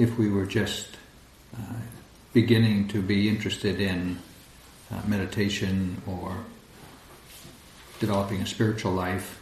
if 0.00 0.16
we 0.16 0.30
were 0.30 0.46
just 0.46 0.96
uh, 1.54 1.74
beginning 2.32 2.88
to 2.88 3.02
be 3.02 3.28
interested 3.28 3.78
in 3.78 4.18
uh, 4.90 4.98
meditation 5.06 6.00
or 6.06 6.34
developing 7.98 8.40
a 8.40 8.46
spiritual 8.46 8.92
life, 8.92 9.38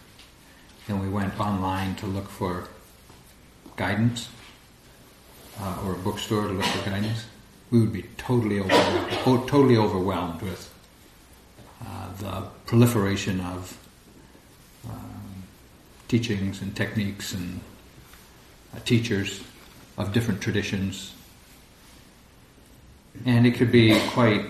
and 0.88 1.00
we 1.00 1.08
went 1.08 1.38
online 1.38 1.94
to 1.94 2.06
look 2.06 2.28
for 2.28 2.66
guidance 3.76 4.28
uh, 5.60 5.84
or 5.84 5.92
a 5.92 5.98
bookstore 5.98 6.48
to 6.48 6.52
look 6.52 6.64
for 6.64 6.90
guidance, 6.90 7.26
we 7.70 7.78
would 7.78 7.92
be 7.92 8.02
totally 8.16 8.58
overwhelmed, 8.58 9.12
totally 9.48 9.76
overwhelmed 9.76 10.42
with 10.42 10.74
uh, 11.86 12.08
the 12.18 12.42
proliferation 12.66 13.40
of 13.42 13.78
um, 14.88 15.44
teachings 16.08 16.60
and 16.62 16.74
techniques 16.74 17.32
and 17.32 17.60
uh, 18.74 18.80
teachers 18.84 19.40
of 19.98 20.12
different 20.12 20.40
traditions. 20.40 21.12
And 23.26 23.46
it 23.46 23.56
could 23.56 23.72
be 23.72 24.00
quite 24.10 24.46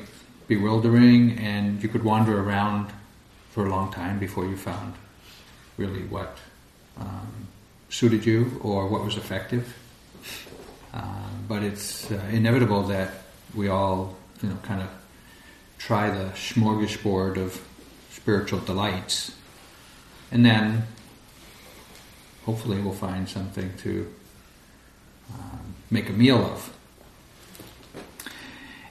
bewildering, 0.46 1.38
and 1.38 1.82
you 1.82 1.88
could 1.88 2.04
wander 2.04 2.40
around 2.40 2.90
for 3.50 3.66
a 3.66 3.70
long 3.70 3.90
time 3.90 4.18
before 4.18 4.46
you 4.46 4.56
found 4.56 4.94
really 5.78 6.02
what 6.04 6.36
um, 6.98 7.48
suited 7.88 8.24
you 8.24 8.60
or 8.62 8.86
what 8.86 9.04
was 9.04 9.16
effective. 9.16 9.74
Uh, 10.92 11.02
but 11.48 11.62
it's 11.62 12.10
uh, 12.10 12.20
inevitable 12.30 12.82
that 12.84 13.10
we 13.54 13.68
all, 13.68 14.16
you 14.42 14.50
know, 14.50 14.56
kind 14.62 14.82
of 14.82 14.88
try 15.78 16.10
the 16.10 16.30
smorgasbord 16.30 17.36
of 17.36 17.62
spiritual 18.10 18.60
delights, 18.60 19.32
and 20.30 20.44
then 20.44 20.86
hopefully 22.44 22.80
we'll 22.80 22.92
find 22.92 23.28
something 23.28 23.72
to 23.78 24.12
um, 25.32 25.74
make 25.90 26.08
a 26.08 26.12
meal 26.12 26.38
of. 26.38 26.72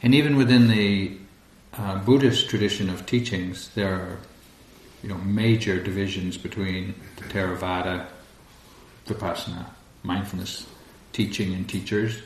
And 0.01 0.13
even 0.13 0.35
within 0.35 0.67
the 0.67 1.17
uh, 1.73 1.99
Buddhist 1.99 2.49
tradition 2.49 2.89
of 2.89 3.05
teachings, 3.05 3.69
there 3.75 3.93
are 3.93 4.17
you 5.03 5.09
know 5.09 5.17
major 5.17 5.81
divisions 5.81 6.37
between 6.37 6.95
the 7.17 7.23
Theravada, 7.23 8.05
Vipassana, 9.07 9.65
mindfulness 10.03 10.65
teaching 11.13 11.53
and 11.53 11.67
teachers, 11.67 12.21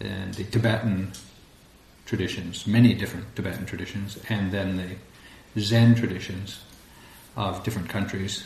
and 0.00 0.34
the 0.34 0.44
Tibetan 0.44 1.12
traditions, 2.06 2.66
many 2.66 2.94
different 2.94 3.34
Tibetan 3.36 3.66
traditions, 3.66 4.18
and 4.28 4.50
then 4.52 4.76
the 5.54 5.60
Zen 5.60 5.94
traditions 5.94 6.60
of 7.36 7.62
different 7.64 7.88
countries. 7.88 8.44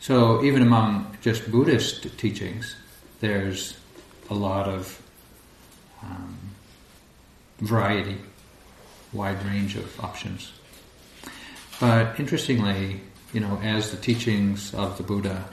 So 0.00 0.42
even 0.44 0.62
among 0.62 1.16
just 1.20 1.50
Buddhist 1.50 2.18
teachings, 2.18 2.76
there's 3.20 3.76
a 4.30 4.34
lot 4.34 4.68
of 4.68 5.00
um, 6.02 6.38
variety, 7.60 8.18
wide 9.12 9.42
range 9.44 9.76
of 9.76 10.00
options. 10.00 10.52
But 11.80 12.18
interestingly, 12.18 13.00
you 13.32 13.40
know, 13.40 13.58
as 13.62 13.90
the 13.90 13.96
teachings 13.96 14.74
of 14.74 14.96
the 14.96 15.02
Buddha 15.02 15.44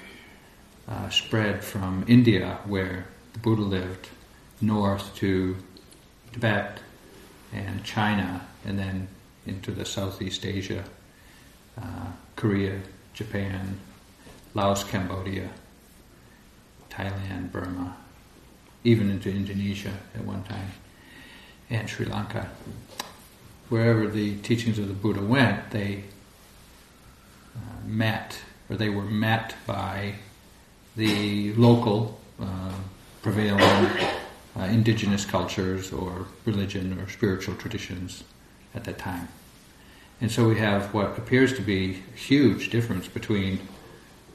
uh, 0.88 1.10
spread 1.10 1.64
from 1.64 2.06
India, 2.08 2.60
where 2.66 3.06
the 3.34 3.40
Buddha 3.40 3.62
lived, 3.62 4.10
north 4.62 5.14
to 5.16 5.56
Tibet 6.34 6.80
and 7.54 7.84
China, 7.84 8.46
and 8.66 8.80
then 8.80 9.08
into 9.46 9.72
the 9.72 9.86
Southeast 9.86 10.46
Asia, 10.46 10.84
uh, 11.82 12.08
Korea, 12.36 12.80
Japan, 13.14 13.78
Laos, 14.54 14.84
Cambodia, 14.84 15.50
Thailand, 16.90 17.52
Burma, 17.52 17.96
even 18.86 19.10
into 19.10 19.30
Indonesia 19.30 19.94
at 20.14 20.24
one 20.24 20.44
time, 20.44 20.72
and 21.70 21.90
Sri 21.90 22.06
Lanka. 22.06 22.50
Wherever 23.70 24.08
the 24.08 24.38
teachings 24.38 24.78
of 24.78 24.88
the 24.88 24.94
Buddha 24.94 25.22
went, 25.22 25.72
they 25.72 26.04
uh, 27.56 27.60
met, 27.86 28.40
or 28.70 28.78
they 28.78 28.90
were 28.90 29.04
met 29.04 29.56
by 29.66 30.14
the 30.96 31.52
local 31.56 32.20
uh, 32.40 32.74
prevailing 33.24 33.90
uh, 34.56 34.64
indigenous 34.66 35.26
cultures 35.26 35.92
or 35.92 36.28
religion 36.46 36.98
or 37.00 37.10
spiritual 37.10 37.56
traditions 37.56 38.24
at 38.76 38.84
that 38.84 39.00
time. 39.00 39.28
And 40.22 40.32
so 40.32 40.48
we 40.48 40.60
have 40.60 40.94
what 40.94 41.18
appears 41.18 41.54
to 41.54 41.62
be 41.62 42.04
a 42.14 42.18
huge 42.18 42.70
difference 42.70 43.08
between 43.08 43.60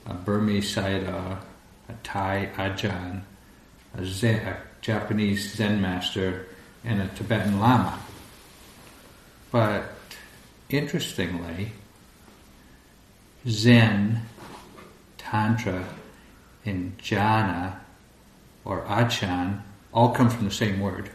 a 0.07 0.15
Burmese 0.15 0.75
Sayadaw, 0.75 1.39
a 1.89 1.93
Thai 2.03 2.51
Ajahn, 2.57 3.23
a, 3.97 4.05
Zen, 4.05 4.47
a 4.47 4.57
Japanese 4.81 5.55
Zen 5.55 5.81
master, 5.81 6.47
and 6.85 7.03
a 7.03 7.09
Tibetan 7.09 7.61
Lama. 7.61 7.99
But 9.51 9.93
interestingly, 10.69 11.73
Zen, 13.49 14.23
Tantra, 15.19 15.85
and 16.65 16.97
Jhana 16.99 17.77
or 18.65 18.87
Achan 18.87 19.63
all 19.93 20.11
come 20.11 20.31
from 20.31 20.45
the 20.45 20.51
same 20.51 20.81
word. 20.81 21.11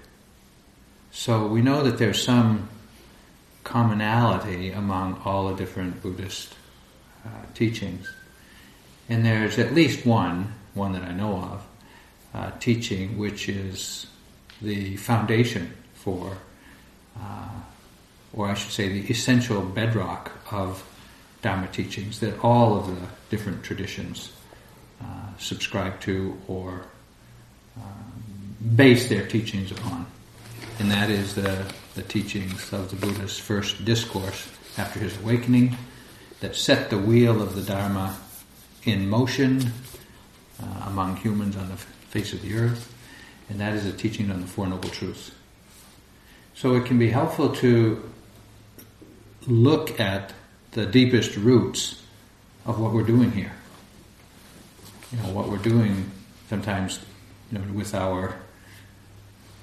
So 1.12 1.48
we 1.48 1.62
know 1.62 1.84
that 1.84 1.98
there's 1.98 2.22
some 2.22 2.68
commonality 3.64 4.72
among 4.72 5.22
all 5.26 5.48
the 5.48 5.56
different 5.56 6.02
Buddhist 6.02 6.54
uh, 7.26 7.30
teachings. 7.54 8.12
And 9.08 9.26
there's 9.26 9.60
at 9.60 9.74
least 9.74 10.06
one, 10.06 10.54
one 10.74 10.94
that 10.94 11.04
I 11.04 11.14
know 11.14 11.38
of, 11.38 11.66
uh, 12.36 12.52
teaching 12.60 13.18
which 13.18 13.48
is 13.48 14.08
the 14.62 14.98
foundation 14.98 15.74
for, 15.94 16.38
uh, 17.20 17.50
or 18.34 18.48
I 18.48 18.54
should 18.54 18.72
say, 18.72 18.90
the 18.90 19.10
essential 19.10 19.62
bedrock 19.62 20.32
of 20.52 20.84
Dharma 21.42 21.68
teachings 21.68 22.20
that 22.20 22.44
all 22.44 22.78
of 22.78 22.88
the 22.88 23.08
different 23.30 23.64
traditions 23.64 24.34
uh, 25.02 25.06
subscribe 25.38 26.00
to 26.02 26.38
or 26.48 26.86
um, 27.78 28.56
base 28.76 29.08
their 29.10 29.26
teachings 29.26 29.72
upon. 29.72 30.06
And 30.80 30.92
that 30.92 31.10
is 31.10 31.36
the, 31.36 31.72
the 31.94 32.02
teachings 32.02 32.74
of 32.74 32.90
the 32.90 32.98
Buddha's 32.98 33.40
first 33.40 33.86
discourse 33.86 34.50
after 34.78 35.00
his 35.00 35.16
awakening 35.20 35.78
that 36.42 36.56
set 36.56 36.90
the 36.90 36.98
wheel 36.98 37.42
of 37.42 37.56
the 37.56 37.62
Dharma 37.62 38.18
in 38.84 39.08
motion 39.08 39.72
uh, 40.62 40.66
among 40.88 41.16
humans 41.18 41.56
on 41.56 41.70
the 41.70 41.78
face 42.16 42.32
of 42.32 42.42
the 42.42 42.56
earth, 42.56 42.96
and 43.50 43.60
that 43.60 43.74
is 43.74 43.86
a 43.86 43.92
teaching 43.92 44.32
on 44.32 44.40
the 44.40 44.48
Four 44.48 44.68
Noble 44.68 44.88
Truths. 44.88 45.32
So 46.54 46.76
it 46.76 46.86
can 46.86 46.98
be 46.98 47.10
helpful 47.10 47.54
to 47.58 48.10
look 49.48 50.00
at 50.00 50.32
the 50.72 50.86
deepest 50.86 51.36
roots 51.36 52.02
of 52.66 52.80
what 52.80 52.94
we're 52.94 53.04
doing 53.04 53.34
here. 53.34 53.52
You 55.12 55.18
know, 55.18 55.34
what 55.34 55.50
we're 55.50 55.58
doing 55.58 56.10
sometimes 56.50 57.00
you 57.52 57.60
know, 57.60 57.74
with 57.74 57.94
our 57.94 58.38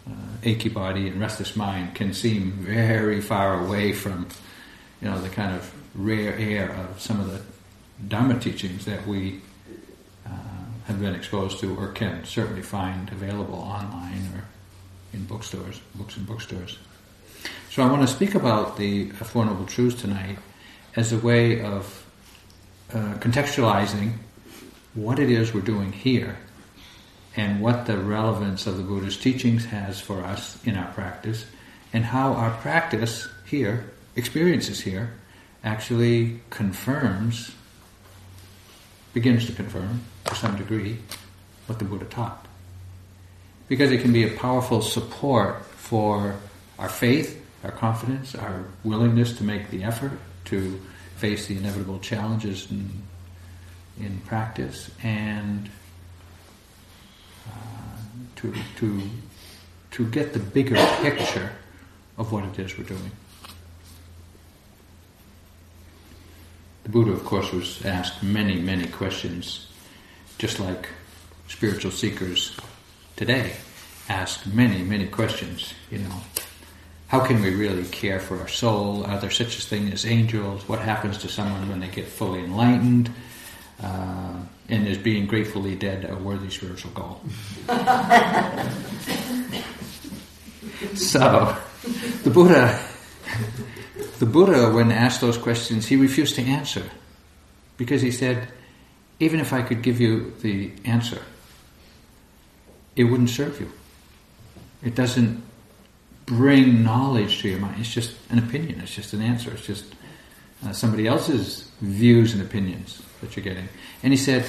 uh, 0.07 0.13
achy 0.43 0.69
body 0.69 1.09
and 1.09 1.19
restless 1.19 1.57
mind 1.57 1.95
can 1.95 2.13
seem 2.13 2.53
very 2.53 3.23
far 3.23 3.65
away 3.65 3.95
from, 3.95 4.29
you 5.01 5.09
know, 5.09 5.19
the 5.23 5.31
kind 5.31 5.57
of 5.57 5.73
rare 5.95 6.37
air 6.37 6.71
of 6.71 7.01
some 7.01 7.19
of 7.19 7.33
the 7.33 7.41
Dharma 8.07 8.39
teachings 8.39 8.85
that 8.85 9.07
we 9.07 9.41
have 10.87 11.01
been 11.01 11.15
exposed 11.15 11.61
to 11.61 11.77
or 11.77 11.89
can 11.89 12.25
certainly 12.25 12.63
find 12.63 13.11
available 13.11 13.59
online 13.59 14.29
or 14.35 14.45
in 15.13 15.25
bookstores, 15.25 15.81
books 15.95 16.17
and 16.17 16.27
bookstores. 16.27 16.79
So 17.71 17.83
I 17.83 17.91
want 17.91 18.03
to 18.03 18.09
speak 18.09 18.35
about 18.35 18.77
the 18.77 19.11
Four 19.11 19.45
Noble 19.45 19.67
Truths 19.67 20.01
tonight 20.01 20.39
as 20.97 21.13
a 21.13 21.19
way 21.19 21.63
of 21.63 22.07
uh, 22.93 23.15
contextualizing 23.15 24.13
what 24.95 25.19
it 25.19 25.31
is 25.31 25.55
we're 25.55 25.63
doing 25.63 25.93
here 25.93 26.37
and 27.37 27.61
what 27.61 27.87
the 27.87 27.97
relevance 27.97 28.67
of 28.67 28.77
the 28.77 28.83
Buddha's 28.83 29.17
teachings 29.17 29.65
has 29.67 30.01
for 30.01 30.23
us 30.23 30.63
in 30.67 30.77
our 30.77 30.93
practice, 30.93 31.47
and 31.95 32.05
how 32.05 32.35
our 32.35 32.51
practice 32.59 33.27
here, 33.47 33.91
experiences 34.17 34.81
here, 34.81 35.15
actually 35.65 36.41
confirms, 36.51 37.53
begins 39.15 39.47
to 39.47 39.53
confirm 39.53 40.03
to 40.33 40.39
some 40.39 40.57
degree, 40.57 40.99
what 41.67 41.79
the 41.79 41.85
Buddha 41.85 42.07
taught. 42.07 42.47
Because 43.69 43.91
it 43.91 44.01
can 44.01 44.13
be 44.13 44.25
a 44.25 44.37
powerful 44.37 44.83
support 44.83 45.65
for 45.65 46.37
our 46.79 46.89
faith, 46.89 47.45
our 47.65 47.71
confidence, 47.71 48.35
our 48.35 48.65
willingness 48.85 49.37
to 49.39 49.45
make 49.45 49.71
the 49.71 49.85
effort 49.85 50.13
to 50.47 50.81
face 51.17 51.47
the 51.47 51.57
inevitable 51.57 51.99
challenges 52.01 52.71
in, 52.71 52.91
in 54.01 54.19
practice, 54.27 54.91
and 55.03 55.71
uh, 57.49 57.53
to, 58.37 58.53
to, 58.77 59.03
to 59.93 60.07
get 60.09 60.33
the 60.33 60.39
bigger 60.39 60.77
picture 61.01 61.53
of 62.19 62.33
what 62.33 62.45
it 62.45 62.59
is 62.59 62.77
we're 62.77 62.85
doing. 62.85 63.11
The 66.83 66.89
Buddha, 66.89 67.13
of 67.13 67.25
course, 67.25 67.53
was 67.53 67.85
asked 67.85 68.23
many, 68.25 68.61
many 68.61 68.89
questions, 68.89 69.69
just 70.43 70.59
like 70.59 70.89
spiritual 71.47 71.93
seekers 71.93 72.57
today 73.15 73.53
ask 74.09 74.45
many, 74.45 74.83
many 74.83 75.07
questions. 75.07 75.73
You 75.89 75.99
know, 75.99 76.17
how 77.07 77.21
can 77.21 77.41
we 77.41 77.55
really 77.55 77.85
care 77.85 78.19
for 78.19 78.41
our 78.41 78.49
soul? 78.49 79.07
Are 79.07 79.21
there 79.21 79.31
such 79.31 79.57
a 79.59 79.61
thing 79.61 79.93
as 79.93 80.05
angels? 80.05 80.69
What 80.69 80.81
happens 80.81 81.19
to 81.19 81.29
someone 81.29 81.69
when 81.69 81.79
they 81.79 81.87
get 81.87 82.09
fully 82.09 82.43
enlightened? 82.43 83.13
Uh, 83.81 84.41
and 84.69 84.89
is 84.89 84.99
being 84.99 85.29
gratefully 85.29 85.77
dead 85.77 86.11
a 86.11 86.17
worthy 86.17 86.51
spiritual 86.51 86.91
goal? 86.91 87.21
so, 90.97 91.57
the 92.25 92.31
Buddha, 92.31 92.85
the 94.19 94.27
Buddha, 94.27 94.73
when 94.73 94.91
asked 94.91 95.21
those 95.21 95.39
questions, 95.39 95.87
he 95.87 95.95
refused 95.95 96.35
to 96.35 96.43
answer 96.43 96.83
because 97.77 98.03
he 98.03 98.11
said, 98.11 98.49
even 99.23 99.39
if 99.39 99.53
I 99.53 99.63
could 99.63 99.83
give 99.83 100.01
you 100.01 100.35
the 100.41 100.73
answer, 100.85 101.23
it 102.97 103.05
wouldn't 103.05 103.31
serve 103.31 103.61
you. 103.61 103.71
It 104.83 104.97
doesn't 104.97 105.45
bring 106.27 106.83
knowledge 106.83 107.41
to 107.43 107.49
your 107.49 107.61
mind. 107.61 107.77
It's 107.79 107.95
just 107.95 108.17
an 108.31 108.41
opinion. 108.41 108.81
It's 108.81 108.93
just 108.93 109.13
an 109.13 109.23
answer. 109.23 109.53
It's 109.53 109.65
just 109.65 109.95
uh, 110.67 110.73
somebody 110.73 111.07
else's 111.07 111.71
views 111.81 112.35
and 112.35 112.43
opinions 112.43 113.01
that 113.21 113.37
you're 113.37 113.45
getting. 113.45 113.69
And 114.03 114.13
he 114.13 114.17
said, 114.17 114.45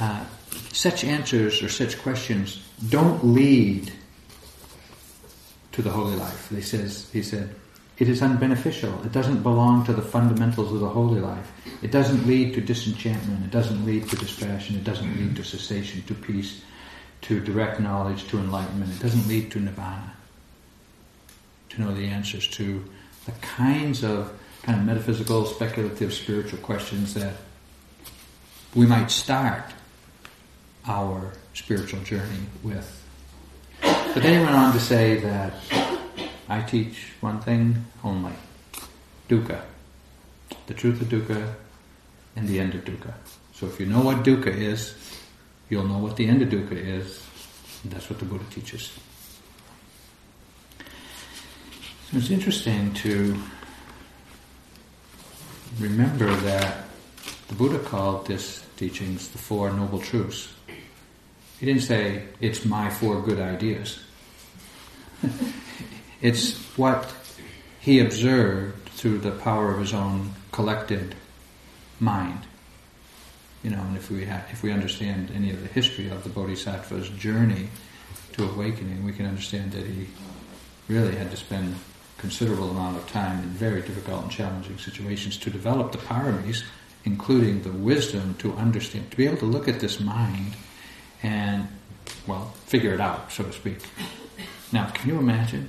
uh, 0.00 0.24
such 0.72 1.04
answers 1.04 1.62
or 1.62 1.68
such 1.68 2.00
questions 2.00 2.64
don't 2.88 3.22
lead 3.22 3.92
to 5.72 5.82
the 5.82 5.90
holy 5.90 6.16
life. 6.16 6.48
He 6.48 6.62
says, 6.62 7.10
he 7.12 7.22
said, 7.22 7.54
it 7.98 8.08
is 8.08 8.20
unbeneficial. 8.20 9.04
It 9.04 9.12
doesn't 9.12 9.42
belong 9.42 9.84
to 9.86 9.92
the 9.92 10.02
fundamentals 10.02 10.72
of 10.72 10.80
the 10.80 10.88
holy 10.88 11.20
life. 11.20 11.50
It 11.82 11.90
doesn't 11.90 12.26
lead 12.26 12.54
to 12.54 12.60
disenchantment. 12.60 13.44
It 13.44 13.50
doesn't 13.50 13.84
lead 13.84 14.08
to 14.08 14.16
distraction. 14.16 14.76
It 14.76 14.84
doesn't 14.84 15.16
lead 15.16 15.34
to 15.36 15.44
cessation, 15.44 16.02
to 16.02 16.14
peace, 16.14 16.62
to 17.22 17.40
direct 17.40 17.80
knowledge, 17.80 18.28
to 18.28 18.38
enlightenment. 18.38 18.92
It 18.92 19.00
doesn't 19.00 19.26
lead 19.26 19.50
to 19.52 19.60
nirvana 19.60 20.14
to 21.70 21.80
know 21.80 21.92
the 21.94 22.06
answers 22.06 22.46
to 22.48 22.84
the 23.26 23.32
kinds 23.32 24.04
of 24.04 24.32
kind 24.62 24.78
of 24.78 24.86
metaphysical, 24.86 25.44
speculative, 25.46 26.12
spiritual 26.12 26.58
questions 26.60 27.14
that 27.14 27.34
we 28.74 28.86
might 28.86 29.10
start 29.10 29.64
our 30.86 31.32
spiritual 31.54 32.00
journey 32.00 32.46
with. 32.62 32.94
But 33.80 34.22
then 34.22 34.38
he 34.38 34.44
went 34.44 34.56
on 34.56 34.72
to 34.72 34.80
say 34.80 35.18
that 35.20 35.54
I 36.48 36.62
teach 36.62 37.12
one 37.20 37.40
thing 37.40 37.84
only 38.02 38.32
dukkha, 39.28 39.62
the 40.66 40.74
truth 40.74 41.02
of 41.02 41.08
dukkha 41.08 41.54
and 42.36 42.48
the 42.48 42.58
end 42.58 42.74
of 42.74 42.84
dukkha. 42.84 43.12
So 43.52 43.66
if 43.66 43.78
you 43.78 43.86
know 43.86 44.00
what 44.00 44.24
dukkha 44.24 44.54
is, 44.54 44.94
you'll 45.68 45.86
know 45.86 45.98
what 45.98 46.16
the 46.16 46.26
end 46.26 46.40
of 46.42 46.48
dukkha 46.48 46.72
is, 46.72 47.22
that's 47.84 48.10
what 48.10 48.18
the 48.18 48.24
Buddha 48.24 48.44
teaches. 48.50 48.92
So 52.10 52.16
it's 52.16 52.30
interesting 52.30 52.94
to 52.94 53.36
remember 55.78 56.34
that 56.36 56.84
the 57.48 57.54
Buddha 57.54 57.78
called 57.78 58.26
this 58.26 58.64
teachings 58.76 59.28
the 59.28 59.38
Four 59.38 59.70
Noble 59.72 60.00
Truths. 60.00 60.52
He 61.60 61.66
didn't 61.66 61.82
say, 61.82 62.24
it's 62.40 62.64
my 62.64 62.88
four 62.90 63.20
good 63.20 63.40
ideas. 63.40 63.98
it's 66.20 66.56
what 66.76 67.12
he 67.80 68.00
observed 68.00 68.88
through 68.90 69.18
the 69.18 69.30
power 69.30 69.72
of 69.72 69.80
his 69.80 69.94
own 69.94 70.32
collected 70.52 71.14
mind. 72.00 72.40
You 73.62 73.70
know, 73.70 73.80
and 73.80 73.96
if 73.96 74.10
we 74.10 74.24
ha- 74.24 74.44
if 74.50 74.62
we 74.62 74.72
understand 74.72 75.30
any 75.34 75.50
of 75.50 75.60
the 75.60 75.68
history 75.68 76.08
of 76.08 76.24
the 76.24 76.30
Bodhisattva's 76.30 77.08
journey 77.10 77.68
to 78.32 78.44
awakening, 78.44 79.04
we 79.04 79.12
can 79.12 79.26
understand 79.26 79.72
that 79.72 79.84
he 79.86 80.06
really 80.88 81.14
had 81.14 81.30
to 81.30 81.36
spend 81.36 81.74
considerable 82.18 82.70
amount 82.70 82.96
of 82.96 83.08
time 83.08 83.42
in 83.42 83.48
very 83.50 83.80
difficult 83.82 84.22
and 84.22 84.30
challenging 84.30 84.78
situations 84.78 85.36
to 85.38 85.50
develop 85.50 85.92
the 85.92 85.98
paramis, 85.98 86.64
including 87.04 87.62
the 87.62 87.70
wisdom 87.70 88.34
to 88.38 88.52
understand, 88.54 89.10
to 89.10 89.16
be 89.16 89.26
able 89.26 89.36
to 89.36 89.46
look 89.46 89.68
at 89.68 89.80
this 89.80 90.00
mind 90.00 90.54
and, 91.22 91.68
well, 92.26 92.52
figure 92.66 92.92
it 92.92 93.00
out, 93.00 93.30
so 93.30 93.44
to 93.44 93.52
speak. 93.52 93.78
Now, 94.72 94.90
can 94.90 95.08
you 95.08 95.18
imagine? 95.18 95.68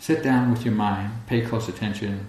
Sit 0.00 0.22
down 0.22 0.52
with 0.52 0.64
your 0.64 0.74
mind, 0.74 1.12
pay 1.26 1.40
close 1.40 1.68
attention, 1.68 2.26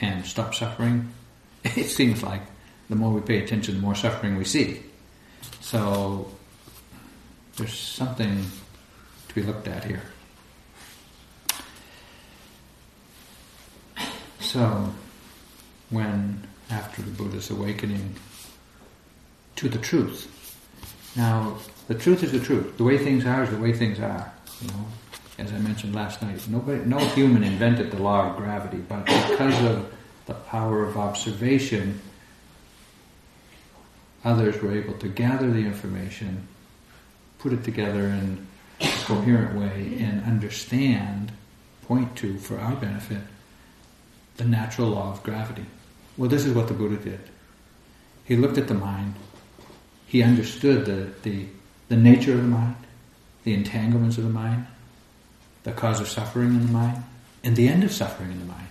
and 0.00 0.24
stop 0.24 0.54
suffering. 0.54 1.12
It 1.64 1.90
seems 1.90 2.22
like 2.22 2.42
the 2.88 2.94
more 2.94 3.10
we 3.10 3.20
pay 3.20 3.42
attention, 3.42 3.74
the 3.74 3.80
more 3.80 3.96
suffering 3.96 4.36
we 4.36 4.44
see. 4.44 4.82
So, 5.60 6.30
there's 7.56 7.76
something 7.76 8.44
to 9.28 9.34
be 9.34 9.42
looked 9.42 9.66
at 9.66 9.82
here. 9.84 10.02
So, 14.38 14.92
when 15.90 16.46
after 16.70 17.02
the 17.02 17.10
Buddha's 17.10 17.50
awakening 17.50 18.14
to 19.56 19.68
the 19.68 19.78
truth, 19.78 20.30
now 21.16 21.58
the 21.88 21.94
truth 21.94 22.22
is 22.22 22.32
the 22.32 22.40
truth. 22.40 22.76
The 22.76 22.84
way 22.84 22.98
things 22.98 23.26
are 23.26 23.42
is 23.42 23.50
the 23.50 23.56
way 23.56 23.72
things 23.72 23.98
are. 23.98 24.32
You 24.60 24.68
know, 24.68 24.86
as 25.38 25.52
I 25.52 25.58
mentioned 25.58 25.94
last 25.94 26.22
night, 26.22 26.40
nobody, 26.48 26.84
no 26.84 26.98
human 26.98 27.44
invented 27.44 27.90
the 27.90 28.02
law 28.02 28.30
of 28.30 28.36
gravity, 28.36 28.78
but 28.78 29.04
because 29.04 29.62
of 29.64 29.92
the 30.26 30.34
power 30.34 30.82
of 30.84 30.96
observation, 30.96 32.00
others 34.24 34.60
were 34.62 34.72
able 34.72 34.94
to 34.94 35.08
gather 35.08 35.50
the 35.50 35.60
information, 35.60 36.48
put 37.38 37.52
it 37.52 37.64
together 37.64 38.06
in 38.06 38.46
a 38.80 38.88
coherent 39.04 39.58
way, 39.58 39.98
and 40.00 40.24
understand, 40.24 41.32
point 41.82 42.16
to 42.16 42.38
for 42.38 42.58
our 42.58 42.74
benefit 42.76 43.20
the 44.38 44.44
natural 44.44 44.88
law 44.88 45.12
of 45.12 45.22
gravity. 45.22 45.66
Well, 46.16 46.30
this 46.30 46.44
is 46.44 46.54
what 46.54 46.68
the 46.68 46.74
Buddha 46.74 46.96
did. 46.96 47.20
He 48.24 48.36
looked 48.36 48.58
at 48.58 48.68
the 48.68 48.74
mind. 48.74 49.14
He 50.06 50.22
understood 50.22 50.86
the, 50.86 51.12
the, 51.22 51.46
the 51.88 51.96
nature 51.96 52.32
of 52.32 52.38
the 52.38 52.48
mind, 52.48 52.76
the 53.44 53.54
entanglements 53.54 54.18
of 54.18 54.24
the 54.24 54.30
mind, 54.30 54.66
the 55.66 55.72
cause 55.72 55.98
of 55.98 56.06
suffering 56.06 56.50
in 56.50 56.64
the 56.64 56.72
mind, 56.72 57.02
and 57.42 57.56
the 57.56 57.66
end 57.66 57.82
of 57.82 57.90
suffering 57.92 58.30
in 58.30 58.38
the 58.38 58.44
mind. 58.44 58.68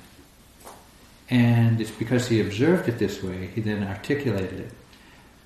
And 1.29 1.81
it's 1.81 1.91
because 1.91 2.29
he 2.29 2.39
observed 2.39 2.87
it 2.87 2.97
this 2.99 3.21
way, 3.21 3.47
he 3.53 3.59
then 3.59 3.83
articulated 3.83 4.61
it. 4.61 4.71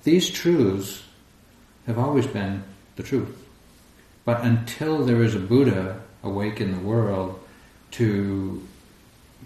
These 0.04 0.30
truths 0.30 1.02
have 1.88 1.98
always 1.98 2.28
been 2.28 2.62
the 2.94 3.02
truth. 3.02 3.36
But 4.24 4.44
until 4.44 5.04
there 5.04 5.24
is 5.24 5.34
a 5.34 5.40
Buddha 5.40 6.00
awake 6.22 6.60
in 6.60 6.70
the 6.70 6.86
world 6.86 7.40
to 7.92 8.64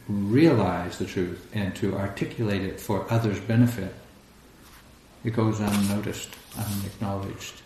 realize 0.06 0.98
the 0.98 1.06
truth 1.06 1.48
and 1.54 1.74
to 1.76 1.96
articulate 1.96 2.60
it 2.60 2.82
for 2.82 3.10
others' 3.10 3.40
benefit, 3.40 3.94
it 5.24 5.30
goes 5.30 5.58
unnoticed, 5.58 6.36
unacknowledged. 6.58 7.62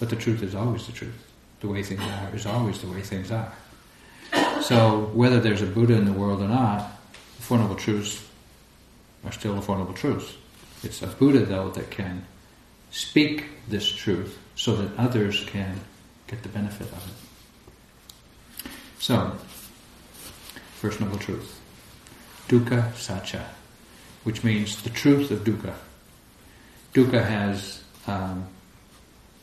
But 0.00 0.10
the 0.10 0.16
truth 0.16 0.42
is 0.42 0.56
always 0.56 0.86
the 0.86 0.92
truth. 0.92 1.32
The 1.60 1.68
way 1.68 1.84
things 1.84 2.02
are 2.02 2.34
is 2.34 2.44
always 2.44 2.80
the 2.80 2.88
way 2.88 3.02
things 3.02 3.30
are. 3.30 3.52
So 4.62 5.10
whether 5.12 5.40
there's 5.40 5.62
a 5.62 5.66
Buddha 5.66 5.94
in 5.94 6.04
the 6.04 6.12
world 6.12 6.42
or 6.42 6.48
not, 6.48 6.90
the 7.36 7.42
Four 7.42 7.58
Noble 7.58 7.76
Truths 7.76 8.24
are 9.24 9.32
still 9.32 9.54
the 9.54 9.62
Four 9.62 9.78
Noble 9.78 9.94
Truths. 9.94 10.34
It's 10.82 11.02
a 11.02 11.06
Buddha, 11.06 11.40
though, 11.40 11.70
that 11.70 11.90
can 11.90 12.24
speak 12.90 13.44
this 13.68 13.86
truth 13.86 14.38
so 14.54 14.76
that 14.76 14.96
others 14.98 15.44
can 15.46 15.80
get 16.26 16.42
the 16.42 16.48
benefit 16.48 16.88
of 16.92 17.10
it. 18.64 18.70
So, 18.98 19.32
First 20.80 21.00
Noble 21.00 21.18
Truth 21.18 21.58
dukkha 22.48 22.92
sacca, 22.94 23.44
which 24.24 24.42
means 24.42 24.82
the 24.82 24.90
truth 24.90 25.30
of 25.30 25.40
dukkha. 25.40 25.74
Dukkha 26.94 27.22
has 27.24 27.82
um, 28.06 28.46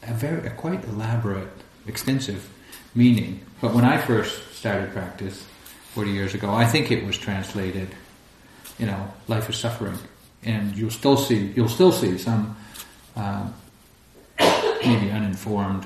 a 0.03 0.13
very 0.13 0.47
a 0.47 0.49
quite 0.49 0.83
elaborate, 0.85 1.53
extensive 1.87 2.49
meaning. 2.95 3.41
But 3.61 3.73
when 3.73 3.85
I 3.85 3.97
first 3.97 4.41
started 4.65 4.91
practice 4.93 5.45
40 5.93 6.09
years 6.09 6.33
ago, 6.33 6.51
I 6.51 6.65
think 6.65 6.89
it 6.89 7.05
was 7.05 7.19
translated, 7.19 7.87
you 8.79 8.87
know, 8.87 9.13
life 9.27 9.47
is 9.47 9.57
suffering, 9.57 9.99
and 10.41 10.75
you'll 10.75 10.89
still 10.89 11.17
see 11.17 11.53
you'll 11.55 11.69
still 11.69 11.91
see 11.91 12.17
some 12.17 12.57
uh, 13.15 13.47
maybe 14.39 15.11
uninformed 15.11 15.85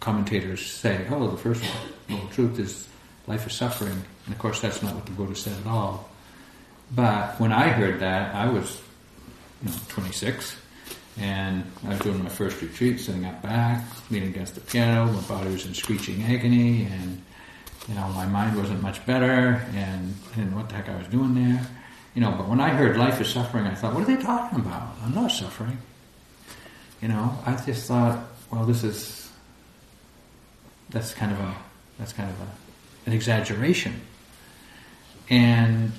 commentators 0.00 0.70
say, 0.70 1.06
"Oh, 1.08 1.30
the 1.30 1.38
first 1.38 1.64
well, 2.10 2.28
truth 2.30 2.58
is 2.58 2.86
life 3.26 3.46
is 3.46 3.54
suffering," 3.54 4.02
and 4.26 4.34
of 4.34 4.38
course 4.38 4.60
that's 4.60 4.82
not 4.82 4.94
what 4.94 5.06
the 5.06 5.12
Buddha 5.12 5.34
said 5.34 5.56
at 5.58 5.66
all. 5.66 6.10
But 6.94 7.40
when 7.40 7.52
I 7.52 7.70
heard 7.70 8.00
that, 8.00 8.34
I 8.34 8.50
was, 8.50 8.82
you 9.62 9.70
know, 9.70 9.76
26, 9.88 10.56
and 11.16 11.64
I 11.86 11.88
was 11.88 12.00
doing 12.00 12.22
my 12.22 12.28
first 12.28 12.60
retreat, 12.60 13.00
sitting 13.00 13.24
up 13.24 13.40
back, 13.40 13.82
leaning 14.10 14.28
against 14.28 14.56
the 14.56 14.60
piano. 14.60 15.10
My 15.10 15.22
body 15.22 15.48
was 15.52 15.64
in 15.64 15.72
screeching 15.72 16.22
agony, 16.24 16.84
and 16.84 17.22
you 17.88 17.94
know, 17.94 18.06
my 18.08 18.26
mind 18.26 18.56
wasn't 18.56 18.82
much 18.82 19.04
better, 19.06 19.66
and 19.74 20.14
I 20.32 20.36
didn't 20.36 20.50
know 20.50 20.58
what 20.58 20.68
the 20.68 20.74
heck 20.74 20.88
I 20.88 20.96
was 20.96 21.06
doing 21.06 21.34
there. 21.34 21.66
You 22.14 22.20
know, 22.20 22.32
but 22.32 22.48
when 22.48 22.60
I 22.60 22.70
heard 22.70 22.96
life 22.96 23.20
is 23.20 23.28
suffering, 23.28 23.66
I 23.66 23.74
thought, 23.74 23.94
what 23.94 24.02
are 24.02 24.16
they 24.16 24.20
talking 24.22 24.60
about? 24.60 24.96
I'm 25.02 25.14
not 25.14 25.30
suffering. 25.30 25.78
You 27.00 27.08
know, 27.08 27.38
I 27.46 27.56
just 27.64 27.86
thought, 27.86 28.24
well, 28.50 28.64
this 28.64 28.82
is 28.84 29.30
that's 30.90 31.14
kind 31.14 31.32
of 31.32 31.38
a 31.38 31.54
that's 31.98 32.12
kind 32.12 32.30
of 32.30 32.40
a, 32.40 32.48
an 33.06 33.12
exaggeration. 33.12 34.00
And 35.30 35.92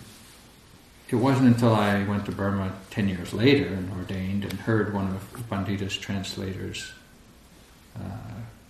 it 1.10 1.16
wasn't 1.16 1.48
until 1.48 1.74
I 1.74 2.04
went 2.04 2.26
to 2.26 2.32
Burma 2.32 2.74
ten 2.92 3.08
years 3.08 3.34
later 3.34 3.68
and 3.68 3.92
ordained 3.94 4.44
and 4.44 4.54
heard 4.54 4.94
one 4.94 5.08
of 5.08 5.50
Pandita's 5.50 5.98
translators 5.98 6.92
uh, 7.96 8.02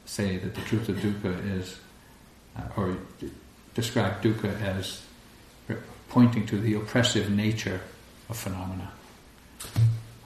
say 0.05 0.38
that 0.38 0.55
the 0.55 0.61
truth 0.61 0.88
of 0.89 0.97
dukkha 0.97 1.57
is, 1.57 1.79
or 2.78 2.98
describe 3.74 4.22
dukkha 4.22 4.62
as 4.62 5.01
pointing 6.10 6.46
to 6.48 6.58
the 6.58 6.74
oppressive 6.74 7.30
nature 7.30 7.82
of 8.30 8.38
phenomena. 8.38 8.92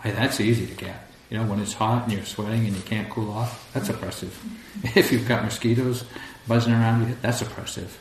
Hey, 0.02 0.12
that's 0.12 0.40
easy 0.40 0.66
to 0.66 0.74
get. 0.74 1.08
You 1.30 1.38
know, 1.38 1.46
when 1.46 1.60
it's 1.60 1.74
hot 1.74 2.04
and 2.04 2.13
you're 2.13 2.25
sweating 2.25 2.66
and 2.66 2.75
you 2.75 2.82
can't 2.84 3.10
cool 3.10 3.32
off, 3.32 3.70
that's 3.74 3.90
oppressive. 3.90 4.38
if 4.96 5.12
you've 5.12 5.28
got 5.28 5.44
mosquitoes 5.44 6.04
buzzing 6.48 6.74
around 6.74 7.08
you, 7.08 7.18
that's 7.22 7.42
oppressive. 7.42 8.00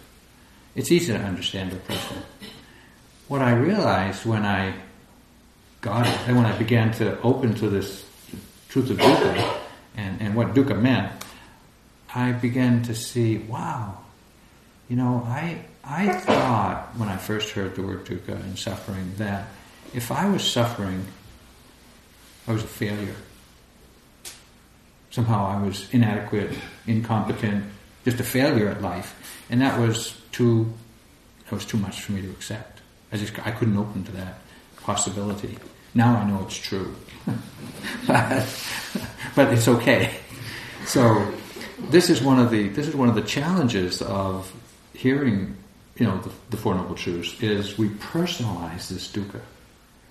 It's 0.74 0.90
easy 0.90 1.12
to 1.12 1.18
understand 1.18 1.72
oppression. 1.72 2.18
What 3.28 3.42
I 3.42 3.54
realized 3.54 4.26
when 4.26 4.44
I 4.44 4.74
got 5.80 6.06
it, 6.06 6.18
and 6.26 6.36
when 6.36 6.46
I 6.46 6.56
began 6.56 6.92
to 6.92 7.20
open 7.22 7.54
to 7.56 7.68
this 7.68 8.04
truth 8.68 8.90
of 8.90 8.98
dukkha 8.98 9.58
and, 9.96 10.20
and 10.20 10.34
what 10.34 10.54
dukkha 10.54 10.80
meant, 10.80 11.12
I 12.14 12.32
began 12.32 12.82
to 12.84 12.94
see, 12.94 13.38
wow, 13.38 13.98
you 14.88 14.96
know, 14.96 15.24
I 15.26 15.64
I 15.84 16.12
thought 16.12 16.92
when 16.96 17.08
I 17.08 17.16
first 17.16 17.50
heard 17.50 17.74
the 17.74 17.82
word 17.82 18.04
dukkha 18.04 18.34
and 18.40 18.58
suffering 18.58 19.14
that 19.16 19.48
if 19.94 20.12
I 20.12 20.28
was 20.28 20.42
suffering 20.42 21.06
I 22.46 22.52
was 22.52 22.64
a 22.64 22.66
failure. 22.66 23.14
Somehow 25.10 25.46
I 25.46 25.62
was 25.62 25.88
inadequate, 25.92 26.56
incompetent, 26.86 27.64
just 28.04 28.18
a 28.18 28.24
failure 28.24 28.68
at 28.68 28.82
life. 28.82 29.14
And 29.50 29.60
that 29.60 29.78
was 29.78 30.20
too, 30.32 30.72
that 31.44 31.52
was 31.52 31.64
too 31.64 31.76
much 31.76 32.00
for 32.00 32.12
me 32.12 32.22
to 32.22 32.30
accept. 32.30 32.80
I 33.12 33.16
just, 33.16 33.38
I 33.46 33.50
couldn't 33.52 33.76
open 33.76 34.04
to 34.04 34.12
that 34.12 34.38
possibility. 34.78 35.58
Now 35.94 36.16
I 36.16 36.24
know 36.24 36.42
it's 36.44 36.56
true. 36.56 36.94
but, 38.06 38.44
but 39.36 39.52
it's 39.52 39.68
okay. 39.68 40.16
So 40.86 41.32
this 41.90 42.10
is 42.10 42.22
one 42.22 42.40
of 42.40 42.50
the, 42.50 42.68
this 42.68 42.88
is 42.88 42.96
one 42.96 43.08
of 43.08 43.14
the 43.14 43.22
challenges 43.22 44.02
of 44.02 44.52
hearing, 45.02 45.56
you 45.96 46.06
know, 46.06 46.18
the, 46.18 46.30
the 46.50 46.56
Four 46.56 46.74
Noble 46.74 46.94
Truths 46.94 47.42
is 47.42 47.76
we 47.76 47.88
personalize 47.88 48.88
this 48.88 49.10
dukkha 49.10 49.40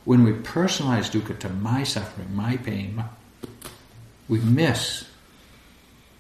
when 0.04 0.24
we 0.24 0.34
personalize 0.34 1.12
dukkha 1.12 1.38
to 1.40 1.50
my 1.50 1.84
suffering, 1.84 2.36
my 2.36 2.58
pain, 2.58 2.96
my, 2.96 3.06
we 4.28 4.40
miss 4.40 5.06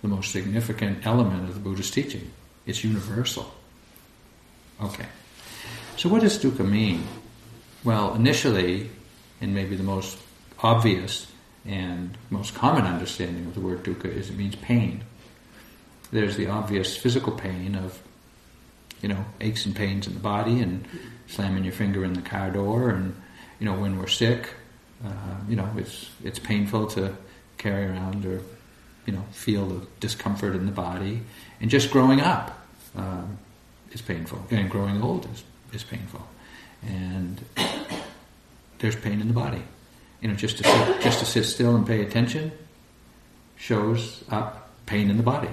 the 0.01 0.07
most 0.07 0.31
significant 0.31 1.05
element 1.05 1.47
of 1.47 1.53
the 1.53 1.59
Buddhist 1.59 1.93
teaching. 1.93 2.31
It's 2.65 2.83
universal. 2.83 3.51
Okay. 4.81 5.05
So 5.97 6.09
what 6.09 6.21
does 6.21 6.37
dukkha 6.37 6.67
mean? 6.67 7.07
Well, 7.83 8.13
initially, 8.13 8.89
and 9.39 9.53
maybe 9.53 9.75
the 9.75 9.83
most 9.83 10.17
obvious 10.59 11.27
and 11.65 12.17
most 12.29 12.53
common 12.53 12.85
understanding 12.85 13.45
of 13.45 13.55
the 13.55 13.61
word 13.61 13.83
dukkha 13.83 14.05
is 14.05 14.29
it 14.29 14.37
means 14.37 14.55
pain. 14.55 15.03
There's 16.11 16.35
the 16.35 16.47
obvious 16.47 16.95
physical 16.95 17.31
pain 17.31 17.75
of, 17.75 17.99
you 19.01 19.10
know, 19.10 19.25
aches 19.39 19.65
and 19.65 19.75
pains 19.75 20.08
in 20.08 20.13
the 20.13 20.20
body 20.20 20.60
and 20.60 20.86
slamming 21.27 21.63
your 21.63 21.74
finger 21.74 22.03
in 22.03 22.13
the 22.13 22.22
car 22.22 22.51
door 22.51 22.89
and 22.89 23.15
you 23.62 23.65
know, 23.65 23.79
when 23.79 24.00
we're 24.00 24.08
sick, 24.08 24.50
uh, 25.05 25.36
you 25.48 25.55
know, 25.55 25.70
it's 25.77 26.10
it's 26.24 26.39
painful 26.39 26.88
to 26.88 27.15
carry 27.60 27.86
around 27.86 28.25
or 28.25 28.41
you 29.05 29.13
know 29.13 29.24
feel 29.31 29.67
the 29.67 29.86
discomfort 30.00 30.55
in 30.55 30.65
the 30.65 30.72
body, 30.72 31.22
and 31.62 31.70
just 31.70 31.91
growing 31.91 32.22
up 32.22 32.60
um, 32.96 33.38
is 33.91 34.01
painful, 34.01 34.43
and 34.50 34.67
growing 34.67 35.01
old 35.03 35.27
is 35.31 35.43
is 35.74 35.84
painful, 35.84 36.27
and 36.81 37.39
there's 38.79 38.96
pain 38.96 39.22
in 39.22 39.27
the 39.27 39.34
body. 39.34 39.62
You 40.22 40.29
know, 40.29 40.36
just 40.36 40.58
to 40.58 40.63
sit, 40.63 41.01
just 41.01 41.20
to 41.20 41.25
sit 41.25 41.43
still 41.46 41.75
and 41.75 41.86
pay 41.86 42.01
attention 42.01 42.51
shows 43.58 44.24
up 44.31 44.72
pain 44.88 45.12
in 45.12 45.17
the 45.17 45.24
body. 45.24 45.50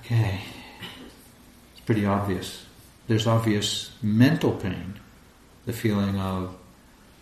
Okay, 0.00 0.40
pretty 1.90 2.06
obvious. 2.06 2.64
There's 3.08 3.26
obvious 3.26 3.90
mental 4.00 4.52
pain 4.52 4.94
the 5.66 5.72
feeling 5.72 6.20
of 6.20 6.56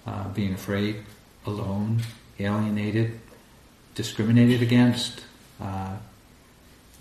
uh, 0.07 0.29
being 0.29 0.53
afraid, 0.53 1.07
alone, 1.47 2.03
alienated, 2.39 3.19
discriminated 3.95 4.61
against, 4.61 5.25
uh, 5.59 5.97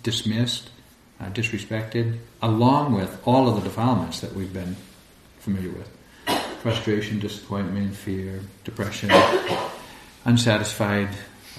dismissed, 0.02 0.70
uh, 1.20 1.26
disrespected, 1.32 2.20
along 2.42 2.94
with 2.94 3.22
all 3.26 3.50
of 3.50 3.56
the 3.56 3.70
defilements 3.70 4.22
that 4.22 4.32
we've 4.32 4.54
been 4.54 4.78
familiar 5.40 5.72
with 5.72 5.92
frustration, 6.62 7.20
disappointment, 7.20 7.94
fear, 7.94 8.40
depression, 8.64 9.12
unsatisfied 10.24 11.10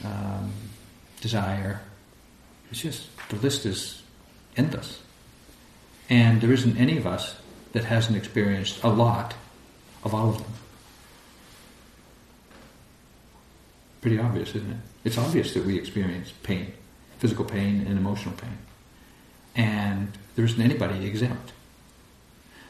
um, 0.06 0.50
desire. 1.20 1.82
It's 2.70 2.80
just, 2.80 3.08
the 3.28 3.36
list 3.36 3.66
is 3.66 4.02
endless. 4.56 5.02
And 6.08 6.40
there 6.40 6.52
isn't 6.52 6.76
any 6.76 6.96
of 6.96 7.06
us 7.06 7.36
that 7.72 7.84
hasn't 7.84 8.16
experienced 8.16 8.82
a 8.82 8.88
lot 8.88 9.34
of 10.04 10.14
all 10.14 10.30
of 10.30 10.38
them. 10.38 10.52
Pretty 14.00 14.18
obvious, 14.18 14.50
isn't 14.50 14.70
it? 14.70 14.78
It's 15.04 15.18
obvious 15.18 15.54
that 15.54 15.64
we 15.64 15.76
experience 15.76 16.32
pain, 16.42 16.72
physical 17.18 17.44
pain 17.44 17.84
and 17.86 17.98
emotional 17.98 18.34
pain. 18.34 18.58
And 19.54 20.12
there 20.36 20.44
isn't 20.44 20.60
anybody 20.60 21.06
exempt. 21.06 21.52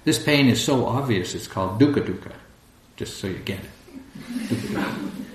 This 0.04 0.22
pain 0.22 0.48
is 0.48 0.64
so 0.64 0.86
obvious 0.86 1.34
it's 1.34 1.46
called 1.46 1.80
dukkha 1.80 2.00
dukkha, 2.00 2.32
just 2.96 3.18
so 3.18 3.26
you 3.26 3.38
get 3.38 3.60
it. 3.60 4.88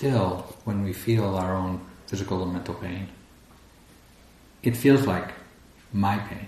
still, 0.00 0.46
when 0.64 0.82
we 0.82 0.94
feel 0.94 1.36
our 1.36 1.54
own 1.54 1.78
physical 2.06 2.42
and 2.42 2.54
mental 2.54 2.72
pain, 2.72 3.06
it 4.62 4.74
feels 4.74 5.06
like 5.06 5.28
my 5.92 6.16
pain. 6.16 6.46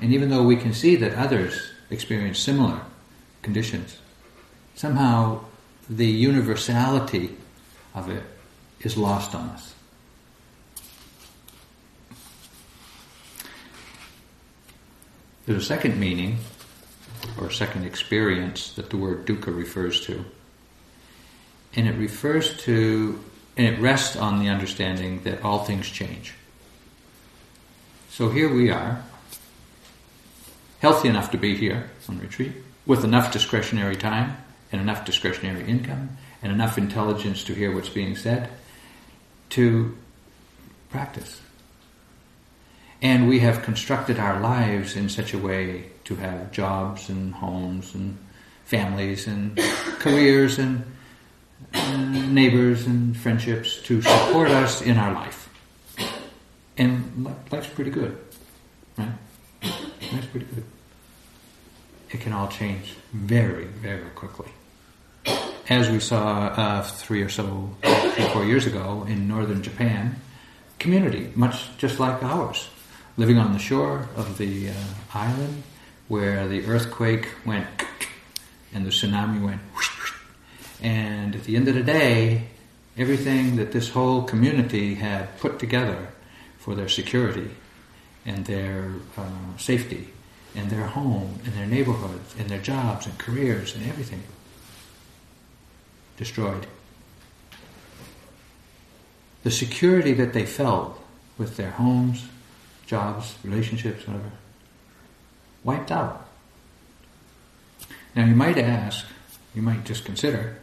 And 0.00 0.10
even 0.10 0.30
though 0.30 0.42
we 0.42 0.56
can 0.56 0.72
see 0.72 0.96
that 0.96 1.12
others 1.14 1.72
experience 1.90 2.38
similar 2.38 2.80
conditions, 3.42 3.98
somehow 4.74 5.44
the 5.90 6.06
universality 6.06 7.36
of 7.94 8.08
it 8.08 8.22
is 8.80 8.96
lost 8.96 9.34
on 9.34 9.50
us. 9.50 9.74
There's 15.44 15.62
a 15.62 15.66
second 15.66 16.00
meaning, 16.00 16.38
or 17.38 17.50
second 17.50 17.84
experience, 17.84 18.72
that 18.72 18.88
the 18.88 18.96
word 18.96 19.26
dukkha 19.26 19.54
refers 19.54 20.00
to 20.06 20.24
and 21.74 21.86
it 21.86 21.96
refers 21.96 22.56
to, 22.64 23.22
and 23.56 23.66
it 23.66 23.80
rests 23.80 24.16
on 24.16 24.40
the 24.40 24.48
understanding 24.48 25.22
that 25.22 25.42
all 25.44 25.64
things 25.64 25.88
change. 25.88 26.34
So 28.10 28.28
here 28.28 28.52
we 28.52 28.70
are, 28.70 29.02
healthy 30.80 31.08
enough 31.08 31.30
to 31.30 31.38
be 31.38 31.56
here 31.56 31.90
on 32.08 32.18
retreat, 32.18 32.52
with 32.86 33.04
enough 33.04 33.32
discretionary 33.32 33.96
time 33.96 34.36
and 34.72 34.80
enough 34.80 35.04
discretionary 35.04 35.64
income 35.66 36.16
and 36.42 36.52
enough 36.52 36.78
intelligence 36.78 37.44
to 37.44 37.54
hear 37.54 37.74
what's 37.74 37.88
being 37.88 38.16
said 38.16 38.50
to 39.50 39.96
practice. 40.90 41.40
And 43.02 43.28
we 43.28 43.40
have 43.40 43.62
constructed 43.62 44.18
our 44.18 44.40
lives 44.40 44.96
in 44.96 45.08
such 45.08 45.32
a 45.32 45.38
way 45.38 45.86
to 46.04 46.16
have 46.16 46.52
jobs 46.52 47.08
and 47.08 47.34
homes 47.34 47.94
and 47.94 48.18
families 48.64 49.26
and 49.26 49.56
careers 49.98 50.58
and 50.58 50.84
neighbors 51.72 52.86
and 52.86 53.16
friendships 53.16 53.80
to 53.82 54.02
support 54.02 54.50
us 54.50 54.82
in 54.82 54.96
our 54.96 55.12
life. 55.12 55.48
And 56.76 57.34
life's 57.50 57.68
pretty 57.68 57.90
good, 57.90 58.16
right? 58.96 59.12
Life's 59.62 60.26
pretty 60.26 60.46
good. 60.46 60.64
It 62.10 62.20
can 62.20 62.32
all 62.32 62.48
change 62.48 62.94
very, 63.12 63.64
very 63.64 64.10
quickly. 64.10 64.48
As 65.68 65.88
we 65.88 66.00
saw 66.00 66.46
uh, 66.46 66.82
three 66.82 67.22
or 67.22 67.28
so, 67.28 67.76
three, 67.82 68.24
four 68.32 68.44
years 68.44 68.66
ago 68.66 69.06
in 69.08 69.28
northern 69.28 69.62
Japan, 69.62 70.16
community, 70.80 71.30
much 71.36 71.76
just 71.78 72.00
like 72.00 72.22
ours, 72.24 72.68
living 73.16 73.38
on 73.38 73.52
the 73.52 73.58
shore 73.58 74.08
of 74.16 74.38
the 74.38 74.70
uh, 74.70 74.74
island 75.14 75.62
where 76.08 76.48
the 76.48 76.66
earthquake 76.66 77.28
went 77.46 77.68
and 78.74 78.84
the 78.84 78.90
tsunami 78.90 79.40
went 79.44 79.60
whoosh, 79.74 79.89
and 80.82 81.36
at 81.36 81.44
the 81.44 81.56
end 81.56 81.68
of 81.68 81.74
the 81.74 81.82
day, 81.82 82.48
everything 82.96 83.56
that 83.56 83.72
this 83.72 83.90
whole 83.90 84.22
community 84.22 84.94
had 84.94 85.38
put 85.38 85.58
together 85.58 86.08
for 86.58 86.74
their 86.74 86.88
security 86.88 87.50
and 88.26 88.44
their 88.46 88.92
uh, 89.16 89.56
safety 89.56 90.08
and 90.54 90.70
their 90.70 90.86
home 90.86 91.38
and 91.44 91.54
their 91.54 91.66
neighborhoods 91.66 92.34
and 92.38 92.48
their 92.48 92.60
jobs 92.60 93.06
and 93.06 93.18
careers 93.18 93.74
and 93.74 93.86
everything 93.86 94.22
destroyed. 96.16 96.66
The 99.42 99.50
security 99.50 100.12
that 100.14 100.32
they 100.32 100.44
felt 100.44 101.02
with 101.38 101.56
their 101.56 101.70
homes, 101.70 102.26
jobs, 102.86 103.36
relationships, 103.42 104.06
whatever, 104.06 104.32
wiped 105.64 105.90
out. 105.90 106.28
Now 108.14 108.26
you 108.26 108.34
might 108.34 108.58
ask, 108.58 109.06
you 109.54 109.62
might 109.62 109.84
just 109.84 110.04
consider, 110.04 110.58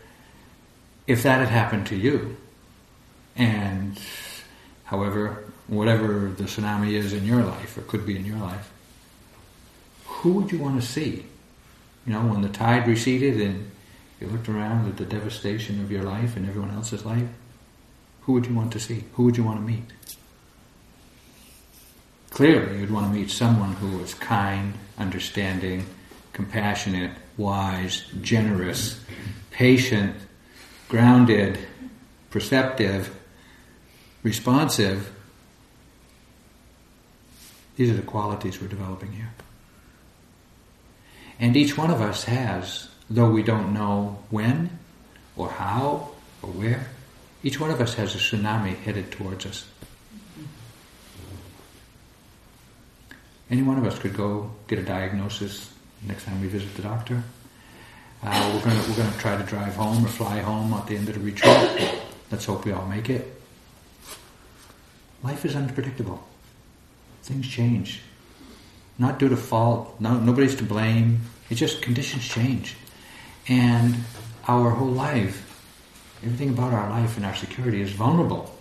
if 1.07 1.23
that 1.23 1.39
had 1.39 1.49
happened 1.49 1.87
to 1.87 1.95
you, 1.95 2.37
and 3.35 3.99
however, 4.83 5.45
whatever 5.67 6.29
the 6.37 6.43
tsunami 6.43 6.93
is 6.93 7.13
in 7.13 7.25
your 7.25 7.43
life, 7.43 7.77
or 7.77 7.81
could 7.81 8.05
be 8.05 8.15
in 8.15 8.25
your 8.25 8.37
life, 8.37 8.71
who 10.05 10.33
would 10.33 10.51
you 10.51 10.59
want 10.59 10.79
to 10.81 10.85
see? 10.85 11.25
You 12.05 12.13
know, 12.13 12.21
when 12.21 12.41
the 12.41 12.49
tide 12.49 12.87
receded 12.87 13.39
and 13.39 13.71
you 14.19 14.27
looked 14.27 14.49
around 14.49 14.87
at 14.87 14.97
the 14.97 15.05
devastation 15.05 15.81
of 15.81 15.91
your 15.91 16.03
life 16.03 16.35
and 16.35 16.47
everyone 16.47 16.71
else's 16.71 17.05
life, 17.05 17.27
who 18.21 18.33
would 18.33 18.45
you 18.45 18.55
want 18.55 18.73
to 18.73 18.79
see? 18.79 19.05
Who 19.13 19.23
would 19.23 19.37
you 19.37 19.43
want 19.43 19.59
to 19.59 19.65
meet? 19.65 19.83
Clearly, 22.29 22.79
you'd 22.79 22.91
want 22.91 23.07
to 23.11 23.17
meet 23.17 23.29
someone 23.29 23.73
who 23.73 23.97
was 23.97 24.13
kind, 24.13 24.73
understanding, 24.97 25.85
compassionate, 26.33 27.11
wise, 27.37 28.03
generous, 28.21 28.99
patient, 29.49 30.15
grounded, 30.89 31.59
perceptive, 32.29 33.15
responsive. 34.23 35.11
These 37.75 37.91
are 37.91 37.95
the 37.95 38.01
qualities 38.01 38.61
we're 38.61 38.67
developing 38.67 39.11
here. 39.11 39.31
And 41.39 41.55
each 41.55 41.77
one 41.77 41.91
of 41.91 42.01
us 42.01 42.23
has, 42.23 42.87
though 43.09 43.29
we 43.29 43.43
don't 43.43 43.73
know 43.73 44.19
when 44.29 44.79
or 45.35 45.49
how 45.49 46.11
or 46.41 46.49
where, 46.49 46.87
each 47.43 47.59
one 47.59 47.69
of 47.69 47.79
us 47.79 47.93
has 47.93 48.15
a 48.15 48.17
tsunami 48.17 48.75
headed 48.75 49.11
towards 49.11 49.45
us. 49.45 49.65
Any 53.49 53.61
one 53.61 53.77
of 53.77 53.85
us 53.85 53.97
could 53.99 54.15
go 54.15 54.51
get 54.67 54.79
a 54.79 54.83
diagnosis 54.83 55.71
next 56.05 56.25
time 56.25 56.41
we 56.41 56.47
visit 56.47 56.75
the 56.75 56.81
doctor. 56.81 57.23
Uh, 58.23 58.51
we're 58.53 58.63
going 58.63 58.89
we're 58.89 58.97
gonna 58.97 59.17
try 59.19 59.37
to 59.37 59.43
drive 59.43 59.75
home 59.75 60.03
or 60.03 60.07
fly 60.07 60.39
home 60.39 60.73
at 60.73 60.87
the 60.87 60.95
end 60.95 61.07
of 61.07 61.15
the 61.15 61.21
retreat. 61.21 62.01
Let's 62.31 62.45
hope 62.45 62.65
we 62.65 62.71
all 62.71 62.85
make 62.87 63.09
it. 63.09 63.39
Life 65.23 65.45
is 65.45 65.55
unpredictable. 65.55 66.23
Things 67.23 67.47
change. 67.47 68.01
Not 68.97 69.19
due 69.19 69.29
to 69.29 69.37
fault. 69.37 69.99
No, 69.99 70.19
nobody's 70.19 70.55
to 70.55 70.63
blame. 70.63 71.21
It's 71.49 71.59
just 71.59 71.81
conditions 71.81 72.27
change. 72.27 72.75
And 73.47 73.95
our 74.47 74.71
whole 74.71 74.91
life, 74.91 75.43
everything 76.23 76.49
about 76.49 76.73
our 76.73 76.89
life 76.89 77.17
and 77.17 77.25
our 77.25 77.35
security 77.35 77.81
is 77.81 77.91
vulnerable. 77.91 78.53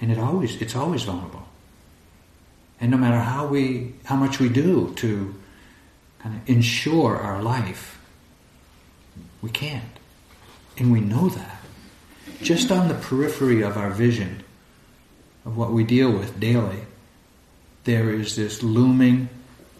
And 0.00 0.10
it 0.10 0.18
always, 0.18 0.60
it's 0.60 0.74
always 0.74 1.04
vulnerable. 1.04 1.46
And 2.80 2.90
no 2.90 2.96
matter 2.96 3.18
how 3.18 3.46
we, 3.46 3.94
how 4.04 4.16
much 4.16 4.38
we 4.38 4.48
do 4.48 4.92
to 4.96 5.34
kind 6.20 6.36
of 6.36 6.48
ensure 6.48 7.16
our 7.16 7.42
life, 7.42 7.97
we 9.42 9.50
can't. 9.50 9.84
And 10.76 10.92
we 10.92 11.00
know 11.00 11.28
that. 11.28 11.60
Just 12.42 12.70
on 12.70 12.88
the 12.88 12.94
periphery 12.94 13.62
of 13.62 13.76
our 13.76 13.90
vision, 13.90 14.44
of 15.44 15.56
what 15.56 15.72
we 15.72 15.84
deal 15.84 16.12
with 16.12 16.38
daily, 16.38 16.82
there 17.84 18.10
is 18.10 18.36
this 18.36 18.62
looming 18.62 19.28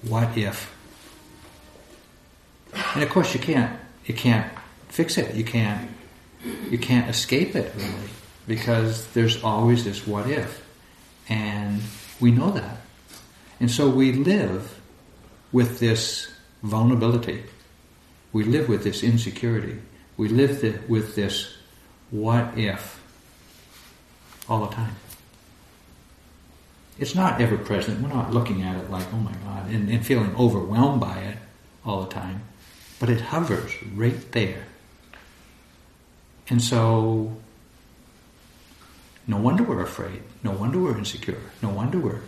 what 0.02 0.36
if. 0.36 0.74
And 2.94 3.02
of 3.02 3.10
course 3.10 3.34
you 3.34 3.40
can't 3.40 3.78
you 4.06 4.14
can't 4.14 4.50
fix 4.88 5.18
it. 5.18 5.34
You 5.34 5.44
can't 5.44 5.90
you 6.70 6.78
can't 6.78 7.08
escape 7.08 7.54
it 7.54 7.72
really 7.76 8.10
because 8.46 9.06
there's 9.08 9.42
always 9.44 9.84
this 9.84 10.06
what 10.06 10.28
if. 10.28 10.64
And 11.28 11.82
we 12.20 12.30
know 12.30 12.50
that. 12.52 12.78
And 13.60 13.70
so 13.70 13.88
we 13.90 14.12
live 14.12 14.80
with 15.52 15.78
this 15.78 16.32
vulnerability. 16.62 17.44
We 18.32 18.44
live 18.44 18.68
with 18.68 18.84
this 18.84 19.02
insecurity. 19.02 19.78
We 20.16 20.28
live 20.28 20.60
the, 20.60 20.78
with 20.88 21.14
this 21.14 21.56
what 22.10 22.56
if 22.58 23.02
all 24.48 24.66
the 24.66 24.74
time. 24.74 24.96
It's 26.98 27.14
not 27.14 27.40
ever 27.40 27.56
present. 27.56 28.00
We're 28.00 28.08
not 28.08 28.32
looking 28.32 28.62
at 28.62 28.76
it 28.76 28.90
like, 28.90 29.06
oh 29.12 29.18
my 29.18 29.32
God, 29.44 29.70
and, 29.70 29.88
and 29.88 30.04
feeling 30.04 30.34
overwhelmed 30.36 31.00
by 31.00 31.18
it 31.18 31.38
all 31.84 32.02
the 32.02 32.12
time. 32.12 32.42
But 32.98 33.08
it 33.08 33.20
hovers 33.20 33.72
right 33.94 34.32
there. 34.32 34.64
And 36.50 36.60
so, 36.60 37.36
no 39.26 39.36
wonder 39.36 39.62
we're 39.62 39.82
afraid. 39.82 40.22
No 40.42 40.50
wonder 40.50 40.78
we're 40.78 40.98
insecure. 40.98 41.40
No 41.62 41.68
wonder 41.68 41.98
we're 41.98 42.22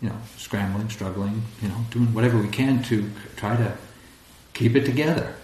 you 0.00 0.08
know, 0.08 0.16
scrambling, 0.36 0.88
struggling, 0.88 1.42
you 1.62 1.68
know, 1.68 1.84
doing 1.90 2.12
whatever 2.14 2.38
we 2.38 2.48
can 2.48 2.82
to 2.84 3.10
try 3.36 3.56
to 3.56 3.76
keep 4.60 4.76
it 4.76 4.84
together, 4.84 5.34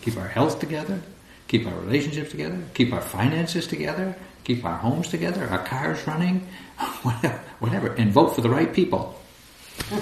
keep 0.00 0.16
our 0.16 0.26
health 0.26 0.58
together, 0.58 1.02
keep 1.48 1.66
our 1.66 1.78
relationships 1.80 2.30
together, 2.30 2.58
keep 2.72 2.94
our 2.94 3.02
finances 3.02 3.66
together, 3.66 4.16
keep 4.42 4.64
our 4.64 4.78
homes 4.78 5.08
together, 5.08 5.46
our 5.50 5.62
cars 5.66 6.06
running, 6.06 6.48
whatever, 7.58 7.92
and 7.98 8.10
vote 8.10 8.34
for 8.34 8.40
the 8.40 8.48
right 8.48 8.72
people. 8.72 9.20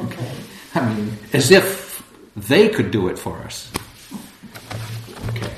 okay. 0.00 0.32
I 0.74 0.92
mean, 0.92 1.16
as 1.32 1.52
if 1.52 2.02
they 2.34 2.70
could 2.70 2.90
do 2.90 3.06
it 3.06 3.16
for 3.16 3.38
us. 3.42 3.70
Okay. 5.28 5.52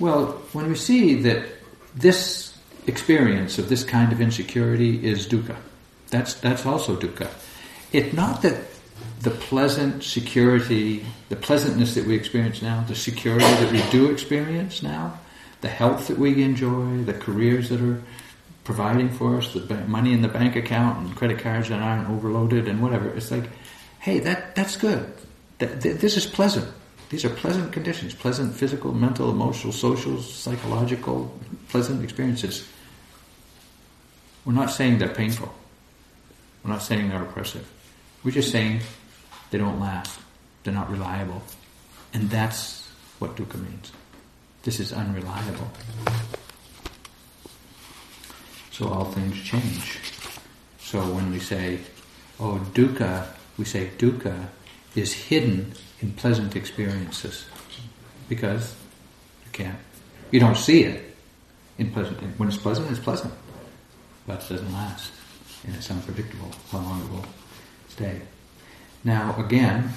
Well, 0.00 0.42
when 0.52 0.68
we 0.68 0.74
see 0.74 1.14
that 1.22 1.46
this 1.94 2.58
experience 2.88 3.56
of 3.58 3.68
this 3.68 3.84
kind 3.84 4.10
of 4.10 4.20
insecurity 4.20 5.06
is 5.06 5.28
dukkha. 5.28 5.54
That's, 6.10 6.34
that's 6.34 6.66
also 6.66 6.96
dukkha. 6.96 7.30
It's 7.92 8.12
not 8.12 8.42
that 8.42 8.75
the 9.26 9.32
pleasant 9.32 10.04
security, 10.04 11.04
the 11.30 11.34
pleasantness 11.34 11.96
that 11.96 12.06
we 12.06 12.14
experience 12.14 12.62
now, 12.62 12.84
the 12.86 12.94
security 12.94 13.44
that 13.44 13.72
we 13.72 13.82
do 13.90 14.08
experience 14.08 14.84
now, 14.84 15.18
the 15.62 15.68
health 15.68 16.06
that 16.06 16.16
we 16.16 16.44
enjoy, 16.44 17.02
the 17.02 17.12
careers 17.12 17.68
that 17.70 17.80
are 17.80 18.00
providing 18.62 19.10
for 19.10 19.38
us, 19.38 19.52
the 19.52 19.74
money 19.88 20.12
in 20.12 20.22
the 20.22 20.28
bank 20.28 20.54
account 20.54 21.00
and 21.00 21.16
credit 21.16 21.40
cards 21.40 21.70
that 21.70 21.82
aren't 21.82 22.08
overloaded 22.08 22.68
and 22.68 22.80
whatever. 22.80 23.08
It's 23.16 23.32
like, 23.32 23.50
hey, 23.98 24.20
that, 24.20 24.54
that's 24.54 24.76
good. 24.76 25.12
That, 25.58 25.80
this 25.80 26.16
is 26.16 26.24
pleasant. 26.24 26.72
These 27.10 27.24
are 27.24 27.30
pleasant 27.30 27.72
conditions, 27.72 28.14
pleasant 28.14 28.54
physical, 28.54 28.94
mental, 28.94 29.28
emotional, 29.28 29.72
social, 29.72 30.22
psychological, 30.22 31.36
pleasant 31.68 32.04
experiences. 32.04 32.64
We're 34.44 34.52
not 34.52 34.70
saying 34.70 34.98
they're 34.98 35.08
painful. 35.08 35.52
We're 36.62 36.70
not 36.70 36.82
saying 36.82 37.08
they're 37.08 37.24
oppressive. 37.24 37.68
We're 38.22 38.30
just 38.30 38.52
saying 38.52 38.82
they 39.56 39.62
don't 39.62 39.80
last. 39.80 40.20
They're 40.64 40.74
not 40.74 40.90
reliable. 40.90 41.42
And 42.12 42.28
that's 42.28 42.86
what 43.20 43.36
dukkha 43.36 43.56
means. 43.56 43.90
This 44.64 44.80
is 44.80 44.92
unreliable. 44.92 45.70
So 48.70 48.88
all 48.88 49.06
things 49.06 49.40
change. 49.42 49.98
So 50.78 51.00
when 51.00 51.30
we 51.30 51.38
say, 51.38 51.78
oh, 52.38 52.60
dukkha, 52.74 53.28
we 53.56 53.64
say 53.64 53.88
dukkha 53.96 54.48
is 54.94 55.14
hidden 55.14 55.72
in 56.02 56.12
pleasant 56.12 56.54
experiences. 56.54 57.46
Because 58.28 58.74
you 59.46 59.52
can't, 59.52 59.78
you 60.32 60.38
don't 60.38 60.58
see 60.58 60.82
it 60.82 61.16
in 61.78 61.90
pleasant, 61.92 62.18
when 62.38 62.50
it's 62.50 62.58
pleasant, 62.58 62.90
it's 62.90 63.00
pleasant 63.00 63.32
but 64.26 64.44
it 64.44 64.48
doesn't 64.50 64.72
last. 64.74 65.12
And 65.66 65.74
it's 65.74 65.90
unpredictable 65.90 66.50
how 66.70 66.80
long 66.80 67.00
it 67.00 67.10
will 67.10 67.24
stay. 67.88 68.20
Now, 69.06 69.36
again, 69.38 69.92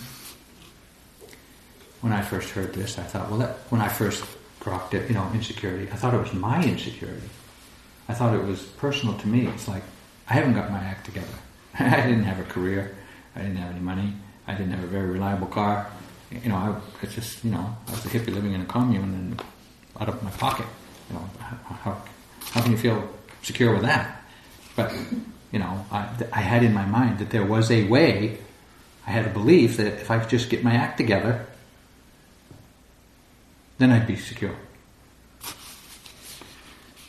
when 2.01 2.13
I 2.13 2.21
first 2.21 2.51
heard 2.51 2.75
this, 2.75 2.99
I 2.99 3.01
thought, 3.01 3.27
well, 3.27 3.39
that, 3.39 3.57
when 3.69 3.81
I 3.81 3.87
first 3.87 4.23
dropped 4.59 4.93
it, 4.93 5.09
you 5.09 5.15
know, 5.15 5.27
insecurity, 5.33 5.91
I 5.91 5.95
thought 5.95 6.13
it 6.13 6.19
was 6.19 6.31
my 6.31 6.63
insecurity. 6.63 7.27
I 8.07 8.13
thought 8.13 8.35
it 8.35 8.43
was 8.43 8.61
personal 8.61 9.17
to 9.17 9.27
me. 9.27 9.47
It's 9.47 9.67
like, 9.67 9.81
I 10.27 10.35
haven't 10.35 10.53
got 10.53 10.71
my 10.71 10.77
act 10.77 11.07
together. 11.07 11.27
I 11.79 12.01
didn't 12.01 12.25
have 12.25 12.39
a 12.39 12.43
career. 12.43 12.95
I 13.35 13.41
didn't 13.41 13.55
have 13.55 13.71
any 13.71 13.79
money. 13.79 14.13
I 14.45 14.53
didn't 14.53 14.73
have 14.73 14.83
a 14.83 14.87
very 14.87 15.09
reliable 15.09 15.47
car. 15.47 15.89
You 16.29 16.49
know, 16.49 16.55
I, 16.55 16.79
it's 17.01 17.15
just, 17.15 17.43
you 17.43 17.49
know, 17.49 17.75
I 17.87 17.91
was 17.91 18.05
a 18.05 18.09
hippie 18.09 18.31
living 18.31 18.53
in 18.53 18.61
a 18.61 18.65
commune 18.65 19.01
and 19.01 19.43
out 19.99 20.09
of 20.09 20.21
my 20.21 20.29
pocket. 20.29 20.67
You 21.09 21.15
know, 21.15 21.29
how, 21.39 21.99
how 22.51 22.61
can 22.61 22.73
you 22.73 22.77
feel 22.77 23.09
secure 23.41 23.73
with 23.73 23.81
that? 23.81 24.23
But, 24.75 24.93
you 25.51 25.57
know, 25.57 25.83
I, 25.91 26.07
I 26.31 26.41
had 26.41 26.63
in 26.63 26.75
my 26.75 26.85
mind 26.85 27.17
that 27.17 27.31
there 27.31 27.43
was 27.43 27.71
a 27.71 27.87
way, 27.87 28.37
I 29.09 29.11
had 29.11 29.25
a 29.25 29.29
belief 29.29 29.77
that 29.77 29.87
if 29.87 30.11
I 30.11 30.19
could 30.19 30.29
just 30.29 30.51
get 30.51 30.63
my 30.63 30.75
act 30.75 30.97
together, 30.97 31.47
then 33.79 33.89
I'd 33.89 34.05
be 34.05 34.15
secure. 34.15 34.55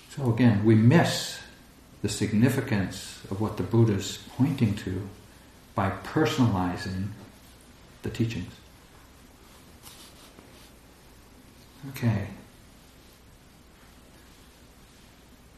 So 0.09 0.33
again, 0.33 0.65
we 0.65 0.75
miss 0.75 1.39
the 2.01 2.09
significance 2.09 3.21
of 3.31 3.43
what 3.43 3.59
the 3.59 3.65
Buddha 3.65 3.93
is 3.93 4.19
pointing 4.35 4.77
to 4.77 5.07
by 5.75 5.91
personalizing 5.91 7.09
the 8.01 8.09
teachings. 8.09 8.55
Okay. 11.91 12.29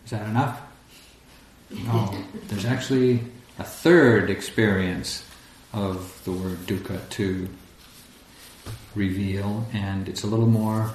Is 0.04 0.10
that 0.10 0.26
enough? 0.26 0.60
No. 1.70 2.12
There's 2.48 2.64
actually 2.64 3.20
a 3.60 3.64
third 3.64 4.28
experience 4.28 5.24
of 5.72 6.20
the 6.24 6.32
word 6.32 6.58
dukkha 6.66 7.08
to 7.10 7.48
reveal, 8.94 9.66
and 9.72 10.08
it's 10.08 10.22
a 10.22 10.26
little 10.26 10.46
more 10.46 10.90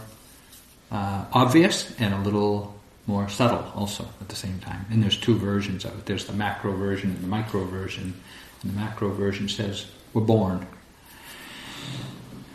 uh, 0.91 1.25
obvious 1.33 1.93
and 1.99 2.13
a 2.13 2.19
little 2.19 2.75
more 3.07 3.29
subtle 3.29 3.71
also 3.75 4.05
at 4.21 4.29
the 4.29 4.35
same 4.35 4.59
time. 4.59 4.85
And 4.91 5.01
there's 5.01 5.17
two 5.17 5.37
versions 5.37 5.85
of 5.85 5.97
it. 5.97 6.05
There's 6.05 6.25
the 6.25 6.33
macro 6.33 6.75
version 6.75 7.11
and 7.11 7.23
the 7.23 7.27
micro 7.27 7.63
version. 7.63 8.13
And 8.61 8.71
the 8.71 8.75
macro 8.75 9.09
version 9.11 9.47
says, 9.47 9.87
we're 10.13 10.21
born. 10.21 10.67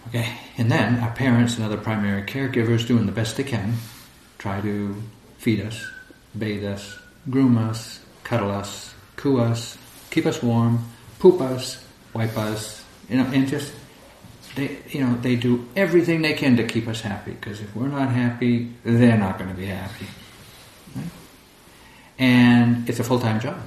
Okay, 0.08 0.34
and 0.58 0.70
then 0.70 1.00
our 1.00 1.12
parents 1.12 1.56
and 1.56 1.64
other 1.64 1.78
primary 1.78 2.22
caregivers 2.22 2.86
doing 2.86 3.06
the 3.06 3.12
best 3.12 3.36
they 3.38 3.44
can, 3.44 3.74
try 4.36 4.60
to 4.60 5.02
feed 5.38 5.60
us, 5.60 5.86
bathe 6.36 6.64
us, 6.64 6.98
groom 7.30 7.56
us, 7.56 8.00
cuddle 8.22 8.50
us, 8.50 8.94
coo 9.16 9.40
us, 9.40 9.78
keep 10.10 10.26
us 10.26 10.42
warm, 10.42 10.84
poop 11.18 11.40
us, 11.40 11.81
wipe 12.14 12.36
us, 12.36 12.84
you 13.08 13.16
know, 13.16 13.26
and 13.26 13.48
just 13.48 13.72
they, 14.54 14.78
you 14.88 15.04
know, 15.04 15.16
they 15.16 15.36
do 15.36 15.66
everything 15.76 16.22
they 16.22 16.34
can 16.34 16.56
to 16.56 16.64
keep 16.64 16.86
us 16.88 17.00
happy. 17.00 17.32
Because 17.32 17.60
if 17.60 17.74
we're 17.74 17.88
not 17.88 18.10
happy, 18.10 18.72
they're 18.84 19.16
not 19.16 19.38
going 19.38 19.50
to 19.50 19.56
be 19.56 19.66
happy. 19.66 20.06
Right? 20.94 21.06
And 22.18 22.88
it's 22.88 23.00
a 23.00 23.04
full-time 23.04 23.40
job, 23.40 23.60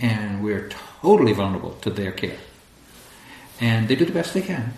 and 0.00 0.42
we're 0.42 0.68
totally 1.00 1.32
vulnerable 1.32 1.72
to 1.82 1.90
their 1.90 2.12
care. 2.12 2.38
And 3.60 3.88
they 3.88 3.94
do 3.94 4.04
the 4.04 4.12
best 4.12 4.34
they 4.34 4.42
can, 4.42 4.74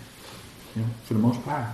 you 0.75 0.83
know, 0.83 0.87
for 1.03 1.13
the 1.13 1.19
most 1.19 1.43
part. 1.43 1.65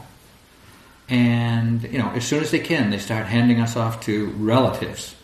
And 1.09 1.83
you 1.83 1.97
know, 1.97 2.09
as 2.11 2.25
soon 2.25 2.41
as 2.41 2.51
they 2.51 2.59
can, 2.59 2.89
they 2.89 2.97
start 2.97 3.27
handing 3.27 3.59
us 3.59 3.75
off 3.75 4.01
to 4.05 4.27
relatives, 4.31 5.15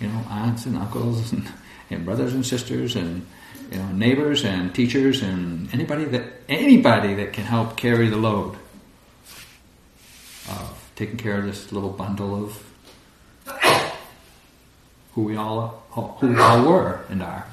you 0.00 0.08
know, 0.08 0.24
aunts 0.28 0.66
and 0.66 0.76
uncles 0.76 1.32
and, 1.32 1.48
and 1.90 2.04
brothers 2.04 2.34
and 2.34 2.44
sisters 2.44 2.96
and 2.96 3.24
you 3.70 3.78
know, 3.78 3.88
neighbors 3.92 4.44
and 4.44 4.74
teachers 4.74 5.22
and 5.22 5.72
anybody 5.72 6.04
that 6.04 6.24
anybody 6.48 7.14
that 7.14 7.32
can 7.32 7.44
help 7.44 7.76
carry 7.76 8.08
the 8.08 8.16
load 8.16 8.56
of 10.48 10.90
taking 10.96 11.16
care 11.16 11.38
of 11.38 11.44
this 11.44 11.70
little 11.70 11.90
bundle 11.90 12.44
of 12.44 12.64
who 15.12 15.22
we 15.22 15.36
all 15.36 15.84
who 15.90 16.28
we 16.28 16.38
all 16.38 16.64
were 16.64 17.04
and 17.08 17.22
are. 17.22 17.46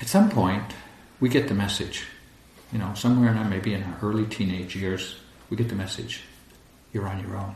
At 0.00 0.08
some 0.08 0.30
point, 0.30 0.74
we 1.20 1.28
get 1.28 1.48
the 1.48 1.54
message. 1.54 2.06
You 2.72 2.78
know, 2.78 2.92
somewhere 2.94 3.30
in 3.30 3.38
our, 3.38 3.48
maybe 3.48 3.72
in 3.72 3.82
our 3.82 3.96
early 4.02 4.26
teenage 4.26 4.76
years, 4.76 5.16
we 5.48 5.56
get 5.56 5.68
the 5.68 5.74
message: 5.74 6.22
you're 6.92 7.08
on 7.08 7.20
your 7.20 7.36
own. 7.36 7.54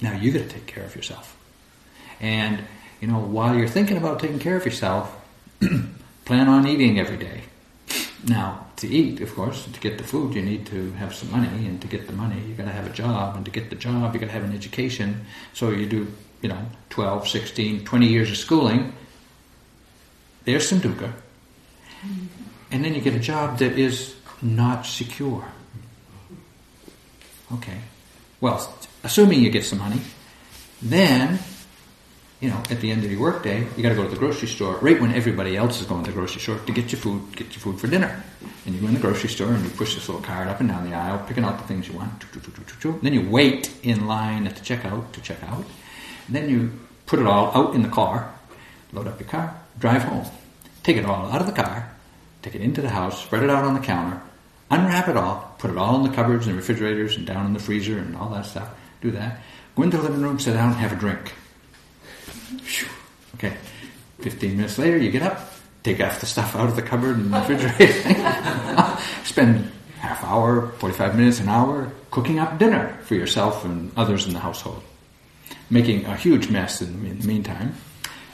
Now 0.00 0.16
you 0.16 0.32
got 0.32 0.40
to 0.40 0.48
take 0.48 0.66
care 0.66 0.84
of 0.84 0.96
yourself, 0.96 1.36
and 2.20 2.64
you 3.00 3.08
know, 3.08 3.18
while 3.18 3.54
you're 3.54 3.68
thinking 3.68 3.96
about 3.96 4.20
taking 4.20 4.38
care 4.38 4.56
of 4.56 4.64
yourself, 4.64 5.14
plan 6.24 6.48
on 6.48 6.66
eating 6.66 6.98
every 6.98 7.16
day. 7.16 7.42
Now, 8.26 8.66
to 8.76 8.88
eat, 8.88 9.20
of 9.20 9.34
course, 9.34 9.64
to 9.64 9.80
get 9.80 9.98
the 9.98 10.04
food, 10.04 10.34
you 10.34 10.42
need 10.42 10.66
to 10.66 10.90
have 10.92 11.14
some 11.14 11.30
money, 11.30 11.66
and 11.66 11.80
to 11.80 11.86
get 11.86 12.06
the 12.06 12.12
money, 12.12 12.40
you 12.46 12.54
got 12.54 12.64
to 12.64 12.72
have 12.72 12.86
a 12.86 12.92
job, 12.92 13.36
and 13.36 13.44
to 13.44 13.50
get 13.50 13.70
the 13.70 13.76
job, 13.76 14.14
you 14.14 14.20
got 14.20 14.26
to 14.26 14.32
have 14.32 14.44
an 14.44 14.52
education. 14.52 15.24
So 15.54 15.70
you 15.70 15.86
do, 15.86 16.12
you 16.42 16.48
know, 16.48 16.66
12, 16.90 17.28
16, 17.28 17.84
20 17.84 18.06
years 18.06 18.30
of 18.30 18.36
schooling. 18.36 18.92
There's 20.44 20.68
some 20.68 20.80
dukkha. 20.80 21.12
And 22.70 22.84
then 22.84 22.94
you 22.94 23.00
get 23.00 23.14
a 23.14 23.20
job 23.20 23.58
that 23.58 23.78
is 23.78 24.14
not 24.42 24.86
secure. 24.86 25.44
Okay. 27.52 27.78
Well, 28.40 28.74
assuming 29.04 29.40
you 29.40 29.50
get 29.50 29.64
some 29.64 29.78
money, 29.78 30.00
then 30.82 31.38
you 32.46 32.52
know, 32.52 32.62
at 32.70 32.80
the 32.80 32.92
end 32.92 33.04
of 33.04 33.10
your 33.10 33.20
workday, 33.20 33.66
you 33.76 33.82
got 33.82 33.88
to 33.88 33.96
go 33.96 34.04
to 34.04 34.08
the 34.08 34.16
grocery 34.16 34.46
store 34.46 34.76
right 34.76 35.00
when 35.00 35.12
everybody 35.12 35.56
else 35.56 35.80
is 35.80 35.86
going 35.88 36.04
to 36.04 36.12
the 36.12 36.14
grocery 36.14 36.40
store 36.40 36.56
to 36.60 36.72
get 36.72 36.92
your 36.92 37.00
food, 37.00 37.34
get 37.34 37.48
your 37.48 37.58
food 37.58 37.80
for 37.80 37.88
dinner. 37.88 38.22
And 38.64 38.72
you 38.72 38.80
go 38.80 38.86
in 38.86 38.94
the 38.94 39.00
grocery 39.00 39.28
store 39.28 39.52
and 39.52 39.64
you 39.64 39.70
push 39.70 39.96
this 39.96 40.08
little 40.08 40.22
cart 40.22 40.46
up 40.46 40.60
and 40.60 40.68
down 40.68 40.88
the 40.88 40.94
aisle, 40.94 41.24
picking 41.26 41.42
out 41.42 41.58
the 41.58 41.64
things 41.64 41.88
you 41.88 41.94
want. 41.94 42.24
Then 43.02 43.12
you 43.12 43.28
wait 43.28 43.76
in 43.82 44.06
line 44.06 44.46
at 44.46 44.54
the 44.54 44.60
checkout 44.60 45.10
to 45.10 45.20
check 45.22 45.42
out. 45.42 45.64
And 46.28 46.36
then 46.36 46.48
you 46.48 46.70
put 47.06 47.18
it 47.18 47.26
all 47.26 47.50
out 47.52 47.74
in 47.74 47.82
the 47.82 47.88
car, 47.88 48.32
load 48.92 49.08
up 49.08 49.18
your 49.18 49.28
car, 49.28 49.60
drive 49.80 50.04
home, 50.04 50.26
take 50.84 50.96
it 50.96 51.04
all 51.04 51.28
out 51.32 51.40
of 51.40 51.48
the 51.48 51.52
car, 51.52 51.90
take 52.42 52.54
it 52.54 52.60
into 52.60 52.80
the 52.80 52.90
house, 52.90 53.24
spread 53.24 53.42
it 53.42 53.50
out 53.50 53.64
on 53.64 53.74
the 53.74 53.80
counter, 53.80 54.22
unwrap 54.70 55.08
it 55.08 55.16
all, 55.16 55.56
put 55.58 55.72
it 55.72 55.76
all 55.76 55.96
in 55.96 56.08
the 56.08 56.14
cupboards 56.14 56.46
and 56.46 56.54
refrigerators 56.54 57.16
and 57.16 57.26
down 57.26 57.44
in 57.44 57.54
the 57.54 57.58
freezer 57.58 57.98
and 57.98 58.16
all 58.16 58.28
that 58.28 58.46
stuff. 58.46 58.68
Do 59.00 59.10
that. 59.10 59.40
Go 59.74 59.82
into 59.82 59.96
the 59.96 60.04
living 60.04 60.22
room, 60.22 60.38
sit 60.38 60.54
down, 60.54 60.72
have 60.74 60.92
a 60.92 60.96
drink 60.96 61.34
Okay. 63.34 63.56
15 64.20 64.56
minutes 64.56 64.78
later, 64.78 64.96
you 64.96 65.10
get 65.10 65.22
up, 65.22 65.52
take 65.82 66.00
off 66.00 66.20
the 66.20 66.26
stuff 66.26 66.56
out 66.56 66.68
of 66.68 66.76
the 66.76 66.82
cupboard 66.82 67.16
and 67.16 67.32
refrigerator. 67.32 68.16
Spend 69.24 69.70
half 69.98 70.24
hour, 70.24 70.68
45 70.78 71.16
minutes, 71.16 71.40
an 71.40 71.48
hour 71.48 71.92
cooking 72.10 72.38
up 72.38 72.58
dinner 72.58 72.98
for 73.02 73.14
yourself 73.14 73.64
and 73.64 73.92
others 73.96 74.26
in 74.26 74.32
the 74.32 74.38
household. 74.38 74.82
Making 75.68 76.06
a 76.06 76.16
huge 76.16 76.48
mess 76.48 76.80
in, 76.80 77.18
the 77.18 77.26
meantime. 77.26 77.74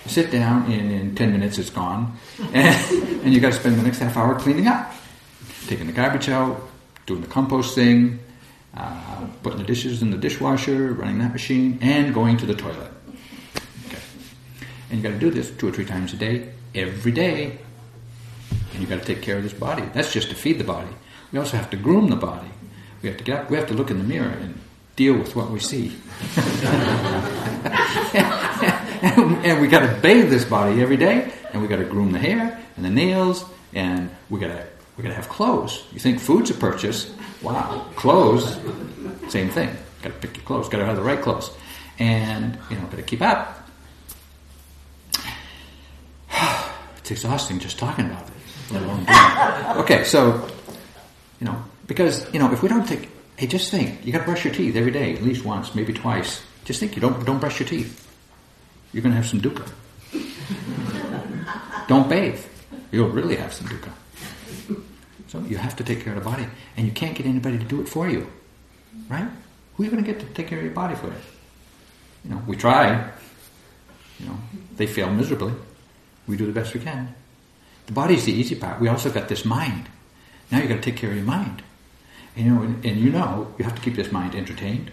You 0.04 0.10
sit 0.10 0.30
down, 0.30 0.70
and 0.70 0.92
in 0.92 1.14
10 1.14 1.32
minutes 1.32 1.58
it's 1.58 1.70
gone. 1.70 2.16
And, 2.52 3.02
and 3.24 3.34
you 3.34 3.40
got 3.40 3.52
to 3.52 3.58
spend 3.58 3.76
the 3.76 3.82
next 3.82 3.98
half 3.98 4.16
hour 4.16 4.38
cleaning 4.38 4.66
up. 4.66 4.92
Taking 5.66 5.86
the 5.86 5.92
garbage 5.92 6.28
out, 6.28 6.68
doing 7.06 7.20
the 7.20 7.28
compost 7.28 7.74
thing, 7.74 8.18
uh, 8.74 9.26
putting 9.42 9.58
the 9.58 9.64
dishes 9.64 10.02
in 10.02 10.10
the 10.10 10.16
dishwasher, 10.16 10.92
running 10.92 11.18
that 11.18 11.32
machine, 11.32 11.78
and 11.80 12.14
going 12.14 12.36
to 12.38 12.46
the 12.46 12.54
toilet. 12.54 12.92
And 14.92 15.02
you 15.02 15.08
got 15.08 15.18
to 15.18 15.20
do 15.20 15.30
this 15.30 15.50
two 15.50 15.66
or 15.68 15.72
three 15.72 15.86
times 15.86 16.12
a 16.12 16.16
day, 16.16 16.50
every 16.74 17.12
day. 17.12 17.58
And 18.72 18.82
you 18.82 18.86
got 18.86 19.00
to 19.00 19.04
take 19.06 19.22
care 19.22 19.38
of 19.38 19.42
this 19.42 19.54
body. 19.54 19.84
That's 19.94 20.12
just 20.12 20.28
to 20.28 20.34
feed 20.34 20.58
the 20.58 20.64
body. 20.64 20.90
We 21.32 21.38
also 21.38 21.56
have 21.56 21.70
to 21.70 21.78
groom 21.78 22.10
the 22.10 22.16
body. 22.16 22.50
We 23.00 23.08
have 23.08 23.16
to 23.16 23.24
get 23.24 23.40
up, 23.40 23.50
we 23.50 23.56
have 23.56 23.66
to 23.68 23.74
look 23.74 23.90
in 23.90 23.96
the 23.96 24.04
mirror 24.04 24.28
and 24.28 24.60
deal 24.94 25.14
with 25.14 25.34
what 25.34 25.50
we 25.50 25.60
see. 25.60 25.96
and, 29.02 29.60
we 29.62 29.66
got 29.66 29.80
to 29.80 29.98
bathe 30.02 30.28
this 30.28 30.44
body 30.44 30.82
every 30.82 30.98
day, 30.98 31.32
and 31.52 31.62
we 31.62 31.68
got 31.68 31.76
to 31.76 31.84
groom 31.84 32.12
the 32.12 32.18
hair 32.18 32.60
and 32.76 32.84
the 32.84 32.90
nails, 32.90 33.46
and 33.72 34.10
we 34.28 34.38
got 34.38 34.48
to 34.48 34.66
we 34.98 35.02
got 35.02 35.08
to 35.08 35.14
have 35.14 35.30
clothes. 35.30 35.84
You 35.92 36.00
think 36.00 36.20
food's 36.20 36.50
a 36.50 36.54
purchase? 36.54 37.12
Wow, 37.40 37.86
clothes, 37.96 38.58
same 39.28 39.48
thing. 39.48 39.74
Got 40.02 40.10
to 40.12 40.18
pick 40.18 40.36
your 40.36 40.44
clothes. 40.44 40.68
Got 40.68 40.78
to 40.78 40.84
have 40.84 40.96
the 40.96 41.02
right 41.02 41.20
clothes, 41.20 41.50
and 41.98 42.58
you 42.68 42.76
know, 42.76 42.82
got 42.82 42.96
to 42.96 43.02
keep 43.02 43.22
up. 43.22 43.61
It's 47.02 47.10
exhausting 47.10 47.58
just 47.58 47.80
talking 47.80 48.06
about 48.06 48.22
it, 48.70 49.76
Okay, 49.76 50.04
so, 50.04 50.48
you 51.40 51.46
know, 51.46 51.62
because, 51.88 52.32
you 52.32 52.38
know, 52.38 52.52
if 52.52 52.62
we 52.62 52.68
don't 52.68 52.86
take, 52.86 53.10
hey, 53.36 53.48
just 53.48 53.72
think, 53.72 54.06
you 54.06 54.12
gotta 54.12 54.24
brush 54.24 54.44
your 54.44 54.54
teeth 54.54 54.76
every 54.76 54.92
day, 54.92 55.14
at 55.14 55.22
least 55.22 55.44
once, 55.44 55.74
maybe 55.74 55.92
twice. 55.92 56.42
Just 56.64 56.78
think, 56.78 56.94
you 56.94 57.02
don't, 57.02 57.26
don't 57.26 57.40
brush 57.40 57.58
your 57.58 57.68
teeth. 57.68 58.08
You're 58.92 59.02
gonna 59.02 59.16
have 59.16 59.26
some 59.26 59.40
dukkha. 59.40 59.68
don't 61.88 62.08
bathe. 62.08 62.40
You'll 62.92 63.08
really 63.08 63.34
have 63.34 63.52
some 63.52 63.66
dukkha. 63.66 63.92
So 65.26 65.40
you 65.40 65.56
have 65.56 65.74
to 65.76 65.84
take 65.84 66.04
care 66.04 66.14
of 66.14 66.22
the 66.22 66.30
body, 66.30 66.46
and 66.76 66.86
you 66.86 66.92
can't 66.92 67.16
get 67.16 67.26
anybody 67.26 67.58
to 67.58 67.64
do 67.64 67.80
it 67.80 67.88
for 67.88 68.08
you, 68.08 68.30
right? 69.08 69.26
Who 69.74 69.82
are 69.82 69.86
you 69.86 69.90
going 69.90 70.04
to 70.04 70.12
get 70.12 70.20
to 70.20 70.26
take 70.34 70.46
care 70.46 70.58
of 70.58 70.64
your 70.64 70.74
body 70.74 70.94
for 70.94 71.08
you? 71.08 71.14
You 72.24 72.30
know, 72.30 72.42
we 72.46 72.56
try. 72.56 73.10
You 74.20 74.26
know, 74.26 74.38
they 74.76 74.86
fail 74.86 75.10
miserably. 75.10 75.52
We 76.26 76.36
do 76.36 76.46
the 76.46 76.52
best 76.52 76.74
we 76.74 76.80
can. 76.80 77.14
The 77.86 77.92
body's 77.92 78.24
the 78.24 78.32
easy 78.32 78.54
part. 78.54 78.80
We 78.80 78.88
also 78.88 79.10
got 79.10 79.28
this 79.28 79.44
mind. 79.44 79.88
Now 80.50 80.58
you've 80.58 80.68
got 80.68 80.76
to 80.76 80.82
take 80.82 80.96
care 80.96 81.10
of 81.10 81.16
your 81.16 81.24
mind. 81.24 81.62
And 82.36 82.46
you 82.46 82.52
know, 82.52 82.62
and, 82.62 82.84
you 82.84 83.10
know, 83.10 83.52
you 83.58 83.64
have 83.64 83.74
to 83.74 83.80
keep 83.80 83.96
this 83.96 84.12
mind 84.12 84.34
entertained. 84.34 84.90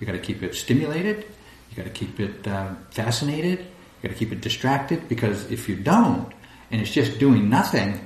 You 0.00 0.06
got 0.06 0.12
to 0.12 0.18
keep 0.18 0.42
it 0.42 0.54
stimulated. 0.54 1.26
You 1.70 1.76
got 1.76 1.84
to 1.84 1.90
keep 1.90 2.18
it 2.20 2.46
uh, 2.46 2.74
fascinated. 2.90 3.58
You 3.58 4.08
got 4.08 4.10
to 4.10 4.14
keep 4.14 4.32
it 4.32 4.40
distracted 4.40 5.08
because 5.08 5.50
if 5.50 5.68
you 5.68 5.76
don't, 5.76 6.32
and 6.70 6.80
it's 6.80 6.90
just 6.90 7.18
doing 7.18 7.48
nothing, 7.48 8.00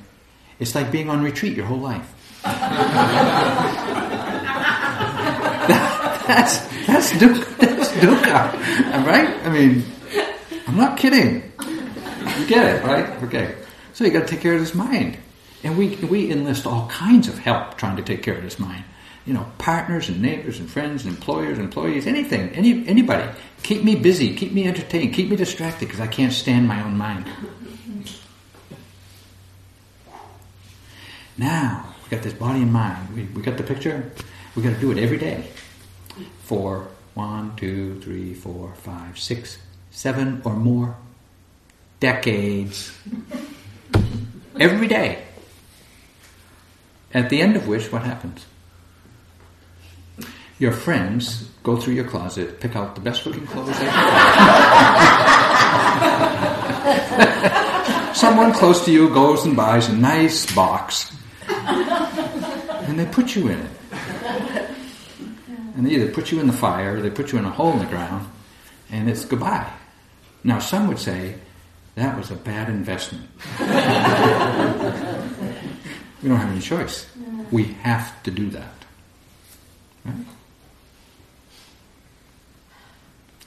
it's 0.58 0.74
like 0.74 0.90
being 0.90 1.08
on 1.08 1.22
retreat 1.22 1.56
your 1.56 1.66
whole 1.66 1.78
life. 1.78 2.12
that, 2.42 2.58
that's 6.26 6.58
that's 6.86 7.12
dukkha. 7.12 7.56
That's 7.58 7.88
dukkha, 7.92 8.52
right? 9.06 9.44
I 9.44 9.48
mean, 9.50 9.84
I'm 10.66 10.76
not 10.76 10.98
kidding. 10.98 11.47
Get 12.48 12.76
it, 12.76 12.84
right? 12.84 13.22
Okay. 13.24 13.54
So 13.92 14.04
you 14.04 14.10
got 14.10 14.26
to 14.26 14.26
take 14.26 14.40
care 14.40 14.54
of 14.54 14.60
this 14.60 14.74
mind. 14.74 15.18
And 15.62 15.76
we, 15.76 15.96
we 15.96 16.30
enlist 16.30 16.66
all 16.66 16.88
kinds 16.88 17.28
of 17.28 17.38
help 17.38 17.76
trying 17.76 17.96
to 17.96 18.02
take 18.02 18.22
care 18.22 18.34
of 18.34 18.42
this 18.42 18.58
mind. 18.58 18.84
you 19.28 19.34
know, 19.34 19.46
partners 19.58 20.08
and 20.08 20.22
neighbors 20.22 20.58
and 20.58 20.70
friends 20.70 21.04
and 21.04 21.14
employers, 21.14 21.58
employees, 21.58 22.06
anything, 22.06 22.48
any 22.52 22.88
anybody. 22.88 23.28
Keep 23.62 23.84
me 23.84 23.94
busy, 23.94 24.34
keep 24.34 24.52
me 24.52 24.66
entertained, 24.66 25.12
keep 25.12 25.28
me 25.28 25.36
distracted 25.36 25.84
because 25.84 26.00
I 26.00 26.06
can't 26.06 26.32
stand 26.32 26.66
my 26.66 26.82
own 26.82 26.96
mind. 26.96 27.26
Now, 31.36 31.94
we 32.02 32.16
got 32.16 32.22
this 32.22 32.32
body 32.32 32.62
and 32.62 32.72
mind. 32.72 33.14
We, 33.14 33.24
we 33.24 33.42
got 33.42 33.58
the 33.58 33.62
picture. 33.64 34.10
We 34.56 34.62
got 34.62 34.74
to 34.74 34.80
do 34.80 34.90
it 34.92 34.98
every 34.98 35.18
day. 35.18 35.44
For 36.44 36.88
one, 37.12 37.54
two, 37.54 38.00
three, 38.00 38.32
four, 38.32 38.74
five, 38.76 39.18
six, 39.18 39.58
seven 39.90 40.40
or 40.42 40.54
more 40.54 40.96
decades. 42.00 42.92
every 44.60 44.88
day. 44.88 45.24
At 47.14 47.30
the 47.30 47.40
end 47.40 47.56
of 47.56 47.66
which, 47.66 47.90
what 47.90 48.02
happens? 48.02 48.44
Your 50.58 50.72
friends 50.72 51.48
go 51.62 51.76
through 51.76 51.94
your 51.94 52.04
closet, 52.04 52.60
pick 52.60 52.74
out 52.76 52.94
the 52.94 53.00
best 53.00 53.24
looking 53.24 53.46
clothes 53.46 53.78
they 53.78 53.86
can 53.86 53.94
Someone 58.14 58.52
close 58.52 58.84
to 58.84 58.90
you 58.90 59.08
goes 59.10 59.44
and 59.44 59.56
buys 59.56 59.88
a 59.88 59.96
nice 59.96 60.52
box 60.52 61.16
and 61.48 62.98
they 62.98 63.06
put 63.06 63.36
you 63.36 63.48
in 63.48 63.60
it. 63.60 63.70
And 65.76 65.86
they 65.86 65.90
either 65.90 66.10
put 66.10 66.32
you 66.32 66.40
in 66.40 66.48
the 66.48 66.52
fire 66.52 66.96
or 66.96 67.00
they 67.00 67.10
put 67.10 67.30
you 67.30 67.38
in 67.38 67.44
a 67.44 67.50
hole 67.50 67.72
in 67.72 67.78
the 67.78 67.86
ground 67.86 68.26
and 68.90 69.08
it's 69.08 69.24
goodbye. 69.24 69.70
Now, 70.42 70.58
some 70.58 70.88
would 70.88 70.98
say 70.98 71.36
that 71.98 72.16
was 72.16 72.30
a 72.30 72.36
bad 72.36 72.68
investment. 72.68 73.28
we 76.22 76.28
don't 76.28 76.38
have 76.38 76.50
any 76.50 76.60
choice. 76.60 77.06
We 77.50 77.64
have 77.82 78.22
to 78.22 78.30
do 78.30 78.50
that. 78.50 78.72
Right? 80.04 80.14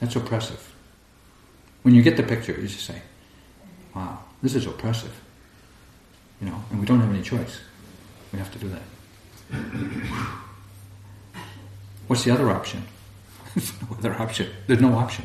That's 0.00 0.16
oppressive. 0.16 0.74
When 1.82 1.94
you 1.94 2.02
get 2.02 2.16
the 2.16 2.22
picture, 2.22 2.52
you 2.52 2.68
just 2.68 2.84
say, 2.84 3.00
wow, 3.94 4.18
this 4.42 4.54
is 4.54 4.66
oppressive. 4.66 5.18
You 6.40 6.48
know, 6.48 6.64
and 6.70 6.80
we 6.80 6.86
don't 6.86 7.00
have 7.00 7.10
any 7.10 7.22
choice. 7.22 7.60
We 8.32 8.38
have 8.38 8.52
to 8.52 8.58
do 8.58 8.68
that. 8.68 8.82
What's 12.06 12.24
the 12.24 12.32
other 12.32 12.50
option? 12.50 12.84
There's 13.54 13.72
no 13.80 13.96
other 13.96 14.14
option. 14.14 14.50
There's 14.66 14.80
no 14.80 14.94
option. 14.94 15.24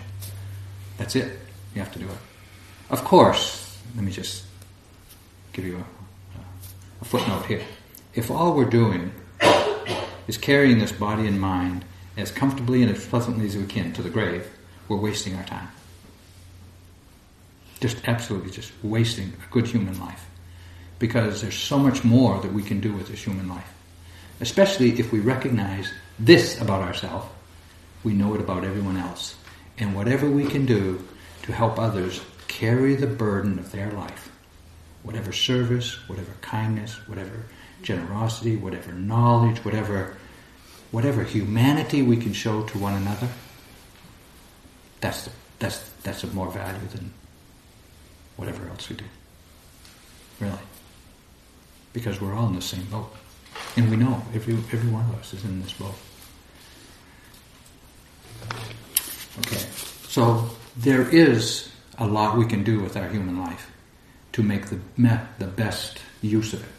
That's 0.97 1.15
it. 1.15 1.39
You 1.73 1.81
have 1.81 1.91
to 1.93 1.99
do 1.99 2.05
it. 2.05 2.17
Of 2.89 3.03
course, 3.03 3.77
let 3.95 4.05
me 4.05 4.11
just 4.11 4.45
give 5.51 5.65
you 5.65 5.77
a, 5.77 6.39
a 7.01 7.05
footnote 7.05 7.45
here. 7.45 7.63
If 8.13 8.31
all 8.31 8.53
we're 8.53 8.65
doing 8.65 9.11
is 10.27 10.37
carrying 10.37 10.79
this 10.79 10.93
body 10.93 11.27
and 11.27 11.39
mind 11.39 11.83
as 12.15 12.31
comfortably 12.31 12.81
and 12.81 12.95
as 12.95 13.05
pleasantly 13.05 13.45
as 13.45 13.57
we 13.57 13.65
can 13.65 13.91
to 13.93 14.01
the 14.01 14.09
grave, 14.09 14.49
we're 14.87 14.97
wasting 14.97 15.35
our 15.35 15.43
time. 15.43 15.67
Just 17.81 18.07
absolutely 18.07 18.51
just 18.51 18.71
wasting 18.81 19.33
a 19.33 19.51
good 19.51 19.67
human 19.67 19.99
life. 19.99 20.25
Because 20.97 21.41
there's 21.41 21.57
so 21.57 21.77
much 21.77 22.03
more 22.03 22.39
that 22.39 22.53
we 22.53 22.63
can 22.63 22.79
do 22.79 22.93
with 22.93 23.09
this 23.09 23.21
human 23.21 23.49
life. 23.49 23.71
Especially 24.39 24.97
if 24.97 25.11
we 25.11 25.19
recognize 25.19 25.91
this 26.17 26.59
about 26.61 26.81
ourselves, 26.81 27.27
we 28.03 28.13
know 28.13 28.33
it 28.33 28.39
about 28.39 28.63
everyone 28.63 28.97
else. 28.97 29.35
And 29.77 29.93
whatever 29.93 30.29
we 30.29 30.45
can 30.45 30.65
do 30.65 31.05
to 31.43 31.51
help 31.51 31.77
others 31.77 32.21
carry 32.57 32.95
the 32.95 33.05
burden 33.05 33.59
of 33.59 33.71
their 33.71 33.91
life, 33.91 34.31
whatever 35.03 35.31
service, 35.31 36.07
whatever 36.09 36.31
kindness, 36.41 36.95
whatever 37.07 37.45
generosity, 37.83 38.55
whatever 38.55 38.91
knowledge, 38.93 39.63
whatever 39.63 40.17
whatever 40.89 41.23
humanity 41.23 42.01
we 42.01 42.17
can 42.17 42.33
show 42.33 42.63
to 42.63 42.77
one 42.79 42.93
another, 42.93 43.27
that's, 45.01 45.25
the, 45.25 45.31
that's, 45.59 45.89
that's 46.01 46.23
of 46.23 46.33
more 46.33 46.49
value 46.49 46.87
than 46.93 47.11
whatever 48.37 48.67
else 48.69 48.89
we 48.89 48.95
do. 48.95 49.05
Really. 50.39 50.57
Because 51.93 52.21
we're 52.21 52.33
all 52.33 52.47
in 52.47 52.55
the 52.55 52.61
same 52.61 52.85
boat. 52.85 53.13
And 53.75 53.91
we 53.91 53.97
know 53.97 54.23
every, 54.33 54.53
every 54.53 54.89
one 54.89 55.03
of 55.09 55.19
us 55.19 55.33
is 55.33 55.43
in 55.43 55.61
this 55.61 55.73
boat. 55.73 55.95
Okay. 59.39 59.65
So 60.07 60.49
there 60.77 61.07
is 61.09 61.66
a 61.97 62.05
lot 62.05 62.37
we 62.37 62.45
can 62.45 62.63
do 62.63 62.79
with 62.79 62.95
our 62.95 63.07
human 63.09 63.39
life 63.39 63.71
to 64.33 64.43
make 64.43 64.67
the, 64.67 64.79
the 65.39 65.47
best 65.47 65.99
use 66.21 66.53
of 66.53 66.61
it, 66.61 66.69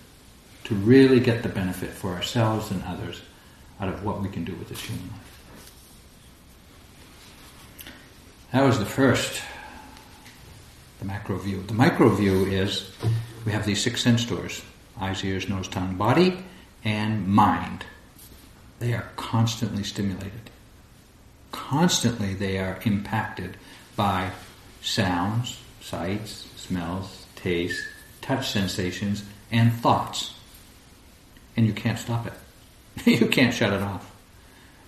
to 0.64 0.74
really 0.74 1.20
get 1.20 1.42
the 1.42 1.48
benefit 1.48 1.90
for 1.90 2.14
ourselves 2.14 2.70
and 2.70 2.82
others 2.84 3.20
out 3.80 3.88
of 3.88 4.04
what 4.04 4.20
we 4.20 4.28
can 4.28 4.44
do 4.44 4.54
with 4.54 4.68
this 4.68 4.80
human 4.80 5.08
life. 5.08 5.28
That 8.52 8.64
was 8.64 8.78
the 8.78 8.86
first, 8.86 9.42
the 11.00 11.04
macro 11.04 11.36
view. 11.38 11.62
The 11.62 11.74
micro 11.74 12.08
view 12.08 12.46
is 12.46 12.90
we 13.44 13.52
have 13.52 13.66
these 13.66 13.82
six 13.82 14.02
sense 14.02 14.24
doors 14.24 14.62
eyes, 15.00 15.22
ears, 15.24 15.48
nose, 15.48 15.68
tongue, 15.68 15.94
body, 15.94 16.44
and 16.84 17.28
mind. 17.28 17.84
They 18.80 18.94
are 18.94 19.08
constantly 19.16 19.84
stimulated. 19.84 20.50
Constantly 21.52 22.34
they 22.34 22.58
are 22.58 22.80
impacted 22.84 23.56
by 23.96 24.30
sounds, 24.82 25.60
sights, 25.80 26.46
smells, 26.56 27.26
tastes, 27.36 27.82
touch 28.20 28.50
sensations, 28.50 29.24
and 29.50 29.72
thoughts. 29.72 30.34
And 31.56 31.66
you 31.66 31.72
can't 31.72 31.98
stop 31.98 32.26
it. 32.26 32.32
you 33.20 33.26
can't 33.26 33.54
shut 33.54 33.72
it 33.72 33.82
off. 33.82 34.10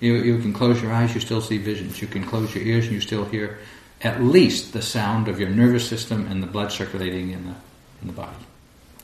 You, 0.00 0.14
you 0.14 0.38
can 0.38 0.52
close 0.52 0.80
your 0.82 0.92
eyes, 0.92 1.14
you 1.14 1.20
still 1.20 1.40
see 1.40 1.58
visions. 1.58 2.00
You 2.00 2.08
can 2.08 2.24
close 2.24 2.54
your 2.54 2.64
ears 2.64 2.86
and 2.86 2.94
you 2.94 3.00
still 3.00 3.24
hear 3.24 3.58
at 4.02 4.22
least 4.22 4.72
the 4.72 4.80
sound 4.80 5.28
of 5.28 5.38
your 5.38 5.50
nervous 5.50 5.86
system 5.86 6.26
and 6.30 6.42
the 6.42 6.46
blood 6.46 6.72
circulating 6.72 7.32
in 7.32 7.44
the, 7.44 7.54
in 8.00 8.06
the 8.06 8.12
body. 8.12 8.46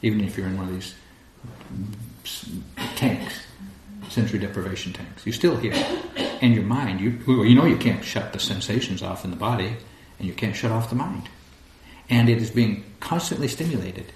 Even 0.02 0.22
if 0.22 0.36
you're 0.36 0.46
in 0.46 0.56
one 0.56 0.68
of 0.68 0.72
these 0.72 0.94
tanks, 2.96 3.40
sensory 4.08 4.38
deprivation 4.38 4.92
tanks. 4.92 5.26
You 5.26 5.32
still 5.32 5.56
hear. 5.56 5.74
And 6.40 6.54
your 6.54 6.64
mind, 6.64 7.00
you, 7.00 7.10
you 7.42 7.54
know 7.54 7.66
you 7.66 7.76
can't 7.76 8.04
shut 8.04 8.32
the 8.32 8.38
sensations 8.38 9.02
off 9.02 9.24
in 9.24 9.30
the 9.30 9.36
body 9.36 9.76
and 10.18 10.26
you 10.26 10.34
can't 10.34 10.56
shut 10.56 10.72
off 10.72 10.90
the 10.90 10.96
mind. 10.96 11.28
And 12.08 12.28
it 12.28 12.38
is 12.38 12.50
being 12.50 12.84
constantly 13.00 13.48
stimulated. 13.48 14.12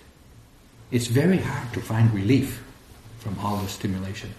It's 0.91 1.07
very 1.07 1.39
hard 1.39 1.73
to 1.75 1.81
find 1.81 2.13
relief 2.13 2.63
from 3.19 3.39
all 3.39 3.59
this 3.59 3.73
stimulation. 3.73 4.35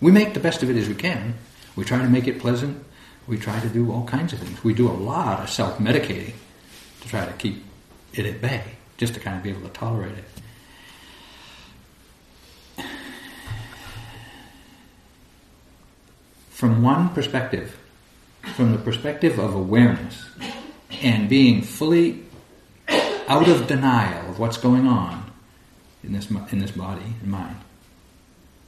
We 0.00 0.10
make 0.12 0.34
the 0.34 0.40
best 0.40 0.62
of 0.62 0.70
it 0.70 0.76
as 0.76 0.88
we 0.88 0.94
can, 0.94 1.34
we 1.76 1.84
try 1.84 1.98
to 1.98 2.08
make 2.08 2.26
it 2.28 2.38
pleasant. 2.38 2.84
We 3.26 3.38
try 3.38 3.58
to 3.60 3.68
do 3.68 3.90
all 3.90 4.04
kinds 4.04 4.32
of 4.32 4.38
things. 4.38 4.62
We 4.62 4.74
do 4.74 4.88
a 4.88 4.92
lot 4.92 5.40
of 5.40 5.50
self 5.50 5.78
medicating 5.78 6.34
to 7.00 7.08
try 7.08 7.24
to 7.24 7.32
keep 7.32 7.64
it 8.12 8.26
at 8.26 8.40
bay, 8.40 8.62
just 8.96 9.14
to 9.14 9.20
kind 9.20 9.36
of 9.36 9.42
be 9.42 9.50
able 9.50 9.62
to 9.62 9.68
tolerate 9.68 10.14
it. 10.18 10.24
From 16.50 16.82
one 16.82 17.08
perspective, 17.10 17.76
from 18.54 18.72
the 18.72 18.78
perspective 18.78 19.38
of 19.38 19.54
awareness 19.54 20.24
and 21.02 21.28
being 21.28 21.62
fully 21.62 22.22
out 23.28 23.48
of 23.48 23.66
denial 23.66 24.30
of 24.30 24.38
what's 24.38 24.56
going 24.56 24.86
on 24.86 25.30
in 26.02 26.12
this, 26.12 26.30
in 26.30 26.58
this 26.58 26.72
body 26.72 27.14
and 27.20 27.30
mind, 27.30 27.56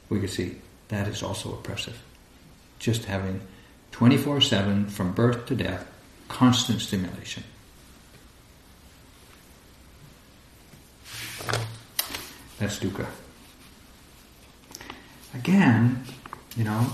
we 0.09 0.19
can 0.19 0.27
see 0.27 0.55
that 0.87 1.07
is 1.07 1.21
also 1.21 1.53
oppressive 1.53 2.01
just 2.79 3.05
having 3.05 3.41
24 3.91 4.41
7 4.41 4.87
from 4.87 5.13
birth 5.13 5.45
to 5.47 5.55
death, 5.55 5.87
constant 6.27 6.81
stimulation. 6.81 7.43
That's 12.59 12.79
dukkha. 12.79 13.05
Again, 15.33 16.03
you 16.55 16.63
know, 16.63 16.87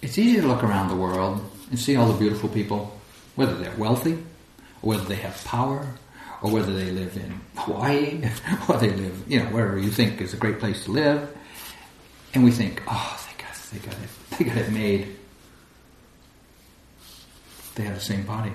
it's 0.00 0.18
easy 0.18 0.40
to 0.40 0.46
look 0.46 0.64
around 0.64 0.88
the 0.88 0.96
world 0.96 1.48
and 1.70 1.78
see 1.78 1.96
all 1.96 2.08
the 2.08 2.18
beautiful 2.18 2.48
people, 2.48 2.98
whether 3.36 3.54
they're 3.54 3.76
wealthy, 3.76 4.14
or 4.82 4.90
whether 4.90 5.04
they 5.04 5.16
have 5.16 5.42
power, 5.44 5.86
or 6.42 6.50
whether 6.50 6.72
they 6.72 6.90
live 6.90 7.16
in 7.16 7.40
Hawaii, 7.56 8.22
or 8.68 8.76
they 8.78 8.90
live, 8.90 9.24
you 9.28 9.40
know, 9.40 9.46
wherever 9.46 9.78
you 9.78 9.90
think 9.90 10.20
is 10.20 10.34
a 10.34 10.36
great 10.36 10.58
place 10.58 10.84
to 10.84 10.92
live. 10.92 11.36
And 12.34 12.44
we 12.44 12.50
think, 12.50 12.82
oh, 12.88 13.26
they 13.28 13.42
got 13.42 13.54
they 13.72 13.78
got 13.78 13.94
it. 13.94 14.38
They 14.38 14.44
got 14.44 14.56
it 14.56 14.72
made. 14.72 15.16
They 17.74 17.84
have 17.84 17.94
the 17.94 18.00
same 18.00 18.24
body. 18.24 18.52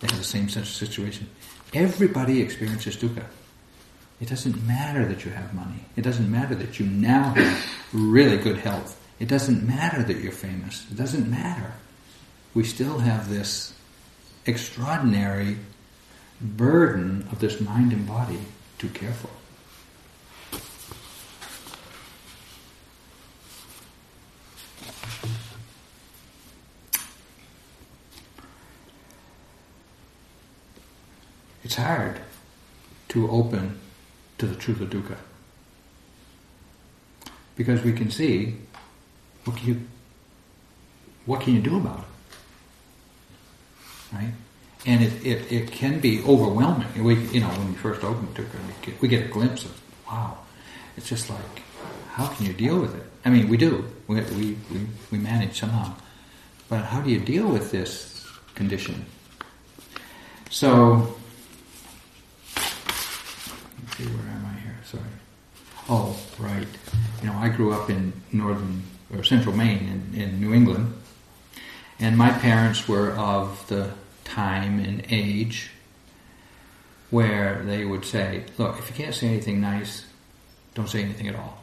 They 0.00 0.08
have 0.08 0.18
the 0.18 0.24
same 0.24 0.48
sense 0.48 0.68
of 0.68 0.88
situation. 0.88 1.28
Everybody 1.74 2.40
experiences 2.40 2.96
dukkha. 2.96 3.24
It 4.20 4.28
doesn't 4.28 4.66
matter 4.66 5.04
that 5.06 5.24
you 5.24 5.30
have 5.30 5.54
money. 5.54 5.84
It 5.96 6.02
doesn't 6.02 6.30
matter 6.30 6.54
that 6.56 6.80
you 6.80 6.86
now 6.86 7.30
have 7.34 7.66
really 7.92 8.36
good 8.36 8.58
health. 8.58 9.00
It 9.20 9.28
doesn't 9.28 9.66
matter 9.66 10.02
that 10.02 10.18
you're 10.18 10.32
famous. 10.32 10.86
It 10.90 10.96
doesn't 10.96 11.30
matter 11.30 11.72
we 12.54 12.64
still 12.64 12.98
have 12.98 13.28
this 13.28 13.72
extraordinary 14.46 15.58
burden 16.40 17.26
of 17.32 17.40
this 17.40 17.60
mind 17.60 17.92
and 17.92 18.06
body 18.06 18.40
to 18.78 18.88
care 18.88 19.12
for. 19.12 19.30
It's 31.64 31.74
hard 31.74 32.18
to 33.08 33.30
open 33.30 33.78
to 34.38 34.46
the 34.46 34.54
truth 34.54 34.80
of 34.80 34.88
dukkha. 34.88 35.16
Because 37.56 37.82
we 37.82 37.92
can 37.92 38.10
see 38.10 38.54
what 39.44 39.56
can 39.56 39.66
you 39.66 39.86
what 41.26 41.42
can 41.42 41.54
you 41.54 41.60
do 41.60 41.76
about 41.76 41.98
it? 41.98 42.17
Right? 44.12 44.32
And 44.86 45.02
it, 45.02 45.26
it, 45.26 45.52
it 45.52 45.72
can 45.72 46.00
be 46.00 46.22
overwhelming. 46.22 47.02
We, 47.02 47.16
you 47.28 47.40
know, 47.40 47.48
when 47.48 47.68
we 47.68 47.74
first 47.74 48.04
open 48.04 48.28
dukkha, 48.28 48.54
we 48.66 48.86
get, 48.86 49.02
we 49.02 49.08
get 49.08 49.24
a 49.26 49.28
glimpse 49.28 49.64
of, 49.64 49.80
wow, 50.06 50.38
it's 50.96 51.08
just 51.08 51.28
like, 51.28 51.62
how 52.12 52.28
can 52.28 52.46
you 52.46 52.52
deal 52.52 52.80
with 52.80 52.94
it? 52.94 53.02
I 53.24 53.30
mean, 53.30 53.48
we 53.48 53.56
do. 53.56 53.84
We, 54.06 54.20
we, 54.20 54.56
we, 54.72 54.86
we 55.10 55.18
manage 55.18 55.58
somehow. 55.60 55.94
But 56.68 56.84
how 56.84 57.00
do 57.00 57.10
you 57.10 57.20
deal 57.20 57.48
with 57.48 57.70
this 57.70 58.26
condition? 58.54 59.04
So, 60.50 61.16
see, 63.96 64.04
where 64.04 64.34
am 64.34 64.46
I 64.46 64.60
here? 64.60 64.76
Sorry. 64.84 65.02
Oh, 65.88 66.16
right. 66.38 66.66
You 67.22 67.28
know, 67.28 67.34
I 67.34 67.48
grew 67.48 67.72
up 67.72 67.90
in 67.90 68.12
northern 68.32 68.82
or 69.14 69.24
central 69.24 69.54
Maine 69.54 70.10
in, 70.14 70.20
in 70.20 70.40
New 70.40 70.54
England, 70.54 70.94
and 72.00 72.16
my 72.16 72.30
parents 72.30 72.88
were 72.88 73.10
of 73.12 73.66
the 73.68 73.92
time 74.24 74.78
and 74.78 75.04
age 75.10 75.70
where 77.10 77.62
they 77.64 77.84
would 77.84 78.04
say, 78.04 78.44
look, 78.58 78.78
if 78.78 78.88
you 78.88 78.94
can't 78.94 79.14
say 79.14 79.28
anything 79.28 79.60
nice, 79.60 80.04
don't 80.74 80.88
say 80.88 81.02
anything 81.02 81.28
at 81.28 81.34
all. 81.34 81.62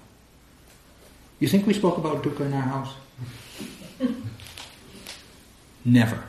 You 1.39 1.47
think 1.47 1.67
we 1.67 1.73
spoke 1.73 1.97
about 1.97 2.23
dukkha 2.23 2.41
in 2.41 2.53
our 2.53 2.61
house? 2.61 2.93
Never. 5.85 6.23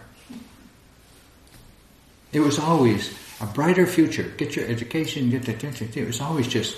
It 2.32 2.40
was 2.40 2.58
always 2.58 3.16
a 3.40 3.46
brighter 3.46 3.86
future. 3.86 4.24
Get 4.36 4.56
your 4.56 4.66
education, 4.66 5.30
get 5.30 5.44
the 5.44 5.52
attention. 5.52 5.90
It 5.94 6.06
was 6.06 6.20
always 6.20 6.46
just, 6.46 6.76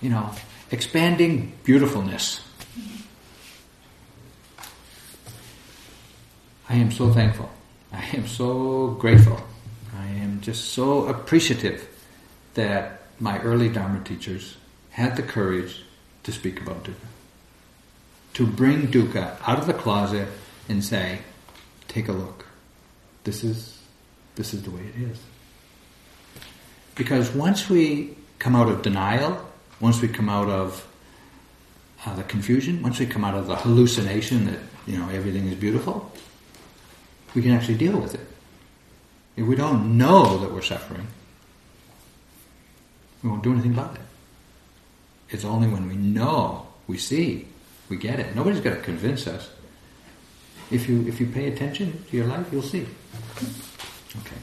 you 0.00 0.10
know, 0.10 0.30
expanding 0.70 1.52
beautifulness. 1.64 2.40
I 6.70 6.76
am 6.76 6.92
so 6.92 7.12
thankful. 7.12 7.50
I 7.92 8.04
am 8.12 8.28
so 8.28 8.90
grateful. 9.00 9.42
I 9.98 10.06
am 10.06 10.40
just 10.40 10.66
so 10.66 11.08
appreciative 11.08 11.88
that 12.54 13.02
my 13.18 13.40
early 13.40 13.68
Dharma 13.68 14.04
teachers 14.04 14.56
had 14.90 15.16
the 15.16 15.22
courage 15.24 15.82
to 16.22 16.30
speak 16.30 16.60
about 16.60 16.84
dukkha. 16.84 17.08
To 18.34 18.46
bring 18.46 18.86
dukkha 18.86 19.36
out 19.44 19.58
of 19.58 19.66
the 19.66 19.74
closet 19.74 20.28
and 20.68 20.84
say, 20.84 21.18
take 21.88 22.06
a 22.06 22.12
look. 22.12 22.46
This 23.24 23.42
is, 23.42 23.76
this 24.36 24.54
is 24.54 24.62
the 24.62 24.70
way 24.70 24.82
it 24.82 25.10
is. 25.10 25.18
Because 26.94 27.32
once 27.32 27.68
we 27.68 28.16
come 28.38 28.54
out 28.54 28.68
of 28.68 28.82
denial, 28.82 29.44
once 29.80 30.00
we 30.00 30.06
come 30.06 30.28
out 30.28 30.48
of 30.48 30.86
uh, 32.06 32.14
the 32.14 32.22
confusion, 32.22 32.80
once 32.80 33.00
we 33.00 33.06
come 33.06 33.24
out 33.24 33.34
of 33.34 33.48
the 33.48 33.56
hallucination 33.56 34.46
that, 34.46 34.60
you 34.86 34.96
know, 34.96 35.08
everything 35.08 35.48
is 35.48 35.56
beautiful, 35.56 36.12
we 37.34 37.42
can 37.42 37.52
actually 37.52 37.76
deal 37.76 37.98
with 37.98 38.14
it. 38.14 38.26
If 39.36 39.46
we 39.46 39.56
don't 39.56 39.96
know 39.96 40.38
that 40.38 40.52
we're 40.52 40.62
suffering, 40.62 41.06
we 43.22 43.30
won't 43.30 43.42
do 43.42 43.52
anything 43.52 43.72
about 43.72 43.94
it. 43.94 44.00
It's 45.30 45.44
only 45.44 45.68
when 45.68 45.88
we 45.88 45.94
know, 45.94 46.66
we 46.86 46.98
see, 46.98 47.46
we 47.88 47.96
get 47.96 48.18
it. 48.18 48.34
Nobody's 48.34 48.60
got 48.60 48.70
to 48.74 48.82
convince 48.82 49.26
us. 49.26 49.50
If 50.70 50.88
you 50.88 51.06
if 51.08 51.20
you 51.20 51.26
pay 51.26 51.48
attention 51.48 52.04
to 52.10 52.16
your 52.16 52.26
life, 52.26 52.46
you'll 52.52 52.62
see. 52.62 52.86
Okay. 54.20 54.36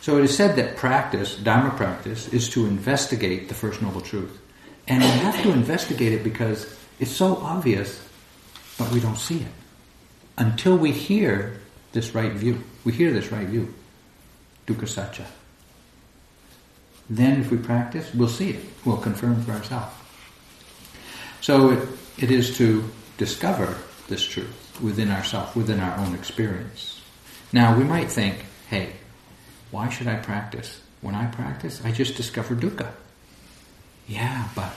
So 0.00 0.18
it 0.18 0.24
is 0.24 0.36
said 0.36 0.56
that 0.56 0.76
practice, 0.76 1.36
Dharma 1.36 1.70
practice, 1.70 2.28
is 2.28 2.48
to 2.50 2.66
investigate 2.66 3.48
the 3.48 3.54
First 3.54 3.82
Noble 3.82 4.00
Truth. 4.00 4.40
And 4.86 5.02
we 5.02 5.08
have 5.08 5.42
to 5.42 5.52
investigate 5.52 6.12
it 6.12 6.24
because 6.24 6.74
it's 6.98 7.10
so 7.10 7.36
obvious, 7.36 8.02
but 8.78 8.90
we 8.90 9.00
don't 9.00 9.18
see 9.18 9.40
it. 9.40 9.52
Until 10.38 10.76
we 10.76 10.92
hear 10.92 11.60
this 11.92 12.14
right 12.14 12.32
view. 12.32 12.62
We 12.84 12.92
hear 12.92 13.12
this 13.12 13.32
right 13.32 13.46
view. 13.46 13.74
Dukkha 14.66 14.86
Sacca. 14.86 15.26
Then 17.10 17.40
if 17.40 17.50
we 17.50 17.56
practice, 17.56 18.12
we'll 18.14 18.28
see 18.28 18.50
it. 18.50 18.64
We'll 18.84 18.98
confirm 18.98 19.42
for 19.42 19.52
ourselves. 19.52 19.94
So 21.40 21.70
it, 21.70 21.88
it 22.18 22.30
is 22.30 22.56
to 22.58 22.84
discover 23.16 23.78
this 24.08 24.24
truth 24.24 24.78
within 24.82 25.10
ourselves, 25.10 25.54
within 25.56 25.80
our 25.80 25.98
own 25.98 26.14
experience. 26.14 27.00
Now 27.52 27.76
we 27.76 27.84
might 27.84 28.10
think, 28.10 28.44
hey, 28.68 28.92
why 29.70 29.88
should 29.88 30.06
I 30.06 30.16
practice? 30.16 30.80
When 31.00 31.14
I 31.14 31.26
practice, 31.26 31.80
I 31.84 31.92
just 31.92 32.16
discover 32.16 32.54
dukkha. 32.54 32.90
Yeah, 34.06 34.48
but 34.54 34.72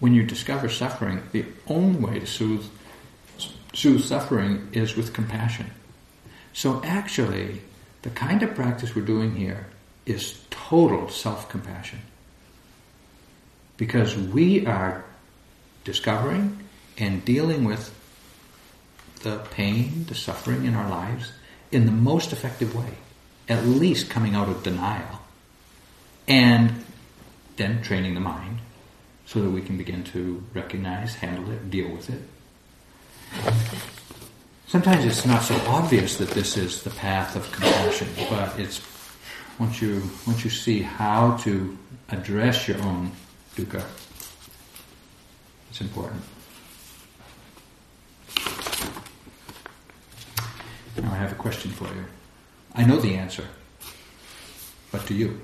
when 0.00 0.12
you 0.12 0.24
discover 0.24 0.68
suffering, 0.68 1.22
the 1.32 1.44
only 1.66 2.00
way 2.00 2.18
to 2.18 2.26
soothe, 2.26 2.66
soothe 3.72 4.04
suffering 4.04 4.68
is 4.72 4.96
with 4.96 5.12
compassion. 5.12 5.70
So 6.54 6.80
actually, 6.84 7.60
the 8.02 8.10
kind 8.10 8.42
of 8.42 8.54
practice 8.54 8.94
we're 8.94 9.02
doing 9.02 9.34
here 9.34 9.66
is 10.06 10.40
total 10.50 11.08
self-compassion. 11.08 12.00
Because 13.76 14.16
we 14.16 14.64
are 14.66 15.04
discovering 15.82 16.60
and 16.96 17.24
dealing 17.24 17.64
with 17.64 17.92
the 19.22 19.38
pain, 19.50 20.06
the 20.08 20.14
suffering 20.14 20.64
in 20.64 20.74
our 20.74 20.88
lives 20.88 21.32
in 21.72 21.86
the 21.86 21.92
most 21.92 22.32
effective 22.32 22.74
way. 22.74 22.94
At 23.48 23.66
least 23.66 24.08
coming 24.08 24.34
out 24.34 24.48
of 24.48 24.62
denial. 24.62 25.20
And 26.28 26.84
then 27.56 27.82
training 27.82 28.14
the 28.14 28.20
mind 28.20 28.60
so 29.26 29.40
that 29.42 29.50
we 29.50 29.60
can 29.60 29.76
begin 29.76 30.04
to 30.04 30.44
recognize, 30.54 31.16
handle 31.16 31.50
it, 31.50 31.68
deal 31.68 31.90
with 31.90 32.10
it. 32.10 32.22
Sometimes 34.66 35.04
it's 35.04 35.24
not 35.26 35.42
so 35.42 35.54
obvious 35.68 36.16
that 36.16 36.30
this 36.30 36.56
is 36.56 36.82
the 36.82 36.90
path 36.90 37.36
of 37.36 37.50
compassion, 37.52 38.08
but 38.28 38.58
it's 38.58 38.80
once 39.58 39.80
you 39.80 40.02
once 40.26 40.42
you 40.42 40.50
see 40.50 40.82
how 40.82 41.36
to 41.38 41.78
address 42.10 42.66
your 42.66 42.80
own 42.82 43.12
dukkha, 43.56 43.84
it's 45.70 45.80
important. 45.80 46.22
Now 50.96 51.12
I 51.12 51.16
have 51.16 51.32
a 51.32 51.36
question 51.36 51.70
for 51.70 51.86
you. 51.86 52.04
I 52.74 52.84
know 52.84 52.96
the 52.96 53.14
answer, 53.14 53.44
but 54.90 55.06
do 55.06 55.14
you? 55.14 55.40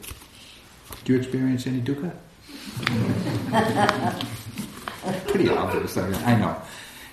Do 1.04 1.12
you 1.12 1.18
experience 1.18 1.66
any 1.66 1.80
dukkha? 1.80 2.12
Pretty 5.28 5.48
obvious, 5.48 5.96
I 5.96 6.36
know. 6.36 6.56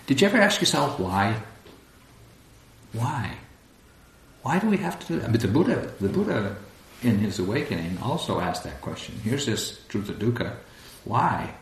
Did 0.08 0.22
you 0.22 0.28
ever 0.28 0.38
ask 0.38 0.60
yourself 0.60 1.00
why? 1.00 1.36
Why? 2.93 3.36
Why 4.41 4.60
do 4.60 4.69
we 4.69 4.78
have 4.78 5.00
to 5.00 5.08
do 5.08 5.19
that? 5.19 5.32
But 5.32 5.41
the 5.41 5.47
Buddha, 5.47 5.91
the 6.00 6.10
Buddha 6.10 6.56
in 7.04 7.19
his 7.19 7.39
awakening 7.39 7.97
also 8.02 8.39
asked 8.39 8.63
that 8.63 8.82
question. 8.82 9.15
Here's 9.23 9.45
this 9.45 9.80
truth 9.88 10.10
of 10.10 10.19
dukkha. 10.19 10.56
Why? 11.04 11.54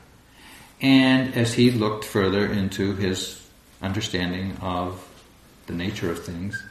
And 0.82 1.34
as 1.36 1.54
he 1.54 1.72
looked 1.72 2.06
further 2.06 2.46
into 2.46 2.94
his 2.96 3.42
understanding 3.82 4.58
of 4.62 5.06
the 5.68 5.74
nature 5.74 6.12
of 6.12 6.24
things, 6.24 6.62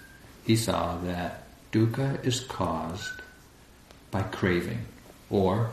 he 0.45 0.57
saw 0.57 0.99
that 0.99 1.45
dukkha 1.73 2.25
is 2.25 2.41
caused 2.41 3.11
by 4.11 4.23
craving 4.23 4.85
or 5.31 5.71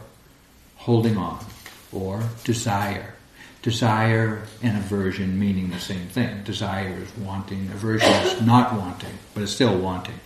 holding 0.77 1.17
on 1.17 1.45
or 1.91 2.23
desire 2.43 3.13
desire 3.61 4.41
and 4.63 4.77
aversion 4.77 5.39
meaning 5.39 5.69
the 5.69 5.79
same 5.79 6.07
thing. 6.07 6.43
Desire 6.43 6.97
is 6.97 7.15
wanting, 7.17 7.69
aversion 7.71 8.11
is 8.11 8.41
not 8.41 8.73
wanting, 8.73 9.13
but 9.33 9.43
it's 9.43 9.51
still 9.51 9.77
wanting. 9.77 10.19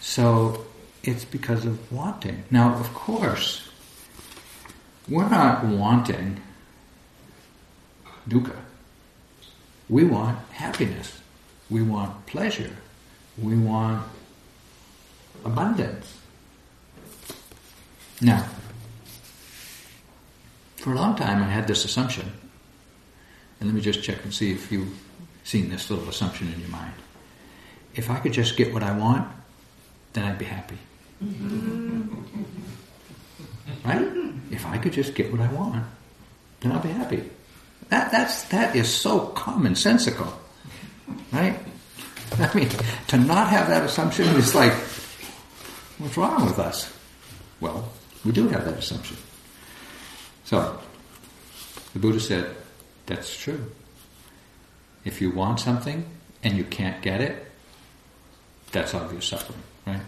So 0.00 0.66
it's 1.02 1.24
because 1.24 1.66
of 1.66 1.92
wanting. 1.92 2.44
Now, 2.50 2.74
of 2.74 2.92
course, 2.94 3.68
we're 5.08 5.28
not 5.28 5.64
wanting 5.64 6.40
dukkha. 8.28 8.56
We 9.88 10.04
want 10.04 10.38
happiness. 10.50 11.20
We 11.70 11.82
want 11.82 12.26
pleasure. 12.26 12.76
We 13.38 13.56
want 13.56 14.04
abundance. 15.44 16.18
Now, 18.20 18.48
for 20.76 20.92
a 20.92 20.94
long 20.94 21.16
time 21.16 21.42
I 21.42 21.46
had 21.46 21.68
this 21.68 21.84
assumption 21.84 22.32
and 23.60 23.68
let 23.68 23.74
me 23.74 23.80
just 23.80 24.02
check 24.02 24.22
and 24.24 24.32
see 24.32 24.52
if 24.52 24.70
you've 24.70 24.94
seen 25.44 25.70
this 25.70 25.90
little 25.90 26.08
assumption 26.08 26.52
in 26.52 26.60
your 26.60 26.68
mind. 26.68 26.92
If 27.94 28.10
I 28.10 28.18
could 28.18 28.32
just 28.32 28.56
get 28.56 28.74
what 28.74 28.82
I 28.82 28.96
want, 28.96 29.28
then 30.12 30.24
I'd 30.24 30.38
be 30.38 30.44
happy. 30.44 30.78
right? 33.84 34.06
If 34.50 34.66
I 34.66 34.78
could 34.78 34.92
just 34.92 35.14
get 35.14 35.30
what 35.32 35.40
I 35.40 35.48
want, 35.52 35.84
then 36.60 36.72
I'll 36.72 36.80
be 36.80 36.88
happy. 36.88 37.22
That, 37.88 38.10
that's, 38.10 38.44
that 38.44 38.74
is 38.74 38.92
so 38.92 39.28
commonsensical. 39.28 40.32
Right? 41.32 41.58
I 42.38 42.54
mean, 42.54 42.68
to 43.08 43.18
not 43.18 43.48
have 43.48 43.68
that 43.68 43.84
assumption 43.84 44.26
is 44.36 44.54
like, 44.54 44.72
what's 45.98 46.16
wrong 46.16 46.44
with 46.44 46.58
us? 46.58 46.92
Well, 47.60 47.88
we 48.24 48.32
do 48.32 48.48
have 48.48 48.64
that 48.64 48.74
assumption. 48.78 49.16
So, 50.44 50.78
the 51.92 51.98
Buddha 51.98 52.20
said, 52.20 52.54
that's 53.06 53.36
true. 53.36 53.72
If 55.04 55.20
you 55.20 55.30
want 55.30 55.60
something 55.60 56.04
and 56.42 56.56
you 56.56 56.64
can't 56.64 57.00
get 57.02 57.20
it, 57.20 57.46
that's 58.72 58.94
obvious 58.94 59.26
suffering, 59.26 59.62
right? 59.86 60.00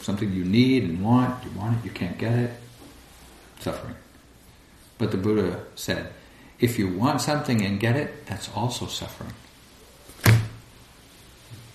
Something 0.00 0.32
you 0.32 0.44
need 0.44 0.84
and 0.84 1.04
want, 1.04 1.44
you 1.44 1.50
want 1.50 1.78
it, 1.78 1.84
you 1.84 1.90
can't 1.90 2.16
get 2.18 2.32
it, 2.32 2.50
suffering. 3.60 3.96
But 4.98 5.10
the 5.10 5.16
Buddha 5.16 5.64
said, 5.74 6.12
if 6.60 6.78
you 6.78 6.88
want 6.88 7.20
something 7.20 7.60
and 7.62 7.80
get 7.80 7.96
it, 7.96 8.26
that's 8.26 8.48
also 8.54 8.86
suffering. 8.86 9.32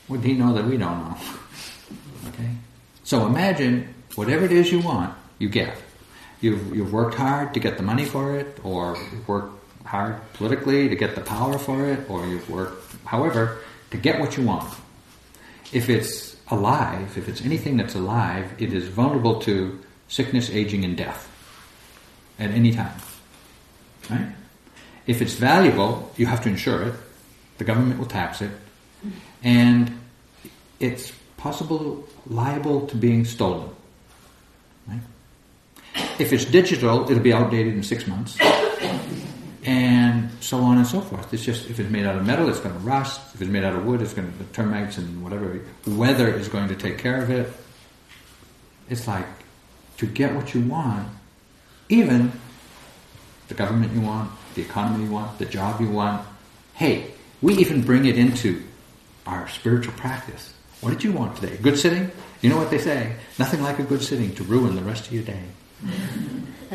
Would 0.07 0.23
he 0.23 0.33
know 0.33 0.53
that 0.53 0.65
we 0.65 0.77
don't 0.77 1.03
know? 1.03 1.17
okay? 2.29 2.51
So 3.03 3.25
imagine 3.25 3.93
whatever 4.15 4.45
it 4.45 4.53
is 4.53 4.71
you 4.71 4.79
want, 4.79 5.13
you 5.39 5.49
get. 5.49 5.75
You've, 6.39 6.75
you've 6.75 6.93
worked 6.93 7.15
hard 7.15 7.53
to 7.53 7.59
get 7.59 7.77
the 7.77 7.83
money 7.83 8.05
for 8.05 8.37
it, 8.37 8.59
or 8.63 8.97
worked 9.25 9.56
hard 9.87 10.19
politically 10.33 10.89
to 10.89 10.95
get 10.95 11.15
the 11.15 11.21
power 11.21 11.57
for 11.57 11.85
it, 11.85 12.09
or 12.09 12.27
you've 12.27 12.49
worked, 12.49 12.95
however, 13.05 13.59
to 13.91 13.97
get 13.97 14.19
what 14.19 14.37
you 14.37 14.43
want. 14.43 14.71
If 15.71 15.89
it's 15.89 16.35
alive, 16.49 17.17
if 17.17 17.27
it's 17.27 17.41
anything 17.41 17.77
that's 17.77 17.95
alive, 17.95 18.51
it 18.59 18.73
is 18.73 18.87
vulnerable 18.87 19.39
to 19.41 19.79
sickness, 20.07 20.49
aging, 20.49 20.83
and 20.85 20.95
death 20.95 21.29
at 22.39 22.51
any 22.51 22.73
time. 22.73 22.99
Right? 24.09 24.27
If 25.05 25.21
it's 25.21 25.33
valuable, 25.33 26.11
you 26.17 26.25
have 26.25 26.41
to 26.43 26.49
insure 26.49 26.83
it. 26.83 26.93
The 27.57 27.63
government 27.63 27.99
will 27.99 28.07
tax 28.07 28.41
it. 28.41 28.51
And 29.43 29.99
it's 30.79 31.11
possible 31.37 32.07
liable 32.27 32.87
to 32.87 32.95
being 32.95 33.25
stolen. 33.25 33.69
Right? 34.87 35.01
If 36.19 36.33
it's 36.33 36.45
digital, 36.45 37.09
it'll 37.09 37.23
be 37.23 37.33
outdated 37.33 37.73
in 37.73 37.83
six 37.83 38.05
months. 38.07 38.37
And 39.67 40.31
so 40.39 40.59
on 40.59 40.77
and 40.77 40.87
so 40.87 41.01
forth. 41.01 41.33
It's 41.33 41.43
just 41.43 41.69
if 41.69 41.77
it's 41.77 41.89
made 41.89 42.05
out 42.05 42.15
of 42.15 42.25
metal, 42.25 42.47
it's 42.47 42.61
going 42.61 42.73
to 42.73 42.79
rust. 42.79 43.35
If 43.35 43.41
it's 43.41 43.51
made 43.51 43.65
out 43.65 43.75
of 43.75 43.85
wood, 43.85 44.01
it's 44.01 44.13
going 44.13 44.31
to 44.31 44.37
the 44.37 44.45
termites 44.45 44.97
and 44.97 45.21
whatever 45.21 45.59
weather 45.85 46.29
is 46.29 46.47
going 46.47 46.69
to 46.69 46.75
take 46.75 46.97
care 46.97 47.21
of 47.21 47.29
it. 47.29 47.51
It's 48.89 49.09
like 49.09 49.25
to 49.97 50.05
get 50.05 50.33
what 50.33 50.53
you 50.53 50.61
want, 50.61 51.09
even 51.89 52.31
the 53.49 53.55
government 53.55 53.91
you 53.91 53.99
want, 53.99 54.31
the 54.55 54.61
economy 54.61 55.03
you 55.03 55.11
want, 55.11 55.37
the 55.37 55.45
job 55.45 55.81
you 55.81 55.89
want. 55.89 56.25
Hey, 56.73 57.11
we 57.41 57.55
even 57.55 57.81
bring 57.81 58.05
it 58.05 58.17
into 58.17 58.63
our 59.25 59.49
spiritual 59.49 59.93
practice. 59.95 60.53
What 60.79 60.91
did 60.91 61.03
you 61.03 61.11
want 61.11 61.35
today? 61.35 61.57
Good 61.57 61.77
sitting? 61.77 62.09
You 62.41 62.49
know 62.51 62.57
what 62.57 62.69
they 62.69 62.77
say? 62.77 63.15
Nothing 63.37 63.61
like 63.61 63.79
a 63.79 63.83
good 63.83 64.01
sitting 64.01 64.33
to 64.35 64.43
ruin 64.43 64.77
the 64.77 64.81
rest 64.83 65.07
of 65.07 65.13
your 65.13 65.23
day. 65.23 65.43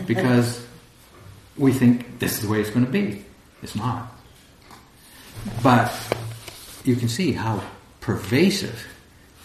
Because 0.07 0.66
we 1.57 1.73
think 1.73 2.19
this 2.19 2.35
is 2.35 2.43
the 2.43 2.49
way 2.49 2.61
it's 2.61 2.71
going 2.71 2.87
to 2.87 2.93
be. 2.93 3.25
It's 3.63 3.77
not. 3.77 4.13
But 5.63 5.93
you 6.85 6.97
can 6.97 7.09
see 7.09 7.33
how 7.33 7.63
pervasive 8.01 8.87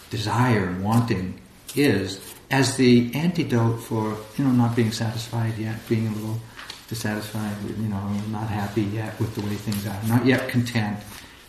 desire 0.10 0.66
and 0.66 0.84
wanting 0.84 1.40
is 1.76 2.22
as 2.50 2.78
the 2.78 3.14
antidote 3.14 3.82
for 3.82 4.18
you 4.38 4.46
know 4.46 4.52
not 4.52 4.76
being 4.76 4.92
satisfied 4.92 5.58
yet, 5.58 5.78
being 5.88 6.08
a 6.08 6.12
little 6.12 6.40
dissatisfied, 6.88 7.56
you 7.64 7.88
know, 7.90 8.00
not 8.30 8.48
happy 8.48 8.84
yet 8.84 9.20
with 9.20 9.36
the 9.36 9.42
way 9.42 9.56
things 9.56 9.86
are, 9.86 10.02
not 10.08 10.26
yet 10.26 10.48
content, 10.48 10.98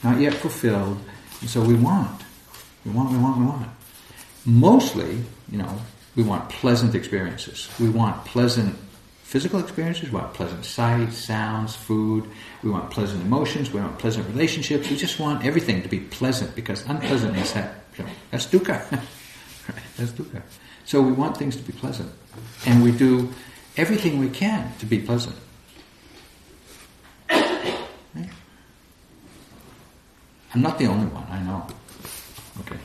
not 0.03 0.21
yet 0.21 0.35
fulfilled. 0.35 0.99
And 1.41 1.49
so 1.49 1.61
we 1.61 1.75
want, 1.75 2.23
we 2.85 2.91
want, 2.91 3.13
we 3.13 3.19
want, 3.19 3.39
we 3.39 3.47
want. 3.47 3.69
Mostly, 4.45 5.23
you 5.51 5.59
know, 5.59 5.81
we 6.17 6.23
want 6.23 6.49
pleasant 6.49 6.95
experiences. 6.95 7.69
We 7.79 7.89
want 7.89 8.25
pleasant 8.25 8.77
physical 9.29 9.61
experiences. 9.61 10.11
We 10.11 10.19
want 10.19 10.33
pleasant 10.33 10.65
sights, 10.65 11.19
sounds, 11.19 11.77
food. 11.77 12.27
We 12.63 12.71
want 12.71 12.91
pleasant 12.91 13.21
emotions. 13.21 13.71
We 13.71 13.79
want 13.79 13.99
pleasant 13.99 14.27
relationships. 14.27 14.89
We 14.89 14.97
just 14.97 15.21
want 15.21 15.45
everything 15.45 15.83
to 15.83 15.89
be 15.89 16.01
pleasant 16.01 16.57
because 16.57 16.87
unpleasantness, 16.87 17.53
that, 17.53 17.75
you 17.99 18.05
know, 18.05 18.11
that's 18.31 18.47
dukkha. 18.47 18.81
That's 19.99 20.13
dukkha. 20.13 20.41
So 20.87 21.03
we 21.03 21.13
want 21.13 21.37
things 21.37 21.57
to 21.57 21.63
be 21.63 21.75
pleasant. 21.75 22.11
And 22.65 22.83
we 22.83 22.91
do 22.91 23.29
everything 23.77 24.19
we 24.19 24.31
can 24.31 24.73
to 24.79 24.87
be 24.87 24.99
pleasant. 24.99 25.37
I'm 27.29 28.31
not 30.63 30.79
the 30.79 30.87
only 30.87 31.09
one, 31.09 31.27
I 31.31 31.43
know. 31.43 31.67
Okay. 32.61 32.79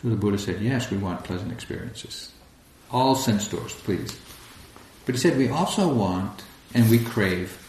So 0.00 0.08
the 0.08 0.16
Buddha 0.16 0.38
said, 0.38 0.60
yes, 0.60 0.90
we 0.90 0.98
want 0.98 1.24
pleasant 1.24 1.52
experiences. 1.52 2.30
All 2.90 3.14
sense 3.14 3.48
doors, 3.48 3.72
please. 3.74 4.18
But 5.04 5.14
he 5.14 5.20
said 5.20 5.38
we 5.38 5.48
also 5.48 5.92
want 5.92 6.44
and 6.74 6.90
we 6.90 6.98
crave 6.98 7.62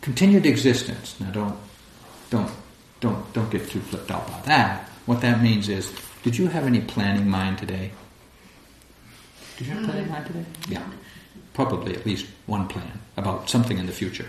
continued 0.00 0.46
existence. 0.46 1.18
Now 1.20 1.30
don't 1.30 1.58
don't 2.30 2.50
don't 3.00 3.32
don't 3.32 3.50
get 3.50 3.68
too 3.68 3.80
flipped 3.80 4.10
out 4.10 4.26
by 4.26 4.40
that. 4.46 4.88
What 5.06 5.20
that 5.20 5.42
means 5.42 5.68
is, 5.68 5.92
did 6.22 6.36
you 6.36 6.48
have 6.48 6.64
any 6.66 6.80
planning 6.80 7.28
mind 7.28 7.58
today? 7.58 7.92
Did 9.56 9.66
you 9.68 9.74
have 9.74 9.84
planning 9.84 10.08
mind 10.08 10.26
today? 10.26 10.44
Yeah. 10.68 10.84
Probably 11.54 11.94
at 11.94 12.06
least 12.06 12.26
one 12.46 12.68
plan 12.68 13.00
about 13.16 13.48
something 13.48 13.78
in 13.78 13.86
the 13.86 13.92
future. 13.92 14.28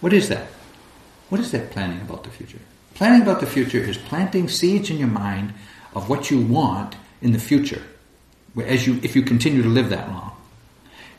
What 0.00 0.12
is 0.12 0.28
that? 0.28 0.46
What 1.28 1.40
is 1.40 1.50
that 1.52 1.70
planning 1.70 2.00
about 2.00 2.24
the 2.24 2.30
future? 2.30 2.60
Planning 2.94 3.22
about 3.22 3.40
the 3.40 3.46
future 3.46 3.78
is 3.78 3.98
planting 3.98 4.48
seeds 4.48 4.90
in 4.90 4.98
your 4.98 5.08
mind 5.08 5.52
of 5.98 6.08
what 6.08 6.30
you 6.30 6.40
want 6.40 6.94
in 7.20 7.32
the 7.32 7.38
future, 7.38 7.82
as 8.64 8.86
you 8.86 9.00
if 9.02 9.16
you 9.16 9.22
continue 9.22 9.62
to 9.62 9.68
live 9.68 9.90
that 9.90 10.08
long, 10.08 10.30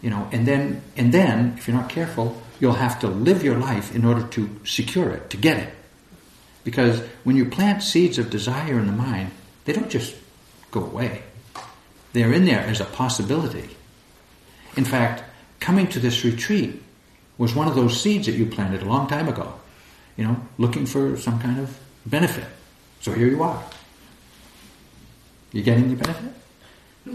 you 0.02 0.10
know, 0.10 0.28
and 0.32 0.48
then 0.48 0.82
and 0.96 1.14
then 1.14 1.56
if 1.58 1.68
you're 1.68 1.76
not 1.76 1.90
careful, 1.90 2.42
you'll 2.60 2.82
have 2.88 2.98
to 3.02 3.08
live 3.08 3.44
your 3.44 3.58
life 3.58 3.94
in 3.94 4.06
order 4.06 4.24
to 4.28 4.50
secure 4.64 5.10
it, 5.12 5.30
to 5.30 5.38
get 5.38 5.58
it. 5.58 5.74
Because 6.64 7.02
when 7.26 7.36
you 7.36 7.46
plant 7.46 7.84
seeds 7.84 8.18
of 8.18 8.30
desire 8.30 8.80
in 8.80 8.88
the 8.88 8.94
mind, 8.94 9.32
they 9.66 9.74
don't 9.74 9.90
just 9.90 10.16
go 10.72 10.82
away. 10.84 11.24
They're 12.14 12.34
in 12.34 12.46
there 12.46 12.62
as 12.62 12.80
a 12.80 12.86
possibility. 12.86 13.70
In 14.78 14.86
fact, 14.86 15.24
coming 15.60 15.88
to 15.88 16.00
this 16.00 16.24
retreat 16.24 16.82
was 17.38 17.54
one 17.54 17.68
of 17.68 17.76
those 17.76 18.00
seeds 18.00 18.28
that 18.28 18.34
you 18.34 18.46
planted 18.46 18.82
a 18.82 18.86
long 18.86 19.08
time 19.08 19.28
ago, 19.28 19.60
you 20.16 20.24
know, 20.24 20.38
looking 20.58 20.86
for 20.86 21.18
some 21.18 21.40
kind 21.40 21.60
of 21.60 21.78
benefit. 22.06 22.46
So 23.02 23.12
here 23.12 23.28
you 23.28 23.44
are. 23.44 23.64
You 25.52 25.64
getting 25.64 25.90
the 25.90 25.96
benefit? 25.96 26.34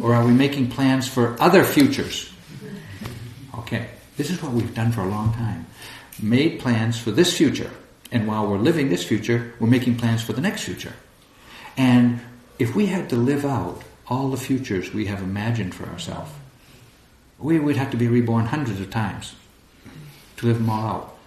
Or 0.02 0.14
are 0.14 0.24
we 0.24 0.32
making 0.32 0.70
plans 0.70 1.06
for 1.06 1.40
other 1.40 1.64
futures? 1.64 2.32
Okay, 3.58 3.88
this 4.16 4.30
is 4.30 4.42
what 4.42 4.52
we've 4.52 4.74
done 4.74 4.92
for 4.92 5.02
a 5.02 5.08
long 5.08 5.32
time. 5.34 5.66
Made 6.20 6.60
plans 6.60 6.98
for 6.98 7.10
this 7.10 7.36
future. 7.36 7.70
And 8.10 8.26
while 8.26 8.46
we're 8.46 8.58
living 8.58 8.88
this 8.88 9.04
future, 9.04 9.54
we're 9.58 9.68
making 9.68 9.96
plans 9.96 10.22
for 10.22 10.32
the 10.32 10.40
next 10.40 10.62
future. 10.62 10.92
And 11.76 12.20
if 12.58 12.74
we 12.74 12.86
had 12.86 13.10
to 13.10 13.16
live 13.16 13.44
out 13.44 13.82
all 14.06 14.28
the 14.28 14.36
futures 14.36 14.92
we 14.92 15.06
have 15.06 15.22
imagined 15.22 15.74
for 15.74 15.86
ourselves, 15.86 16.30
we 17.38 17.58
would 17.58 17.76
have 17.76 17.90
to 17.90 17.96
be 17.96 18.06
reborn 18.06 18.46
hundreds 18.46 18.80
of 18.80 18.90
times 18.90 19.34
to 20.36 20.46
live 20.46 20.58
them 20.58 20.70
all 20.70 20.86
out. 20.86 21.18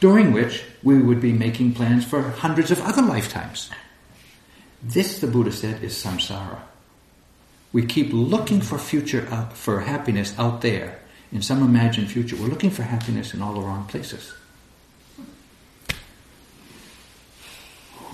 During 0.00 0.32
which 0.32 0.64
we 0.82 1.00
would 1.00 1.20
be 1.20 1.32
making 1.32 1.74
plans 1.74 2.04
for 2.04 2.22
hundreds 2.22 2.70
of 2.70 2.80
other 2.82 3.02
lifetimes. 3.02 3.70
This, 4.86 5.18
the 5.18 5.26
Buddha 5.26 5.50
said, 5.50 5.82
is 5.82 5.94
samsara. 5.94 6.60
We 7.72 7.84
keep 7.84 8.12
looking 8.12 8.60
for 8.60 8.78
future, 8.78 9.26
uh, 9.28 9.46
for 9.48 9.80
happiness 9.80 10.32
out 10.38 10.60
there 10.60 11.00
in 11.32 11.42
some 11.42 11.64
imagined 11.64 12.08
future. 12.08 12.36
We're 12.36 12.46
looking 12.46 12.70
for 12.70 12.84
happiness 12.84 13.34
in 13.34 13.42
all 13.42 13.54
the 13.54 13.60
wrong 13.60 13.86
places. 13.86 14.32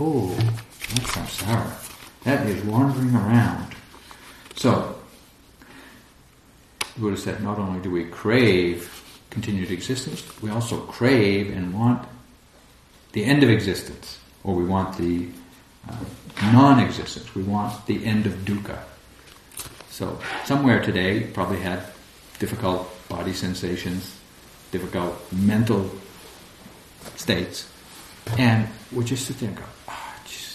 Oh, 0.01 0.35
that's 0.35 1.11
samsara. 1.11 1.75
That 2.25 2.47
is 2.47 2.65
wandering 2.65 3.15
around. 3.15 3.75
So, 4.57 4.99
the 6.95 7.01
Buddha 7.01 7.19
said, 7.19 7.43
not 7.43 7.59
only 7.59 7.83
do 7.83 7.91
we 7.91 8.05
crave 8.05 9.05
continued 9.29 9.71
existence, 9.71 10.25
we 10.41 10.49
also 10.49 10.81
crave 10.81 11.55
and 11.55 11.75
want 11.75 12.09
the 13.13 13.27
end 13.27 13.43
of 13.43 13.51
existence, 13.51 14.19
or 14.43 14.55
we 14.55 14.65
want 14.65 14.97
the 14.97 15.29
uh, 15.91 15.97
non-existence. 16.41 17.35
We 17.35 17.43
want 17.43 17.87
the 17.87 18.05
end 18.05 18.27
of 18.27 18.33
dukkha. 18.45 18.79
So 19.91 20.19
somewhere 20.45 20.83
today 20.83 21.21
probably 21.21 21.61
had 21.61 21.83
difficult 22.39 22.89
body 23.09 23.33
sensations, 23.33 24.17
difficult 24.71 25.33
mental 25.33 25.91
states, 27.17 27.71
and 28.39 28.69
we 28.91 29.05
just 29.05 29.27
sit 29.27 29.39
there 29.39 29.49
and 29.49 29.59
go, 29.59 29.65
oh, 29.89 30.15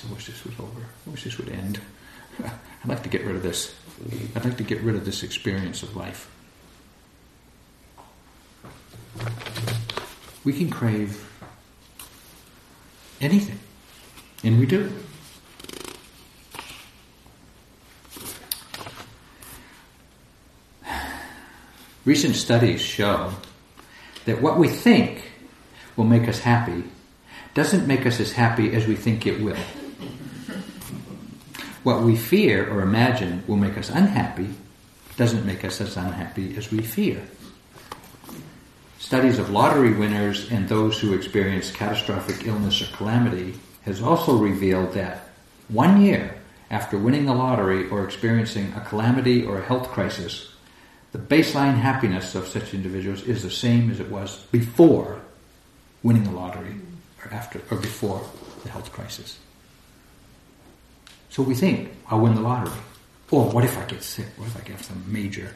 I 0.09 0.13
wish 0.13 0.25
this 0.27 0.43
was 0.43 0.59
over. 0.59 0.81
I 1.05 1.09
wish 1.09 1.23
this 1.23 1.37
would 1.37 1.49
end. 1.49 1.79
I'd 2.43 2.87
like 2.87 3.03
to 3.03 3.09
get 3.09 3.23
rid 3.25 3.35
of 3.35 3.43
this. 3.43 3.73
I'd 4.35 4.45
like 4.45 4.57
to 4.57 4.63
get 4.63 4.81
rid 4.81 4.95
of 4.95 5.05
this 5.05 5.23
experience 5.23 5.83
of 5.83 5.95
life. 5.95 6.31
We 10.43 10.53
can 10.53 10.69
crave 10.69 11.29
anything. 13.19 13.59
And 14.43 14.59
we 14.59 14.65
do. 14.65 14.91
Recent 22.07 22.37
studies 22.37 22.79
show 22.79 23.33
that 24.23 24.41
what 24.41 24.57
we 24.57 24.69
think 24.69 25.29
will 25.97 26.05
make 26.05 26.29
us 26.29 26.39
happy 26.39 26.85
doesn't 27.53 27.85
make 27.85 28.05
us 28.05 28.21
as 28.21 28.31
happy 28.31 28.73
as 28.73 28.87
we 28.87 28.95
think 28.95 29.27
it 29.27 29.41
will. 29.41 29.57
What 31.83 32.03
we 32.03 32.15
fear 32.15 32.71
or 32.71 32.81
imagine 32.81 33.43
will 33.45 33.57
make 33.57 33.77
us 33.77 33.89
unhappy 33.89 34.47
doesn't 35.17 35.45
make 35.45 35.65
us 35.65 35.81
as 35.81 35.97
unhappy 35.97 36.55
as 36.55 36.71
we 36.71 36.81
fear. 36.81 37.21
Studies 38.99 39.37
of 39.37 39.49
lottery 39.49 39.91
winners 39.91 40.49
and 40.49 40.69
those 40.69 40.97
who 40.97 41.13
experience 41.13 41.71
catastrophic 41.71 42.47
illness 42.47 42.81
or 42.81 42.85
calamity 42.95 43.55
has 43.83 44.01
also 44.01 44.37
revealed 44.37 44.93
that 44.93 45.27
one 45.67 46.01
year 46.01 46.37
after 46.71 46.97
winning 46.97 47.25
the 47.25 47.35
lottery 47.35 47.89
or 47.89 48.05
experiencing 48.05 48.71
a 48.77 48.79
calamity 48.79 49.45
or 49.45 49.57
a 49.57 49.65
health 49.65 49.89
crisis, 49.89 50.53
the 51.11 51.19
baseline 51.19 51.75
happiness 51.75 52.35
of 52.35 52.47
such 52.47 52.73
individuals 52.73 53.23
is 53.23 53.43
the 53.43 53.51
same 53.51 53.89
as 53.89 53.99
it 53.99 54.09
was 54.09 54.43
before 54.51 55.21
winning 56.03 56.23
the 56.23 56.31
lottery 56.31 56.75
or 57.23 57.33
after 57.33 57.61
or 57.71 57.77
before 57.77 58.21
the 58.63 58.69
health 58.69 58.91
crisis. 58.91 59.39
So 61.29 61.43
we 61.43 61.55
think, 61.55 61.91
I'll 62.09 62.19
win 62.19 62.35
the 62.35 62.41
lottery. 62.41 62.77
Or 63.29 63.49
what 63.49 63.63
if 63.63 63.77
I 63.77 63.85
get 63.85 64.03
sick? 64.03 64.27
What 64.37 64.47
if 64.47 64.57
I 64.57 64.67
get 64.67 64.79
some 64.79 65.03
major? 65.11 65.53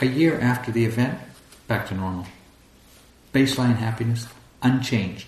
A 0.00 0.06
year 0.06 0.38
after 0.40 0.70
the 0.70 0.84
event, 0.84 1.18
back 1.66 1.88
to 1.88 1.94
normal. 1.94 2.26
Baseline 3.32 3.76
happiness, 3.76 4.26
unchanged. 4.62 5.26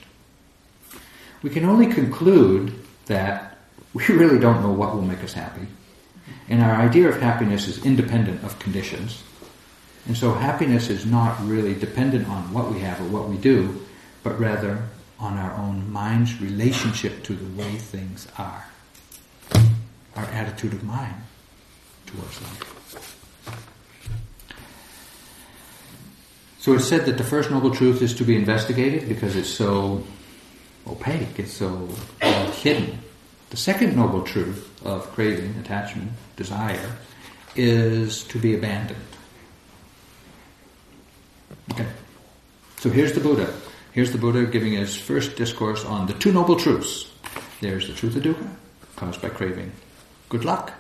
We 1.43 1.51
can 1.51 1.65
only 1.65 1.93
conclude 1.93 2.75
that 3.07 3.59
we 3.93 4.07
really 4.07 4.39
don't 4.39 4.63
know 4.63 4.73
what 4.73 4.95
will 4.95 5.03
make 5.03 5.23
us 5.23 5.33
happy. 5.33 5.67
And 6.49 6.63
our 6.63 6.75
idea 6.75 7.09
of 7.09 7.21
happiness 7.21 7.69
is 7.69 7.85
independent 7.85 8.45
of 8.45 8.59
conditions. 8.59 9.23
And 10.07 10.17
so 10.17 10.35
happiness 10.35 10.91
is 10.91 11.07
not 11.07 11.43
really 11.47 11.75
dependent 11.75 12.29
on 12.29 12.53
what 12.53 12.71
we 12.71 12.81
have 12.81 13.01
or 13.01 13.05
what 13.05 13.29
we 13.29 13.37
do, 13.37 13.85
but 14.23 14.39
rather 14.39 14.83
on 15.19 15.39
our 15.39 15.53
own 15.57 15.91
mind's 15.91 16.41
relationship 16.41 17.23
to 17.25 17.35
the 17.35 17.63
way 17.63 17.77
things 17.77 18.29
are. 18.37 18.67
Our 20.17 20.25
attitude 20.25 20.75
of 20.75 20.85
mind 20.85 21.15
towards 22.07 22.41
life. 22.43 22.75
So 26.59 26.75
it's 26.75 26.87
said 26.87 27.05
that 27.07 27.19
the 27.19 27.25
first 27.25 27.51
noble 27.51 27.71
truth 27.71 28.01
is 28.01 28.15
to 28.15 28.25
be 28.25 28.37
investigated 28.37 29.09
because 29.09 29.37
it's 29.37 29.51
so 29.51 30.03
opaque, 30.87 31.39
it's 31.39 31.53
so 31.53 31.89
hidden. 32.63 33.04
The 33.55 33.61
second 33.61 33.95
noble 33.95 34.23
truth 34.23 34.85
of 34.85 35.07
craving, 35.13 35.55
attachment, 35.61 36.11
desire 36.35 36.91
is 37.55 38.25
to 38.25 38.39
be 38.41 38.57
abandoned. 38.57 38.99
Okay. 41.71 41.87
So 42.79 42.91
here's 42.91 43.13
the 43.13 43.21
Buddha. 43.21 43.55
Here's 43.93 44.11
the 44.11 44.19
Buddha 44.19 44.47
giving 44.47 44.73
his 44.73 44.97
first 44.97 45.37
discourse 45.37 45.85
on 45.85 46.09
the 46.09 46.15
two 46.15 46.33
noble 46.33 46.57
truths. 46.57 47.13
There's 47.61 47.87
the 47.87 47.95
truth 47.95 48.17
of 48.17 48.25
dukkha, 48.25 48.49
caused 48.97 49.23
by 49.23 49.29
craving. 49.29 49.71
Good 50.31 50.45
luck. 50.45 50.73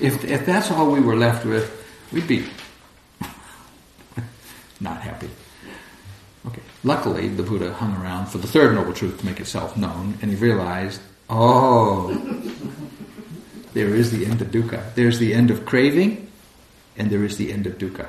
If, 0.00 0.24
if 0.24 0.46
that's 0.46 0.70
all 0.70 0.90
we 0.90 1.00
were 1.00 1.16
left 1.16 1.44
with, 1.44 1.68
we'd 2.10 2.26
be 2.26 2.46
not 4.80 5.02
happy. 5.02 5.28
Okay. 6.46 6.62
Luckily, 6.84 7.28
the 7.28 7.42
Buddha 7.44 7.72
hung 7.72 7.94
around 8.02 8.26
for 8.26 8.38
the 8.38 8.48
third 8.48 8.74
noble 8.74 8.92
truth 8.92 9.20
to 9.20 9.26
make 9.26 9.38
itself 9.38 9.76
known, 9.76 10.18
and 10.20 10.30
he 10.30 10.36
realized, 10.36 11.00
oh, 11.30 12.10
there 13.72 13.94
is 13.94 14.10
the 14.10 14.26
end 14.26 14.42
of 14.42 14.48
dukkha. 14.48 14.94
There's 14.94 15.18
the 15.18 15.32
end 15.32 15.50
of 15.50 15.64
craving, 15.64 16.30
and 16.96 17.10
there 17.10 17.24
is 17.24 17.36
the 17.36 17.52
end 17.52 17.66
of 17.66 17.78
dukkha. 17.78 18.08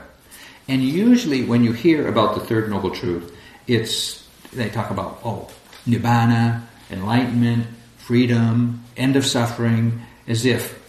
And 0.67 0.82
usually, 0.82 1.43
when 1.43 1.63
you 1.63 1.71
hear 1.74 2.07
about 2.07 2.36
the 2.36 2.41
third 2.41 2.69
noble 2.69 2.91
truth, 2.91 3.36
it's 3.67 4.28
they 4.53 4.69
talk 4.69 4.89
about 4.89 5.19
oh, 5.24 5.49
nibbana, 5.88 6.63
enlightenment, 6.89 7.67
freedom, 7.97 8.84
end 8.97 9.15
of 9.15 9.26
suffering, 9.26 10.01
as 10.28 10.45
if 10.45 10.80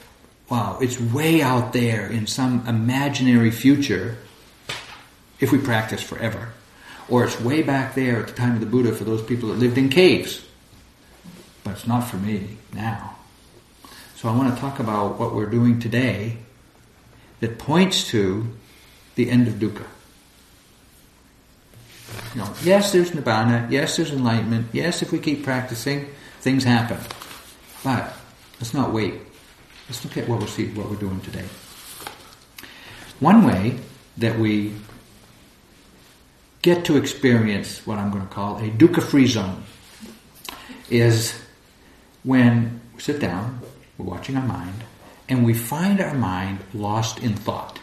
wow, 0.49 0.79
it's 0.81 1.01
way 1.01 1.43
out 1.43 1.73
there 1.73 2.07
in 2.07 2.27
some 2.27 2.67
imaginary 2.67 3.51
future 3.51 4.17
if 5.41 5.53
we 5.53 5.59
practice 5.59 6.03
forever. 6.03 6.53
Or 7.09 7.25
it's 7.25 7.41
way 7.41 7.63
back 7.63 7.95
there 7.95 8.21
at 8.21 8.29
the 8.29 8.33
time 8.33 8.55
of 8.55 8.61
the 8.61 8.67
Buddha 8.67 8.93
for 8.93 9.05
those 9.05 9.23
people 9.23 9.51
that 9.51 9.59
lived 9.59 9.77
in 9.77 9.89
caves. 9.89 10.45
But 11.63 11.73
it's 11.73 11.87
not 11.87 12.03
for 12.03 12.17
me 12.17 12.57
now. 12.73 13.17
So 14.17 14.29
I 14.29 14.37
want 14.37 14.55
to 14.55 14.61
talk 14.61 14.79
about 14.79 15.19
what 15.19 15.35
we're 15.35 15.51
doing 15.51 15.81
today 15.81 16.39
that 17.41 17.59
points 17.59 18.09
to 18.09 18.47
the 19.17 19.31
end 19.31 19.49
of 19.49 19.55
dukkha. 19.55 19.87
You 22.35 22.41
know, 22.41 22.53
yes, 22.63 22.93
there's 22.93 23.11
nibbana. 23.11 23.71
Yes, 23.71 23.97
there's 23.97 24.11
enlightenment. 24.11 24.69
Yes, 24.73 25.03
if 25.03 25.13
we 25.13 25.19
keep 25.19 25.45
practicing, 25.45 26.09
things 26.41 26.65
happen. 26.65 26.99
But 27.83 28.15
let's 28.61 28.75
not 28.75 28.93
wait. 28.93 29.15
Let's 29.89 30.03
look 30.05 30.17
at 30.17 30.29
what 30.29 30.41
we're 30.41 30.47
seeing, 30.47 30.75
what 30.75 30.89
we're 30.89 30.97
doing 30.97 31.21
today. 31.21 31.45
One 33.21 33.45
way 33.45 33.79
that 34.17 34.39
we 34.39 34.75
get 36.65 36.87
to 36.87 36.97
experience 36.97 37.87
what 37.87 37.99
I'm 37.99 38.11
going 38.11 38.27
to 38.27 38.33
call 38.33 38.57
a 38.57 38.71
dukkha-free 38.71 39.27
zone 39.27 39.65
is 40.89 41.39
when 42.23 42.81
we 42.95 43.03
sit 43.03 43.21
down, 43.21 43.61
we're 43.99 44.07
watching 44.07 44.35
our 44.35 44.47
mind, 44.47 44.83
and 45.29 45.45
we 45.45 45.53
find 45.53 46.01
our 46.01 46.15
mind 46.15 46.61
lost 46.73 47.19
in 47.19 47.35
thought. 47.35 47.79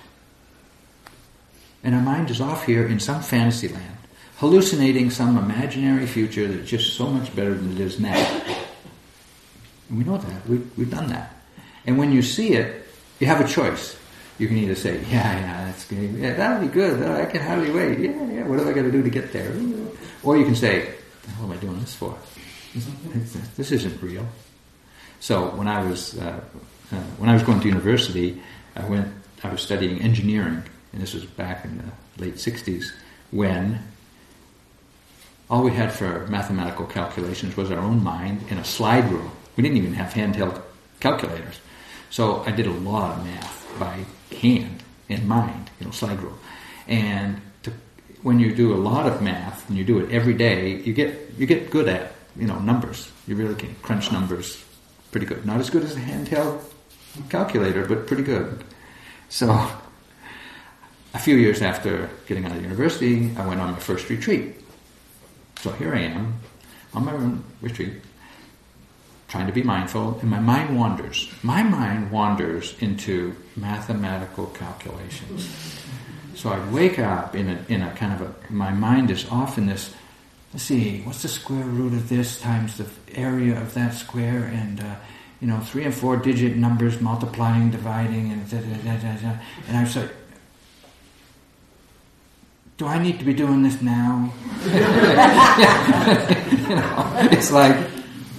And 1.84 1.94
our 1.94 2.02
mind 2.02 2.32
is 2.32 2.42
off 2.42 2.66
here 2.66 2.88
in 2.88 3.00
some 3.00 3.22
fantasy 3.22 3.68
land, 3.68 3.98
hallucinating 4.38 5.12
some 5.12 5.38
imaginary 5.38 6.08
future 6.08 6.48
that's 6.48 6.68
just 6.68 6.96
so 6.96 7.06
much 7.06 7.36
better 7.36 7.54
than 7.54 7.74
it 7.74 7.80
is 7.80 8.00
now. 8.00 8.18
And 9.90 10.00
we 10.00 10.04
know 10.04 10.18
that. 10.18 10.48
We've, 10.48 10.68
we've 10.76 10.90
done 10.90 11.10
that. 11.10 11.36
And 11.86 12.00
when 12.00 12.12
you 12.12 12.24
see 12.24 12.54
it, 12.54 12.84
you 13.20 13.28
have 13.28 13.42
a 13.42 13.48
choice 13.48 13.96
you 14.42 14.48
can 14.48 14.58
either 14.58 14.74
say, 14.74 15.00
yeah, 15.02 15.40
yeah, 15.40 15.66
that's 15.66 15.86
good. 15.86 16.16
Yeah, 16.16 16.34
that'll 16.34 16.68
be 16.68 16.74
good. 16.74 17.04
I 17.04 17.28
can 17.28 17.42
hardly 17.42 17.70
wait. 17.70 18.00
Yeah, 18.00 18.32
yeah, 18.32 18.48
what 18.48 18.58
have 18.58 18.68
I 18.68 18.74
got 18.74 18.82
to 18.82 18.92
do 18.92 19.04
to 19.04 19.10
get 19.10 19.32
there? 19.32 19.54
Or 20.24 20.36
you 20.36 20.46
can 20.46 20.56
say, 20.56 20.96
what 21.38 21.46
am 21.46 21.52
I 21.52 21.58
doing 21.58 21.80
this 21.80 21.94
for? 21.94 22.18
This 23.56 23.72
isn't 23.72 24.02
real. 24.02 24.26
So 25.20 25.50
when 25.52 25.68
I 25.68 25.84
was 25.84 26.18
uh, 26.18 26.42
uh, 26.92 26.96
when 27.20 27.30
I 27.30 27.34
was 27.34 27.44
going 27.44 27.60
to 27.60 27.68
university, 27.68 28.42
I 28.76 28.86
went. 28.86 29.08
I 29.44 29.50
was 29.50 29.62
studying 29.62 30.02
engineering, 30.02 30.64
and 30.94 31.02
this 31.02 31.14
was 31.14 31.26
back 31.26 31.66
in 31.66 31.78
the 31.78 32.24
late 32.24 32.36
'60s 32.36 32.94
when 33.32 33.80
all 35.50 35.64
we 35.64 35.72
had 35.72 35.92
for 35.92 36.26
mathematical 36.28 36.86
calculations 36.86 37.58
was 37.58 37.70
our 37.70 37.80
own 37.80 38.02
mind 38.04 38.42
in 38.50 38.58
a 38.58 38.64
slide 38.64 39.12
rule. 39.12 39.32
We 39.58 39.64
didn't 39.64 39.78
even 39.78 39.94
have 39.94 40.14
handheld 40.14 40.62
calculators. 41.00 41.60
So 42.10 42.44
I 42.46 42.52
did 42.52 42.66
a 42.66 42.72
lot 42.72 43.18
of 43.18 43.26
math 43.26 43.61
by 43.80 44.06
hand 44.40 44.84
and 45.10 45.28
mind, 45.28 45.70
you 45.80 45.86
know, 45.86 45.92
slide 45.92 46.22
rule. 46.22 46.38
And 46.88 47.42
to, 47.64 47.72
when 48.22 48.40
you 48.40 48.54
do 48.54 48.74
a 48.74 48.80
lot 48.80 49.08
of 49.08 49.22
math 49.22 49.68
and 49.70 49.78
you 49.78 49.84
do 49.84 50.00
it 50.00 50.12
every 50.12 50.34
day, 50.34 50.76
you 50.78 50.94
get 50.94 51.34
you 51.38 51.46
get 51.46 51.70
good 51.70 51.88
at 51.88 52.14
you 52.36 52.48
know 52.48 52.60
numbers. 52.60 53.12
You 53.28 53.36
really 53.36 53.56
can 53.56 53.76
crunch 53.82 54.12
numbers 54.12 54.64
pretty 55.12 55.26
good. 55.26 55.46
Not 55.46 55.60
as 55.60 55.70
good 55.70 55.84
as 55.84 55.96
a 55.96 56.00
handheld 56.00 56.62
calculator, 57.30 57.86
but 57.86 58.08
pretty 58.08 58.24
good. 58.24 58.64
So, 59.30 59.50
a 61.14 61.20
few 61.20 61.36
years 61.36 61.62
after 61.62 62.10
getting 62.28 62.46
out 62.46 62.54
of 62.54 62.62
university, 62.62 63.32
I 63.38 63.46
went 63.46 63.60
on 63.60 63.72
my 63.72 63.80
first 63.80 64.10
retreat. 64.10 64.56
So 65.62 65.72
here 65.74 65.94
I 65.94 66.00
am 66.00 66.40
on 66.94 67.06
my 67.06 67.38
retreat, 67.62 67.94
trying 69.32 69.48
to 69.48 69.54
be 69.54 69.64
mindful, 69.64 70.20
and 70.20 70.30
my 70.30 70.42
mind 70.42 70.78
wanders. 70.78 71.32
My 71.42 71.64
mind 71.64 72.12
wanders 72.12 72.76
into 72.82 73.34
mathematical 73.56 74.48
calculations. 74.48 75.50
So 76.36 76.50
I 76.50 76.60
wake 76.70 77.00
up 77.00 77.34
in 77.34 77.48
a, 77.48 77.66
in 77.70 77.82
a 77.82 77.92
kind 77.96 78.12
of 78.12 78.22
a, 78.28 78.36
my 78.52 78.72
mind 78.72 79.10
is 79.10 79.26
off 79.30 79.58
in 79.58 79.68
this, 79.68 79.96
let's 80.52 80.66
see, 80.66 81.00
what's 81.04 81.22
the 81.22 81.30
square 81.30 81.64
root 81.64 81.94
of 81.94 82.10
this 82.10 82.42
times 82.42 82.78
the 82.78 82.90
area 83.18 83.58
of 83.58 83.74
that 83.74 83.94
square, 83.94 84.52
and, 84.54 84.82
uh, 84.82 84.96
you 85.40 85.48
know, 85.48 85.62
three 85.62 85.86
and 85.86 85.94
four 85.94 86.18
digit 86.18 86.58
numbers 86.58 87.00
multiplying, 87.00 87.72
dividing, 87.72 88.34
and 88.34 88.50
da, 88.50 88.60
da, 88.60 88.98
da, 88.98 88.98
da, 89.16 89.38
And 89.70 89.78
I 89.78 89.84
was 89.84 89.96
like, 89.96 90.12
do 92.76 92.86
I 92.86 93.02
need 93.02 93.18
to 93.20 93.26
be 93.26 93.34
doing 93.34 93.64
this 93.64 93.82
now? 93.82 94.34
you 96.68 96.76
know, 96.76 97.14
it's 97.32 97.50
like, 97.52 97.91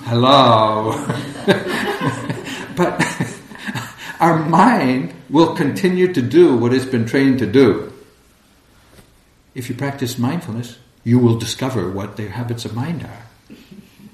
hello. 0.05 0.93
but 2.77 3.03
our 4.21 4.39
mind 4.45 5.15
will 5.31 5.55
continue 5.55 6.13
to 6.13 6.23
do 6.23 6.57
what 6.57 6.73
it's 6.73 6.85
been 6.85 7.07
trained 7.07 7.39
to 7.41 7.47
do. 7.47 7.93
If 9.55 9.69
you 9.69 9.75
practice 9.75 10.19
mindfulness, 10.19 10.79
you 11.05 11.19
will 11.19 11.39
discover 11.39 11.91
what 11.91 12.17
their 12.17 12.31
habits 12.31 12.65
of 12.65 12.75
mind 12.75 13.03
are. 13.05 13.57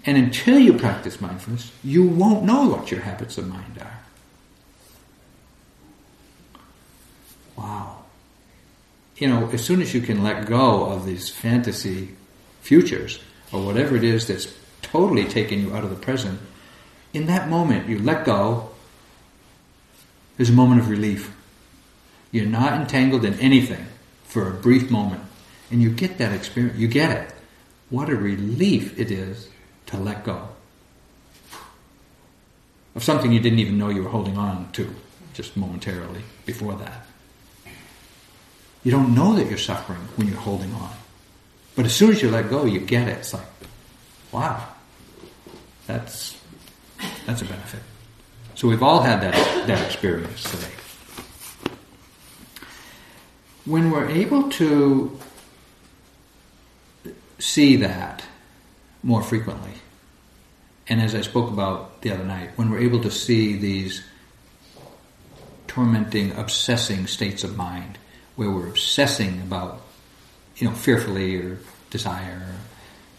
And 0.05 0.17
until 0.17 0.59
you 0.59 0.73
practice 0.73 1.21
mindfulness, 1.21 1.71
you 1.85 2.03
won't 2.03 2.45
know 2.45 2.69
what 2.69 2.91
your 2.91 3.01
habits 3.01 3.37
of 3.37 3.47
mind 3.49 3.79
are. 3.81 3.99
Wow. 7.57 8.05
You 9.17 9.29
know, 9.29 9.51
as 9.53 9.65
soon 9.65 9.83
as 9.83 9.93
you 9.93 10.01
can 10.01 10.23
let 10.23 10.47
go 10.47 10.87
of 10.87 11.05
these 11.05 11.29
fantasy 11.29 12.11
futures, 12.63 13.21
or 13.53 13.65
whatever 13.65 13.97
it 13.97 14.05
is 14.05 14.27
that's 14.27 14.47
totally 14.91 15.25
taking 15.25 15.61
you 15.61 15.75
out 15.75 15.85
of 15.85 15.91
the 15.91 15.97
present, 15.97 16.41
in 17.13 17.27
that 17.27 17.49
moment 17.49 17.89
you 17.89 17.99
let 17.99 18.25
go, 18.25 18.71
there's 20.37 20.51
a 20.51 20.53
moment 20.53 20.81
of 20.81 20.89
relief. 20.89 21.35
You're 22.31 22.47
not 22.47 22.75
entangled 22.81 23.25
in 23.25 23.35
anything 23.41 23.87
for 24.25 24.49
a 24.49 24.53
brief 24.53 24.91
moment. 24.91 25.23
And 25.71 25.83
you 25.83 25.91
get 25.91 26.19
that 26.19 26.33
experience, 26.33 26.79
you 26.79 26.89
get 26.89 27.11
it. 27.11 27.35
What 27.91 28.09
a 28.09 28.17
relief 28.17 28.99
it 28.99 29.11
is 29.11 29.49
to 29.87 29.97
let 29.97 30.25
go 30.25 30.49
of 32.99 33.05
something 33.05 33.31
you 33.31 33.39
didn't 33.39 33.61
even 33.61 33.79
know 33.79 33.89
you 33.89 34.03
were 34.03 34.09
holding 34.09 34.37
on 34.37 34.71
to 34.73 34.93
just 35.33 35.57
momentarily 35.57 36.23
before 36.47 36.75
that. 36.75 37.07
You 38.83 38.91
don't 38.91 39.15
know 39.15 39.37
that 39.37 39.49
you're 39.49 39.57
suffering 39.57 40.01
when 40.17 40.27
you're 40.27 40.37
holding 40.37 40.73
on. 40.75 40.91
But 41.77 41.87
as 41.87 41.95
soon 41.95 42.11
as 42.11 42.21
you 42.21 42.29
let 42.29 42.51
go, 42.51 42.65
you 42.65 42.81
get 42.81 43.07
it. 43.07 43.19
It's 43.19 43.35
like, 43.35 43.47
wow, 44.33 44.67
that's, 45.89 46.39
that's 47.27 47.41
a 47.43 47.47
benefit. 47.47 47.81
So 48.55 48.69
we've 48.69 48.83
all 48.83 49.01
had 49.01 49.23
that, 49.23 49.35
that 49.67 49.85
experience 49.87 50.43
today. 50.51 50.73
When 53.65 53.91
we're 53.91 54.09
able 54.09 54.51
to 54.51 55.19
see 57.39 57.77
that 57.77 58.23
more 59.03 59.23
frequently, 59.23 59.73
and 60.89 61.01
as 61.01 61.15
I 61.15 61.23
spoke 61.23 61.51
about 61.51 62.03
the 62.03 62.13
other 62.13 62.25
night, 62.25 62.51
when 62.57 62.71
we're 62.71 62.81
able 62.81 63.01
to 63.01 63.11
see 63.11 63.57
these 63.57 64.03
tormenting, 65.69 66.33
obsessing 66.33 67.07
states 67.07 67.45
of 67.45 67.57
mind, 67.57 67.97
where 68.37 68.51
we're 68.51 68.69
obsessing 68.69 69.41
about, 69.41 69.81
you 70.57 70.69
know, 70.69 70.75
fearfully 70.75 71.37
or 71.37 71.59
desire, 71.91 72.57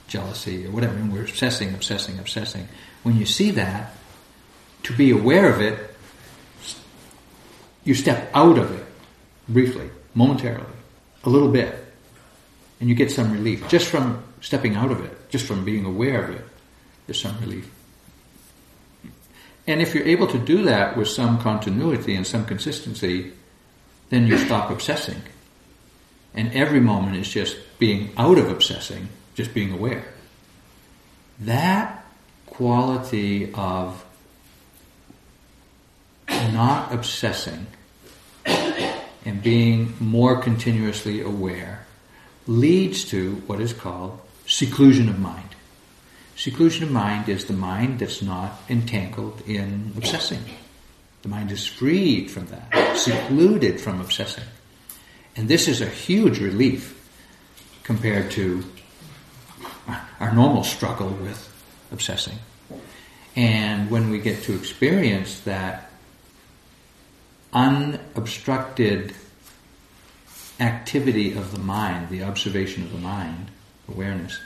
jealousy, 0.10 0.66
or 0.66 0.72
whatever, 0.72 0.96
and 0.96 1.14
we're 1.14 1.22
obsessing, 1.22 1.74
obsessing, 1.74 2.20
obsessing. 2.20 2.68
When 3.04 3.18
you 3.18 3.26
see 3.26 3.52
that, 3.52 3.94
to 4.84 4.96
be 4.96 5.12
aware 5.12 5.52
of 5.52 5.62
it, 5.62 5.96
you 7.84 7.94
step 7.94 8.30
out 8.34 8.58
of 8.58 8.72
it 8.72 8.86
briefly, 9.48 9.90
momentarily, 10.14 10.66
a 11.24 11.30
little 11.30 11.52
bit, 11.52 11.74
and 12.80 12.90
you 12.90 12.96
get 12.96 13.12
some 13.12 13.32
relief 13.32 13.68
just 13.68 13.88
from 13.88 14.24
stepping 14.42 14.76
out 14.76 14.92
of 14.92 15.04
it, 15.04 15.30
just 15.30 15.46
from 15.46 15.66
being 15.66 15.86
aware 15.86 16.24
of 16.24 16.30
it. 16.32 16.46
There's 17.08 17.22
some 17.22 17.40
relief. 17.40 17.70
And 19.68 19.82
if 19.82 19.94
you're 19.94 20.08
able 20.08 20.28
to 20.28 20.40
do 20.40 20.64
that 20.64 20.98
with 20.98 21.08
some 21.08 21.40
continuity 21.40 22.16
and 22.16 22.26
some 22.26 22.46
consistency, 22.46 23.34
then 24.10 24.26
you 24.28 24.38
stop 24.38 24.72
obsessing. 24.72 25.22
And 26.34 26.52
every 26.54 26.80
moment 26.80 27.18
is 27.18 27.30
just 27.30 27.58
being 27.78 28.12
out 28.18 28.38
of 28.38 28.50
obsessing, 28.50 29.10
just 29.40 29.54
being 29.54 29.72
aware. 29.72 30.04
That 31.40 32.04
quality 32.46 33.54
of 33.54 34.04
not 36.28 36.94
obsessing 36.94 37.68
and 38.46 39.42
being 39.42 39.94
more 40.02 40.42
continuously 40.42 41.22
aware 41.22 41.86
leads 42.48 43.06
to 43.06 43.36
what 43.48 43.62
is 43.62 43.72
called 43.72 44.20
seclusion 44.46 45.08
of 45.08 45.18
mind. 45.18 45.56
Seclusion 46.36 46.84
of 46.84 46.92
mind 46.92 47.30
is 47.30 47.46
the 47.46 47.54
mind 47.54 48.00
that's 48.00 48.22
not 48.22 48.60
entangled 48.68 49.42
in 49.48 49.94
obsessing. 49.96 50.44
The 51.22 51.30
mind 51.30 51.50
is 51.50 51.66
freed 51.66 52.30
from 52.30 52.48
that, 52.48 52.98
secluded 52.98 53.80
from 53.80 54.02
obsessing. 54.02 54.50
And 55.38 55.48
this 55.48 55.70
is 55.70 55.80
a 55.80 55.86
huge 55.86 56.42
relief 56.42 56.94
compared 57.84 58.32
to 58.32 58.66
our 60.20 60.34
normal 60.34 60.64
struggle 60.64 61.10
with 61.10 61.46
obsessing. 61.92 62.40
And 63.36 63.90
when 63.90 64.10
we 64.10 64.20
get 64.20 64.44
to 64.44 64.56
experience 64.56 65.40
that 65.42 65.92
unobstructed 67.54 69.14
activity 70.60 71.34
of 71.34 71.52
the 71.52 71.60
mind, 71.60 72.10
the 72.10 72.24
observation 72.24 72.84
of 72.84 72.92
the 72.92 72.98
mind, 72.98 73.50
awareness, 73.88 74.40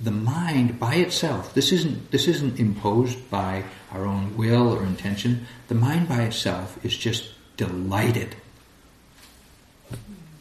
the 0.00 0.10
mind 0.10 0.78
by 0.78 0.96
itself, 0.96 1.54
this 1.54 1.72
isn't, 1.72 2.10
this 2.10 2.28
isn't 2.28 2.60
imposed 2.60 3.30
by 3.30 3.64
our 3.90 4.04
own 4.04 4.36
will 4.36 4.72
or 4.72 4.84
intention, 4.84 5.46
the 5.68 5.74
mind 5.74 6.08
by 6.08 6.22
itself 6.22 6.84
is 6.84 6.96
just 6.96 7.30
delighted 7.56 8.36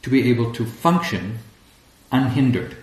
to 0.02 0.10
be 0.10 0.30
able 0.30 0.52
to 0.54 0.66
function 0.66 1.40
unhindered. 2.12 2.78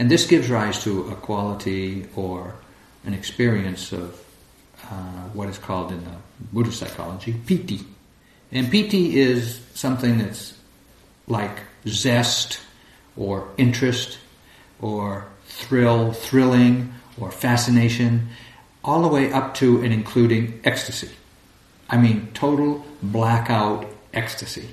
And 0.00 0.10
this 0.10 0.26
gives 0.26 0.48
rise 0.48 0.82
to 0.84 1.10
a 1.10 1.14
quality 1.14 2.06
or 2.16 2.54
an 3.04 3.12
experience 3.12 3.92
of 3.92 4.18
uh, 4.90 4.94
what 5.34 5.50
is 5.50 5.58
called 5.58 5.92
in 5.92 6.02
the 6.02 6.16
Buddhist 6.54 6.78
psychology 6.78 7.34
piti. 7.46 7.80
And 8.50 8.70
piti 8.70 9.20
is 9.20 9.60
something 9.74 10.16
that's 10.16 10.56
like 11.26 11.60
zest 11.86 12.60
or 13.14 13.46
interest 13.58 14.18
or 14.80 15.26
thrill, 15.44 16.12
thrilling, 16.12 16.94
or 17.20 17.30
fascination, 17.30 18.30
all 18.82 19.02
the 19.02 19.08
way 19.08 19.30
up 19.30 19.52
to 19.56 19.82
and 19.82 19.92
including 19.92 20.62
ecstasy. 20.64 21.10
I 21.90 21.98
mean, 21.98 22.30
total 22.32 22.86
blackout 23.02 23.84
ecstasy. 24.14 24.70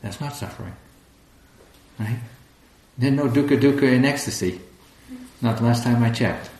That's 0.00 0.18
not 0.18 0.34
suffering. 0.34 0.72
Right? 1.98 2.18
There's 2.98 3.14
no 3.14 3.28
dukkha 3.28 3.60
dukkha 3.60 3.92
in 3.92 4.04
ecstasy. 4.04 4.60
Not 5.40 5.58
the 5.58 5.64
last 5.64 5.84
time 5.84 6.02
I 6.02 6.10
checked. 6.10 6.50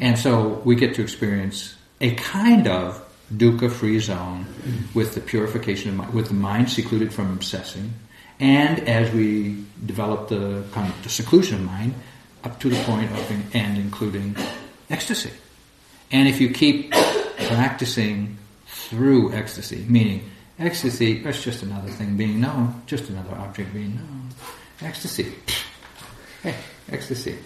And 0.00 0.18
so 0.18 0.62
we 0.64 0.76
get 0.76 0.94
to 0.94 1.02
experience 1.02 1.74
a 2.00 2.14
kind 2.14 2.66
of 2.66 3.02
dukkha 3.34 3.70
free 3.70 3.98
zone 3.98 4.46
with 4.94 5.14
the 5.14 5.20
purification 5.20 5.90
of 5.90 5.96
mind, 5.96 6.14
with 6.14 6.28
the 6.28 6.34
mind 6.34 6.70
secluded 6.70 7.12
from 7.12 7.32
obsessing, 7.32 7.92
and 8.40 8.80
as 8.88 9.12
we 9.12 9.64
develop 9.84 10.28
the 10.28 10.64
kind 10.72 10.92
of 10.92 11.02
the 11.02 11.08
seclusion 11.08 11.56
of 11.56 11.62
mind 11.62 11.94
up 12.44 12.58
to 12.60 12.68
the 12.68 12.82
point 12.84 13.10
of 13.10 13.54
and 13.54 13.78
including 13.78 14.36
ecstasy. 14.90 15.30
And 16.10 16.28
if 16.28 16.40
you 16.40 16.50
keep 16.50 16.92
practicing 16.92 18.36
through 18.66 19.32
ecstasy, 19.32 19.84
meaning 19.88 20.30
ecstasy, 20.62 21.20
that's 21.20 21.42
just 21.42 21.62
another 21.62 21.90
thing 21.90 22.16
being 22.16 22.40
known, 22.40 22.82
just 22.86 23.08
another 23.08 23.34
object 23.36 23.72
being 23.72 23.96
known. 23.96 24.28
Ecstasy. 24.80 25.34
Hey, 26.42 26.56
ecstasy. 26.88 27.38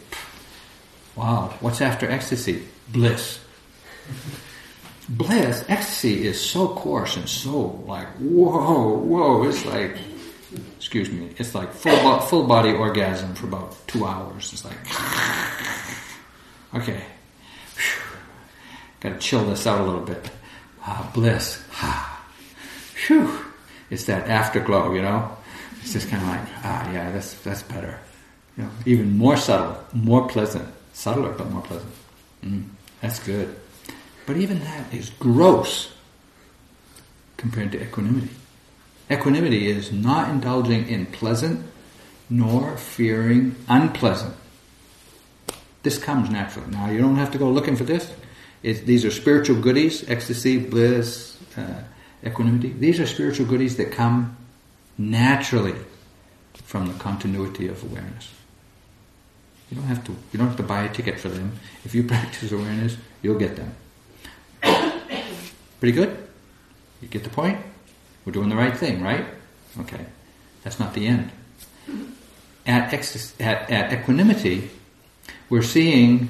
Wow, 1.16 1.54
what's 1.60 1.80
after 1.80 2.10
ecstasy? 2.10 2.62
Bliss. 2.88 3.40
Bliss, 5.08 5.64
ecstasy 5.68 6.26
is 6.26 6.40
so 6.40 6.68
coarse 6.68 7.16
and 7.16 7.28
so 7.28 7.82
like, 7.86 8.08
whoa, 8.18 8.96
whoa, 8.98 9.44
it's 9.48 9.64
like 9.64 9.96
excuse 10.76 11.10
me, 11.10 11.30
it's 11.38 11.54
like 11.54 11.72
full, 11.72 11.96
bo- 12.02 12.20
full 12.20 12.44
body 12.44 12.72
orgasm 12.72 13.34
for 13.34 13.46
about 13.46 13.76
two 13.86 14.04
hours. 14.04 14.52
It's 14.52 14.64
like, 14.64 14.78
okay, 16.82 17.04
got 19.00 19.10
to 19.14 19.18
chill 19.18 19.44
this 19.44 19.66
out 19.66 19.80
a 19.80 19.84
little 19.84 20.02
bit. 20.02 20.30
Ah, 20.82 21.10
bliss. 21.14 21.62
Whew. 23.06 23.38
It's 23.90 24.04
that 24.04 24.28
afterglow, 24.28 24.92
you 24.94 25.02
know. 25.02 25.36
It's 25.80 25.92
just 25.92 26.08
kind 26.08 26.22
of 26.22 26.28
like, 26.28 26.48
ah, 26.64 26.92
yeah, 26.92 27.12
that's 27.12 27.34
that's 27.42 27.62
better. 27.62 27.98
You 28.56 28.64
know, 28.64 28.70
even 28.84 29.16
more 29.16 29.36
subtle, 29.36 29.78
more 29.92 30.26
pleasant, 30.28 30.68
subtler 30.92 31.32
but 31.32 31.50
more 31.50 31.62
pleasant. 31.62 31.92
Mm, 32.44 32.64
that's 33.00 33.20
good. 33.20 33.54
But 34.26 34.38
even 34.38 34.58
that 34.60 34.92
is 34.92 35.10
gross 35.10 35.92
compared 37.36 37.72
to 37.72 37.82
equanimity. 37.82 38.30
Equanimity 39.10 39.68
is 39.68 39.92
not 39.92 40.28
indulging 40.30 40.88
in 40.88 41.06
pleasant 41.06 41.64
nor 42.28 42.76
fearing 42.76 43.54
unpleasant. 43.68 44.34
This 45.84 45.98
comes 45.98 46.28
naturally. 46.28 46.68
Now, 46.72 46.90
you 46.90 46.98
don't 46.98 47.16
have 47.16 47.30
to 47.32 47.38
go 47.38 47.48
looking 47.48 47.76
for 47.76 47.84
this. 47.84 48.12
It, 48.64 48.84
these 48.86 49.04
are 49.04 49.12
spiritual 49.12 49.60
goodies 49.60 50.08
ecstasy, 50.08 50.58
bliss, 50.58 51.38
uh, 51.56 51.82
equanimity. 52.24 52.72
These 52.72 53.00
are 53.00 53.06
spiritual 53.06 53.46
goodies 53.46 53.76
that 53.76 53.92
come 53.92 54.36
naturally 54.98 55.74
from 56.64 56.86
the 56.88 56.94
continuity 56.94 57.68
of 57.68 57.82
awareness. 57.82 58.30
You 59.70 59.76
don't 59.76 59.86
have 59.86 60.04
to. 60.04 60.12
You 60.32 60.38
don't 60.38 60.48
have 60.48 60.56
to 60.56 60.62
buy 60.62 60.84
a 60.84 60.92
ticket 60.92 61.18
for 61.18 61.28
them. 61.28 61.52
If 61.84 61.94
you 61.94 62.02
practice 62.14 62.52
awareness, 62.52 62.96
you'll 63.22 63.38
get 63.38 63.56
them. 63.56 63.74
Pretty 65.80 65.92
good. 65.92 66.28
You 67.02 67.08
get 67.08 67.24
the 67.24 67.30
point. 67.30 67.58
We're 68.24 68.32
doing 68.32 68.48
the 68.48 68.56
right 68.56 68.76
thing, 68.76 69.02
right? 69.02 69.24
Okay. 69.80 70.06
That's 70.62 70.80
not 70.80 70.94
the 70.94 71.06
end. 71.06 71.30
At, 72.66 72.92
at, 72.92 73.70
at 73.70 73.92
equanimity, 73.92 74.70
we're 75.48 75.62
seeing, 75.62 76.28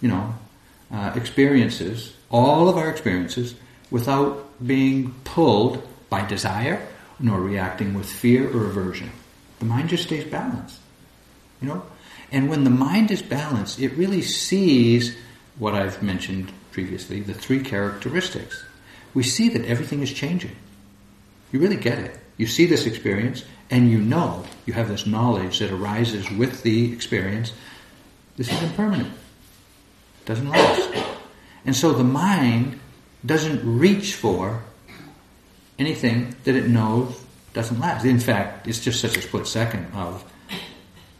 you 0.00 0.08
know, 0.08 0.34
uh, 0.92 1.12
experiences, 1.14 2.14
all 2.30 2.68
of 2.68 2.76
our 2.76 2.90
experiences, 2.90 3.54
without 3.90 4.45
being 4.64 5.14
pulled 5.24 5.86
by 6.08 6.26
desire 6.26 6.86
nor 7.18 7.40
reacting 7.40 7.94
with 7.94 8.08
fear 8.08 8.46
or 8.48 8.66
aversion. 8.66 9.10
The 9.58 9.64
mind 9.64 9.88
just 9.88 10.04
stays 10.04 10.24
balanced, 10.24 10.78
you 11.60 11.68
know. 11.68 11.82
And 12.30 12.48
when 12.48 12.64
the 12.64 12.70
mind 12.70 13.10
is 13.10 13.22
balanced, 13.22 13.80
it 13.80 13.92
really 13.92 14.22
sees 14.22 15.16
what 15.58 15.74
I've 15.74 16.02
mentioned 16.02 16.52
previously, 16.72 17.20
the 17.20 17.32
three 17.32 17.60
characteristics. 17.60 18.62
We 19.14 19.22
see 19.22 19.48
that 19.50 19.64
everything 19.64 20.02
is 20.02 20.12
changing. 20.12 20.54
You 21.52 21.60
really 21.60 21.76
get 21.76 21.98
it. 21.98 22.18
You 22.36 22.46
see 22.46 22.66
this 22.66 22.86
experience, 22.86 23.44
and 23.70 23.90
you 23.90 23.98
know, 23.98 24.44
you 24.66 24.74
have 24.74 24.88
this 24.88 25.06
knowledge 25.06 25.60
that 25.60 25.72
arises 25.72 26.30
with 26.30 26.62
the 26.62 26.92
experience. 26.92 27.52
This 28.36 28.52
is 28.52 28.62
impermanent. 28.62 29.08
It 29.08 30.26
doesn't 30.26 30.50
last. 30.50 30.90
And 31.64 31.74
so 31.74 31.92
the 31.92 32.04
mind 32.04 32.78
doesn't 33.26 33.78
reach 33.78 34.14
for 34.14 34.62
anything 35.78 36.34
that 36.44 36.54
it 36.54 36.68
knows 36.68 37.22
doesn't 37.52 37.80
last. 37.80 38.04
In 38.04 38.20
fact, 38.20 38.68
it's 38.68 38.80
just 38.80 39.00
such 39.00 39.16
a 39.16 39.22
split 39.22 39.46
second 39.46 39.86
of 39.94 40.24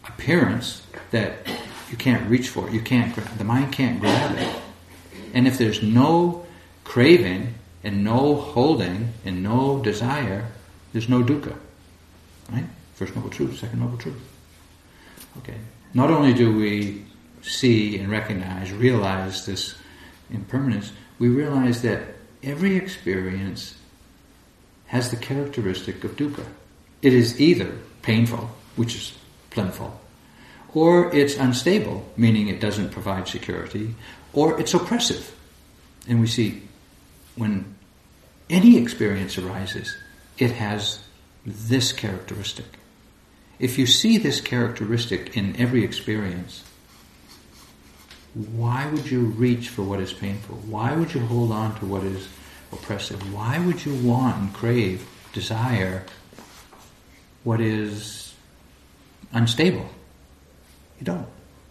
appearance 0.07 0.83
that 1.11 1.49
you 1.91 1.97
can't 1.97 2.29
reach 2.29 2.49
for 2.49 2.69
it. 2.69 2.75
You 2.75 2.81
can't. 2.81 3.15
The 3.39 3.45
mind 3.45 3.73
can't 3.73 4.01
grab 4.01 4.37
it. 4.37 4.63
And 5.35 5.47
if 5.47 5.59
there's 5.59 5.83
no 5.83 6.47
craving 6.85 7.55
and 7.83 8.05
no 8.05 8.35
holding 8.35 9.13
and 9.25 9.43
no 9.43 9.81
desire, 9.83 10.47
there's 10.93 11.09
no 11.09 11.23
dukkha. 11.23 11.57
Right? 12.51 12.65
First 12.95 13.15
noble 13.17 13.31
truth, 13.31 13.59
second 13.59 13.81
noble 13.81 13.99
truth. 13.99 14.21
Okay. 15.39 15.57
Not 15.95 16.11
only 16.11 16.35
do 16.35 16.57
we 16.57 17.05
see 17.43 17.99
and 17.99 18.11
recognize, 18.11 18.73
realize 18.73 19.47
this 19.47 19.75
impermanence, 20.31 20.93
we 21.19 21.29
realize 21.29 21.83
that 21.83 22.03
every 22.43 22.77
experience 22.77 23.77
has 24.87 25.11
the 25.11 25.17
characteristic 25.17 26.05
of 26.05 26.17
dukkha. 26.17 26.45
It 27.03 27.13
is 27.13 27.41
either 27.41 27.73
painful, 28.03 28.51
which 28.77 28.95
is 28.95 29.13
plentiful, 29.51 30.01
or 30.75 31.15
it's 31.15 31.37
unstable, 31.37 32.07
meaning 32.17 32.49
it 32.49 32.61
doesn't 32.61 32.91
provide 32.91 33.29
security, 33.29 33.95
or 34.33 34.59
it's 34.61 34.75
oppressive. 34.75 35.35
And 36.09 36.21
we 36.21 36.27
see 36.27 36.63
when 37.37 37.75
any 38.49 38.77
experience 38.77 39.39
arises, 39.39 39.97
it 40.39 40.53
has 40.53 41.01
this 41.45 41.93
characteristic. 41.93 42.67
If 43.59 43.79
you 43.79 43.87
see 43.87 44.19
this 44.19 44.41
characteristic 44.41 45.37
in 45.37 45.57
every 45.57 45.83
experience, 45.83 46.63
why 48.37 48.87
would 48.91 49.11
you 49.11 49.21
reach 49.21 49.71
for 49.71 49.83
what 49.83 49.99
is 49.99 50.13
painful? 50.13 50.57
Why 50.57 50.95
would 50.95 51.15
you 51.15 51.21
hold 51.21 51.53
on 51.53 51.79
to 51.79 51.87
what 51.87 52.05
is 52.05 52.29
oppressive? 52.71 53.33
Why 53.33 53.59
would 53.59 53.87
you 53.87 53.95
want 54.07 54.37
and 54.37 54.53
crave, 54.53 55.09
desire 55.33 56.05
what 57.45 57.63
is 57.63 58.35
unstable? 59.33 59.89
You 61.01 61.07
don't. 61.07 61.27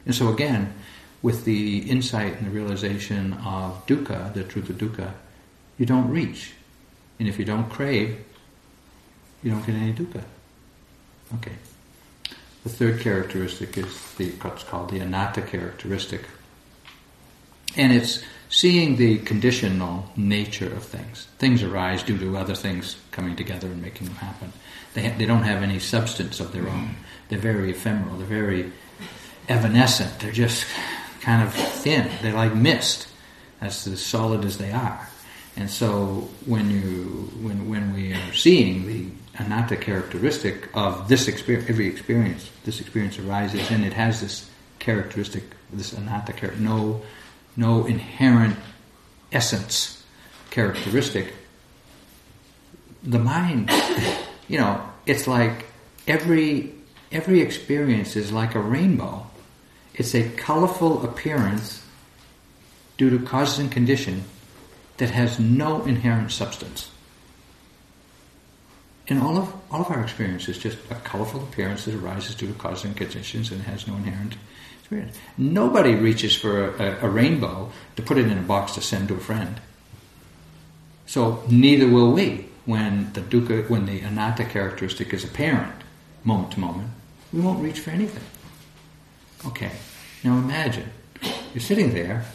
And 0.07 0.15
so 0.15 0.33
again, 0.33 0.73
with 1.21 1.45
the 1.45 1.79
insight 1.89 2.37
and 2.37 2.47
the 2.47 2.51
realization 2.51 3.33
of 3.33 3.85
dukkha, 3.85 4.33
the 4.33 4.43
truth 4.43 4.67
of 4.69 4.77
dukkha, 4.77 5.11
you 5.77 5.85
don't 5.85 6.09
reach. 6.09 6.53
And 7.19 7.27
if 7.27 7.37
you 7.37 7.45
don't 7.45 7.69
crave, 7.69 8.23
you 9.43 9.51
don't 9.51 9.63
get 9.65 9.75
any 9.75 9.93
dukkha. 9.93 10.23
Okay. 11.35 11.53
The 12.63 12.69
third 12.69 13.01
characteristic 13.01 13.77
is 13.77 14.13
the 14.15 14.31
what's 14.41 14.63
called 14.63 14.89
the 14.89 14.99
anatta 14.99 15.43
characteristic. 15.43 16.21
And 17.75 17.91
it's 17.93 18.23
seeing 18.49 18.95
the 18.95 19.17
conditional 19.19 20.05
nature 20.15 20.71
of 20.73 20.83
things. 20.83 21.27
Things 21.39 21.63
arise 21.63 22.03
due 22.03 22.17
to 22.17 22.37
other 22.37 22.55
things 22.55 22.95
coming 23.11 23.35
together 23.35 23.67
and 23.67 23.81
making 23.81 24.07
them 24.07 24.15
happen. 24.15 24.53
They, 24.93 25.09
ha- 25.09 25.15
they 25.17 25.25
don't 25.25 25.43
have 25.43 25.61
any 25.61 25.79
substance 25.79 26.39
of 26.39 26.51
their 26.51 26.67
own. 26.69 26.95
They're 27.29 27.39
very 27.39 27.71
ephemeral. 27.71 28.17
They're 28.17 28.27
very 28.27 28.71
evanescent. 29.49 30.19
They're 30.19 30.31
just 30.31 30.65
kind 31.21 31.43
of 31.43 31.53
thin. 31.53 32.09
They're 32.21 32.33
like 32.33 32.55
mist. 32.55 33.07
That's 33.59 33.87
as 33.87 34.05
solid 34.05 34.45
as 34.45 34.57
they 34.57 34.71
are. 34.71 35.09
And 35.57 35.69
so 35.69 36.29
when 36.45 36.69
you 36.69 37.31
when 37.41 37.69
when 37.69 37.93
we 37.93 38.13
are 38.13 38.33
seeing 38.33 38.85
the 38.85 39.07
anatta 39.41 39.77
characteristic 39.77 40.69
of 40.73 41.07
this 41.07 41.27
experience, 41.27 41.69
every 41.69 41.87
experience, 41.87 42.49
this 42.65 42.81
experience 42.81 43.17
arises 43.19 43.71
and 43.71 43.85
it 43.85 43.93
has 43.93 44.21
this 44.21 44.49
characteristic, 44.79 45.43
this 45.71 45.93
anatta 45.93 46.33
character, 46.33 46.59
no 46.61 47.01
no 47.55 47.85
inherent 47.85 48.57
essence 49.31 50.03
characteristic. 50.49 51.33
The 53.03 53.19
mind, 53.19 53.69
you 54.47 54.57
know, 54.57 54.81
it's 55.05 55.27
like 55.27 55.65
every 56.07 56.73
every 57.11 57.41
experience 57.41 58.15
is 58.15 58.31
like 58.31 58.55
a 58.55 58.59
rainbow. 58.59 59.27
It's 59.93 60.13
a 60.15 60.29
colorful 60.29 61.05
appearance 61.05 61.83
due 62.97 63.09
to 63.09 63.25
cause 63.25 63.59
and 63.59 63.71
condition 63.71 64.23
that 64.97 65.09
has 65.09 65.39
no 65.39 65.83
inherent 65.83 66.31
substance. 66.31 66.89
And 69.07 69.21
all 69.21 69.37
of 69.37 69.53
all 69.69 69.81
of 69.81 69.91
our 69.91 70.01
experience 70.01 70.47
is 70.49 70.57
just 70.57 70.77
a 70.89 70.95
colorful 70.95 71.43
appearance 71.43 71.85
that 71.85 71.95
arises 71.95 72.35
due 72.35 72.47
to 72.47 72.53
cause 72.53 72.83
and 72.83 72.95
conditions 72.97 73.51
and 73.51 73.61
has 73.63 73.87
no 73.87 73.95
inherent 73.95 74.35
experience. 74.79 75.17
Nobody 75.37 75.95
reaches 75.95 76.35
for 76.35 76.75
a, 76.75 77.05
a, 77.05 77.09
rainbow 77.09 77.71
to 77.95 78.01
put 78.01 78.17
it 78.17 78.27
in 78.27 78.37
a 78.37 78.41
box 78.41 78.73
to 78.73 78.81
send 78.81 79.07
to 79.07 79.15
a 79.15 79.19
friend. 79.19 79.59
So 81.05 81.43
neither 81.49 81.87
will 81.87 82.11
we 82.11 82.49
when 82.65 83.11
the 83.13 83.21
dukkha, 83.21 83.69
when 83.69 83.85
the 83.85 83.99
anatta 84.01 84.45
characteristic 84.45 85.13
is 85.13 85.23
apparent, 85.23 85.83
moment 86.23 86.51
to 86.51 86.59
moment. 86.59 86.89
We 87.31 87.41
won't 87.41 87.63
reach 87.63 87.79
for 87.79 87.91
anything. 87.91 88.23
Okay, 89.45 89.71
now 90.23 90.37
imagine 90.37 90.89
you're 91.53 91.61
sitting 91.61 91.93
there 91.93 92.25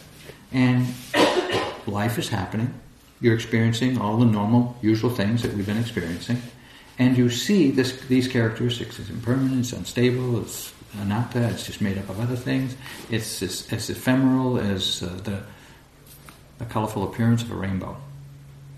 and 0.52 0.86
life 1.86 2.18
is 2.18 2.28
happening. 2.28 2.74
You're 3.20 3.34
experiencing 3.34 3.98
all 3.98 4.16
the 4.16 4.26
normal, 4.26 4.76
usual 4.82 5.10
things 5.10 5.42
that 5.42 5.52
we've 5.54 5.66
been 5.66 5.78
experiencing, 5.78 6.40
and 7.00 7.16
you 7.16 7.30
see 7.30 7.70
this, 7.70 7.98
these 8.08 8.28
characteristics. 8.28 8.98
It's 8.98 9.08
impermanent, 9.08 9.60
it's 9.60 9.72
unstable, 9.72 10.42
it's 10.42 10.70
anatta, 11.00 11.48
it's 11.48 11.64
just 11.64 11.80
made 11.80 11.96
up 11.96 12.10
of 12.10 12.20
other 12.20 12.36
things. 12.36 12.76
It's 13.10 13.42
as, 13.42 13.88
ephemeral 13.88 14.58
as 14.58 15.02
uh, 15.02 15.06
the, 15.24 15.42
the 16.58 16.66
colorful 16.66 17.04
appearance 17.04 17.42
of 17.42 17.52
a 17.52 17.54
rainbow. 17.54 17.96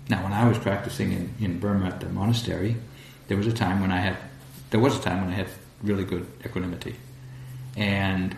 Now, 0.07 0.23
when 0.23 0.31
I 0.31 0.47
was 0.47 0.57
practicing 0.57 1.11
in, 1.11 1.35
in 1.41 1.59
Burma 1.59 1.87
at 1.87 1.99
the 1.99 2.07
monastery, 2.07 2.77
there 3.27 3.35
was 3.35 3.45
a 3.45 3.51
time 3.51 3.81
when 3.81 3.91
I 3.91 3.99
had 3.99 4.17
there 4.69 4.79
was 4.79 4.97
a 4.97 5.01
time 5.01 5.21
when 5.21 5.29
I 5.29 5.35
had 5.35 5.47
really 5.83 6.03
good 6.03 6.25
equanimity, 6.43 6.95
and 7.77 8.35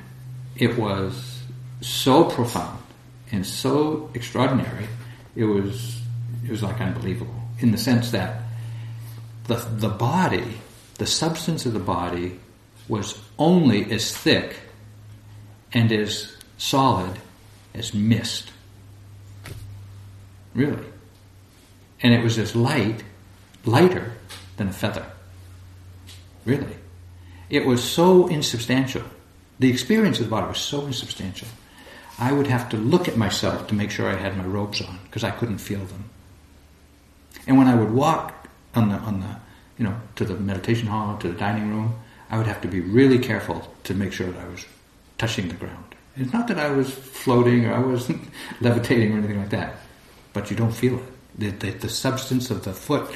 it 0.58 0.78
was 0.78 1.42
so 1.82 2.26
profound 2.26 2.84
and 3.32 3.46
so 3.46 4.10
extraordinary. 4.14 4.88
It 5.36 5.46
was 5.46 6.02
it 6.44 6.52
was 6.52 6.62
like 6.62 6.82
unbelievable 6.82 7.42
in 7.60 7.72
the 7.72 7.78
sense 7.78 8.12
that 8.12 8.45
the 9.48 9.56
the 9.56 9.90
body, 9.90 10.60
the 10.98 11.06
substance 11.06 11.66
of 11.66 11.74
the 11.74 11.80
body, 11.80 12.40
was 12.88 13.20
only 13.38 13.92
as 13.92 14.16
thick 14.16 14.58
and 15.74 15.92
as 15.92 16.36
solid 16.58 17.20
as 17.74 17.94
mist. 17.94 18.52
Really. 20.54 20.86
And 22.02 22.14
it 22.14 22.24
was 22.24 22.38
as 22.38 22.56
light, 22.56 23.04
lighter 23.66 24.14
than 24.58 24.70
a 24.70 24.74
feather. 24.74 25.06
Really. 26.46 26.78
It 27.50 27.66
was 27.66 27.84
so 27.84 28.28
insubstantial. 28.28 29.04
The 29.60 29.70
experience 29.70 30.20
of 30.20 30.26
the 30.26 30.32
body 30.32 30.48
was 30.48 30.60
so 30.60 30.86
insubstantial. 30.86 31.48
I 32.18 32.32
would 32.32 32.48
have 32.48 32.70
to 32.70 32.78
look 32.78 33.08
at 33.08 33.18
myself 33.18 33.68
to 33.68 33.76
make 33.76 33.92
sure 33.92 34.10
I 34.10 34.16
had 34.16 34.38
my 34.38 34.46
robes 34.46 34.82
on 34.82 35.00
because 35.06 35.24
I 35.24 35.32
couldn't 35.32 35.58
feel 35.58 35.84
them. 35.86 36.06
And 37.48 37.58
when 37.58 37.68
I 37.68 37.76
would 37.76 37.92
walk 37.92 38.34
on 38.76 38.90
the 38.90 38.96
on 38.96 39.20
the 39.22 39.36
you 39.78 39.86
know 39.86 40.00
to 40.16 40.26
the 40.26 40.36
meditation 40.36 40.88
hall 40.88 41.18
to 41.18 41.28
the 41.28 41.38
dining 41.38 41.70
room, 41.70 41.96
I 42.30 42.38
would 42.38 42.48
have 42.48 42.62
to 42.62 42.68
be 42.68 42.82
really 42.82 43.20
careful 43.20 43.72
to 43.84 43.94
make 43.94 44.14
sure 44.14 44.28
that 44.28 44.40
I 44.40 44.48
was 44.48 44.66
touching 45.18 45.48
the 45.48 45.56
ground. 45.56 45.96
It's 46.18 46.32
not 46.32 46.48
that 46.48 46.60
I 46.60 46.70
was 46.72 46.94
floating 46.94 47.66
or 47.66 47.74
I 47.74 47.80
was 47.80 48.12
levitating 48.62 49.14
or 49.14 49.18
anything 49.18 49.40
like 49.40 49.50
that, 49.50 49.76
but 50.34 50.50
you 50.50 50.56
don't 50.56 50.72
feel 50.72 51.00
it. 51.00 51.04
The, 51.38 51.50
the, 51.50 51.72
the 51.72 51.90
substance 51.90 52.50
of 52.50 52.64
the 52.64 52.74
foot 52.74 53.14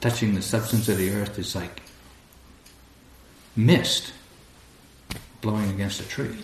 touching 0.00 0.34
the 0.34 0.42
substance 0.42 0.88
of 0.88 0.98
the 0.98 1.10
earth 1.14 1.38
is 1.38 1.54
like 1.54 1.80
mist 3.56 4.12
blowing 5.40 5.70
against 5.70 6.00
a 6.00 6.08
tree. 6.08 6.36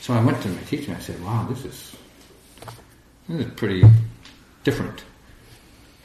So 0.00 0.14
I 0.14 0.24
went 0.24 0.40
to 0.42 0.48
my 0.48 0.62
teacher 0.62 0.92
and 0.92 0.96
I 0.96 1.00
said, 1.00 1.22
"Wow, 1.22 1.46
this 1.48 1.64
is 1.64 1.96
this 3.28 3.46
is 3.46 3.52
pretty 3.54 3.84
different." 4.64 5.04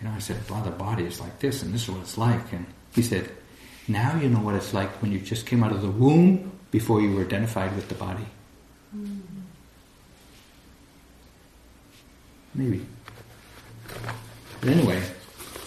You 0.05 0.11
know, 0.11 0.17
I 0.17 0.19
said, 0.19 0.37
"Wow, 0.51 0.61
the 0.61 0.69
body 0.69 1.03
is 1.05 1.19
like 1.19 1.39
this, 1.39 1.63
and 1.63 1.73
this 1.73 1.81
is 1.83 1.89
what 1.89 2.01
it's 2.01 2.15
like." 2.15 2.53
And 2.53 2.67
he 2.93 3.01
said, 3.01 3.27
Now 3.87 4.15
you 4.19 4.29
know 4.29 4.37
what 4.39 4.53
it's 4.53 4.71
like 4.71 5.01
when 5.01 5.11
you 5.11 5.17
just 5.17 5.47
came 5.47 5.63
out 5.63 5.71
of 5.71 5.81
the 5.81 5.89
womb 5.89 6.51
before 6.69 7.01
you 7.01 7.15
were 7.15 7.21
identified 7.21 7.75
with 7.75 7.89
the 7.89 7.95
body. 7.95 8.27
Mm-hmm. 8.95 9.41
Maybe. 12.53 12.85
But 14.61 14.69
anyway, 14.69 15.01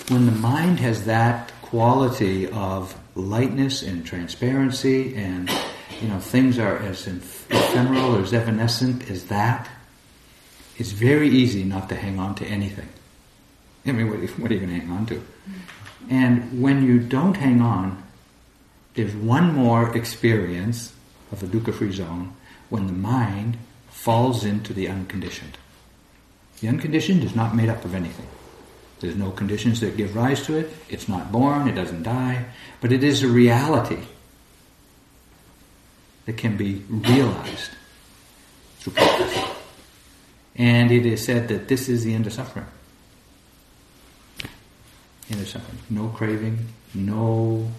when 0.07 0.27
the 0.27 0.33
mind 0.33 0.79
has 0.79 1.05
that 1.07 1.51
quality 1.63 2.49
of 2.49 2.97
lightness 3.17 3.83
and 3.83 4.07
transparency 4.07 5.17
and 5.17 5.51
you 6.01 6.07
know 6.07 6.21
things 6.21 6.61
are 6.61 6.79
as 6.79 7.09
ephemeral 7.09 8.15
or 8.15 8.23
as 8.23 8.33
evanescent 8.33 9.11
as 9.11 9.25
that, 9.25 9.69
it's 10.77 10.93
very 10.93 11.29
easy 11.29 11.65
not 11.65 11.89
to 11.89 11.97
hang 11.97 12.21
on 12.21 12.37
to 12.37 12.47
anything. 12.47 12.89
I 13.89 13.93
mean, 13.93 14.11
what, 14.11 14.19
what 14.39 14.51
are 14.51 14.55
you 14.55 14.61
going 14.61 14.73
to 14.73 14.87
hang 14.87 14.91
on 14.91 15.07
to? 15.07 15.23
And 16.11 16.63
when 16.63 16.85
you 16.85 16.99
don't 16.99 17.37
hang 17.37 17.61
on, 17.61 18.03
there's 18.95 19.15
one 19.15 19.55
more 19.55 19.97
experience 19.97 20.93
of 21.31 21.41
the 21.41 21.47
dukkha-free 21.47 21.93
zone 21.93 22.35
when 22.71 22.87
the 22.87 22.93
mind 22.93 23.59
falls 23.91 24.45
into 24.45 24.73
the 24.73 24.89
unconditioned. 24.89 25.59
The 26.61 26.69
unconditioned 26.69 27.23
is 27.23 27.35
not 27.35 27.55
made 27.55 27.69
up 27.69 27.85
of 27.85 27.95
anything. 27.95 28.27
There's 29.01 29.17
no 29.17 29.31
conditions 29.31 29.81
that 29.81 29.97
give 29.97 30.17
rise 30.17 30.45
to 30.47 30.57
it. 30.57 30.73
It's 30.89 31.09
not 31.09 31.31
born, 31.31 31.69
it 31.69 31.75
doesn't 31.75 32.03
die, 32.03 32.47
but 32.81 32.91
it 32.91 33.05
is 33.05 33.23
a 33.23 33.29
reality 33.29 34.01
that 36.27 36.37
can 36.37 36.57
be 36.57 36.83
realized 36.89 37.71
through 38.81 38.95
practice. 38.95 39.45
And 40.57 40.91
it 40.91 41.07
is 41.07 41.25
said 41.25 41.49
that 41.49 41.69
this 41.69 41.89
is 41.89 42.03
the 42.03 42.15
end 42.15 42.27
of 42.27 42.33
suffering. 42.33 42.67
End 45.31 45.41
of 45.41 45.49
suffering. 45.49 45.79
No 45.91 46.09
craving, 46.09 46.59
no 46.95 47.71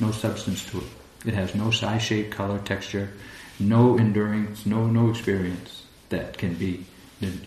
no 0.00 0.10
substance 0.10 0.64
to 0.70 0.78
it. 0.78 0.86
It 1.26 1.34
has 1.34 1.54
no 1.54 1.70
size, 1.70 2.02
shape, 2.02 2.30
color, 2.30 2.58
texture, 2.58 3.10
no 3.58 3.96
endurance, 3.98 4.66
no 4.66 4.86
no 4.86 5.10
experience 5.10 5.84
that 6.10 6.38
can 6.38 6.54
be. 6.54 6.86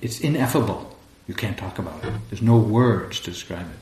It's 0.02 0.20
ineffable. 0.20 0.98
You 1.28 1.34
can't 1.34 1.58
talk 1.58 1.78
about 1.78 2.04
it. 2.04 2.14
There's 2.30 2.42
no 2.42 2.58
words 2.58 3.20
to 3.22 3.32
describe 3.32 3.68
it. 3.68 3.78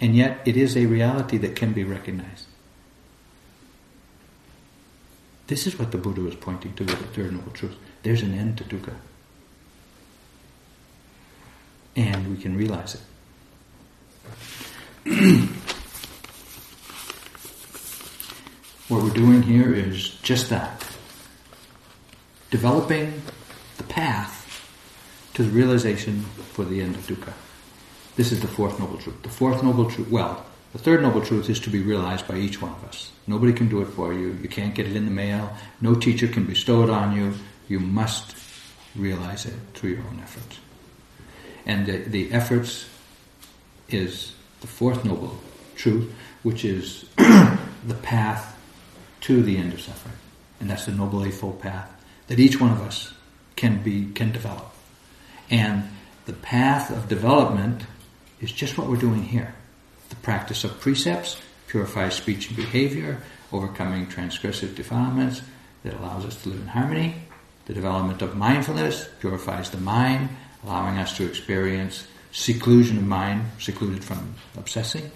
And 0.00 0.14
yet 0.14 0.40
it 0.46 0.56
is 0.56 0.76
a 0.76 0.86
reality 0.86 1.38
that 1.38 1.56
can 1.56 1.72
be 1.72 1.82
recognized. 1.82 2.46
This 5.48 5.66
is 5.66 5.78
what 5.78 5.92
the 5.92 5.98
Buddha 5.98 6.20
was 6.20 6.34
pointing 6.34 6.74
to 6.74 6.84
with 6.84 6.98
the 6.98 7.06
Third 7.06 7.32
Noble 7.32 7.50
Truth. 7.52 7.74
There's 8.02 8.22
an 8.22 8.34
end 8.34 8.58
to 8.58 8.64
dukkha. 8.64 8.94
And 11.96 12.30
we 12.30 12.40
can 12.40 12.56
realize 12.56 12.94
it. 12.94 13.00
what 18.88 19.02
we're 19.02 19.10
doing 19.10 19.42
here 19.42 19.72
is 19.72 20.10
just 20.20 20.50
that. 20.50 20.84
Developing 22.50 23.22
the 23.78 23.84
path 23.84 24.44
to 25.32 25.42
the 25.42 25.50
realization 25.50 26.20
for 26.52 26.66
the 26.66 26.82
end 26.82 26.94
of 26.94 27.06
dukkha. 27.06 27.32
This 28.16 28.32
is 28.32 28.40
the 28.40 28.48
fourth 28.48 28.78
noble 28.78 28.98
truth. 28.98 29.22
The 29.22 29.30
fourth 29.30 29.62
noble 29.62 29.90
truth, 29.90 30.10
well, 30.10 30.44
the 30.72 30.78
third 30.78 31.00
noble 31.00 31.22
truth 31.22 31.48
is 31.48 31.58
to 31.60 31.70
be 31.70 31.80
realized 31.80 32.28
by 32.28 32.36
each 32.36 32.60
one 32.60 32.72
of 32.72 32.84
us. 32.84 33.10
Nobody 33.26 33.54
can 33.54 33.70
do 33.70 33.80
it 33.80 33.86
for 33.86 34.12
you. 34.12 34.38
You 34.42 34.48
can't 34.50 34.74
get 34.74 34.86
it 34.86 34.94
in 34.94 35.06
the 35.06 35.10
mail. 35.10 35.56
No 35.80 35.94
teacher 35.94 36.28
can 36.28 36.44
bestow 36.44 36.82
it 36.82 36.90
on 36.90 37.16
you. 37.16 37.32
You 37.66 37.80
must 37.80 38.36
realize 38.94 39.46
it 39.46 39.54
through 39.72 39.90
your 39.90 40.00
own 40.00 40.20
efforts. 40.22 40.58
And 41.64 41.86
the, 41.86 41.98
the 41.98 42.32
efforts 42.32 42.86
is 43.88 44.34
the 44.60 44.66
fourth 44.66 45.04
noble 45.04 45.38
truth, 45.76 46.12
which 46.42 46.64
is 46.64 47.04
the 47.16 47.98
path 48.02 48.58
to 49.22 49.42
the 49.42 49.56
end 49.56 49.72
of 49.72 49.80
suffering. 49.80 50.16
And 50.60 50.68
that's 50.68 50.86
the 50.86 50.92
Noble 50.92 51.24
Eightfold 51.24 51.60
Path 51.60 51.90
that 52.26 52.38
each 52.38 52.60
one 52.60 52.70
of 52.70 52.80
us 52.82 53.12
can 53.56 53.82
be, 53.82 54.10
can 54.12 54.32
develop. 54.32 54.72
And 55.50 55.84
the 56.26 56.32
path 56.34 56.90
of 56.90 57.08
development 57.08 57.82
is 58.40 58.52
just 58.52 58.78
what 58.78 58.88
we're 58.88 58.96
doing 58.96 59.22
here. 59.22 59.54
The 60.10 60.16
practice 60.16 60.64
of 60.64 60.78
precepts 60.80 61.40
purifies 61.66 62.14
speech 62.14 62.48
and 62.48 62.56
behavior, 62.56 63.22
overcoming 63.52 64.06
transgressive 64.06 64.74
defilements 64.74 65.42
that 65.82 65.94
allows 65.94 66.24
us 66.24 66.42
to 66.42 66.50
live 66.50 66.60
in 66.60 66.68
harmony. 66.68 67.14
The 67.66 67.74
development 67.74 68.22
of 68.22 68.36
mindfulness 68.36 69.08
purifies 69.20 69.70
the 69.70 69.78
mind, 69.78 70.30
allowing 70.64 70.98
us 70.98 71.16
to 71.16 71.26
experience 71.26 72.06
seclusion 72.32 72.98
of 72.98 73.06
mind, 73.06 73.44
secluded 73.58 74.04
from 74.04 74.34
obsessing. 74.56 75.10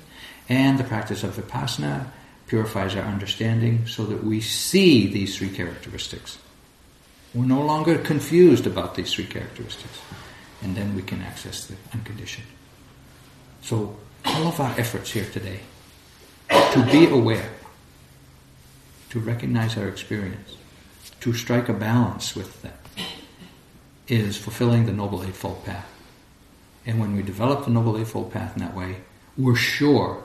And 0.49 0.79
the 0.79 0.85
practice 0.85 1.23
of 1.23 1.37
vipassana 1.37 2.07
purifies 2.47 2.97
our 2.97 3.05
understanding 3.05 3.87
so 3.87 4.05
that 4.07 4.25
we 4.25 4.41
see 4.41 5.07
these 5.07 5.37
three 5.37 5.51
characteristics. 5.51 6.39
We're 7.35 7.47
no 7.47 7.63
longer 7.63 7.97
confused 7.99 8.67
about 8.67 8.95
these 8.95 9.13
three 9.15 9.27
characteristics 9.27 9.99
and 10.63 10.77
then 10.77 10.95
we 10.95 11.03
can 11.03 11.21
access 11.23 11.67
the 11.67 11.75
unconditioned. 11.93 12.47
So, 13.63 13.97
all 14.25 14.47
of 14.47 14.61
our 14.61 14.79
efforts 14.79 15.11
here 15.11 15.25
today 15.25 15.61
to 16.49 16.89
be 16.91 17.09
aware, 17.09 17.51
to 19.11 19.21
recognize 19.21 19.77
our 19.77 19.89
experience, 19.89 20.57
to 21.21 21.33
strike 21.33 21.69
a 21.69 21.73
balance 21.73 22.37
with 22.37 22.63
that, 22.63 22.79
is 24.09 24.37
fulfilling 24.37 24.87
the 24.87 24.93
Noble 24.93 25.25
Eightfold 25.25 25.65
Path. 25.65 25.92
And 26.85 27.01
when 27.01 27.15
we 27.15 27.23
develop 27.23 27.65
the 27.65 27.71
Noble 27.71 27.97
Eightfold 27.97 28.33
Path 28.33 28.57
in 28.57 28.63
that 28.63 28.75
way, 28.75 28.97
we're 29.37 29.57
sure 29.57 30.25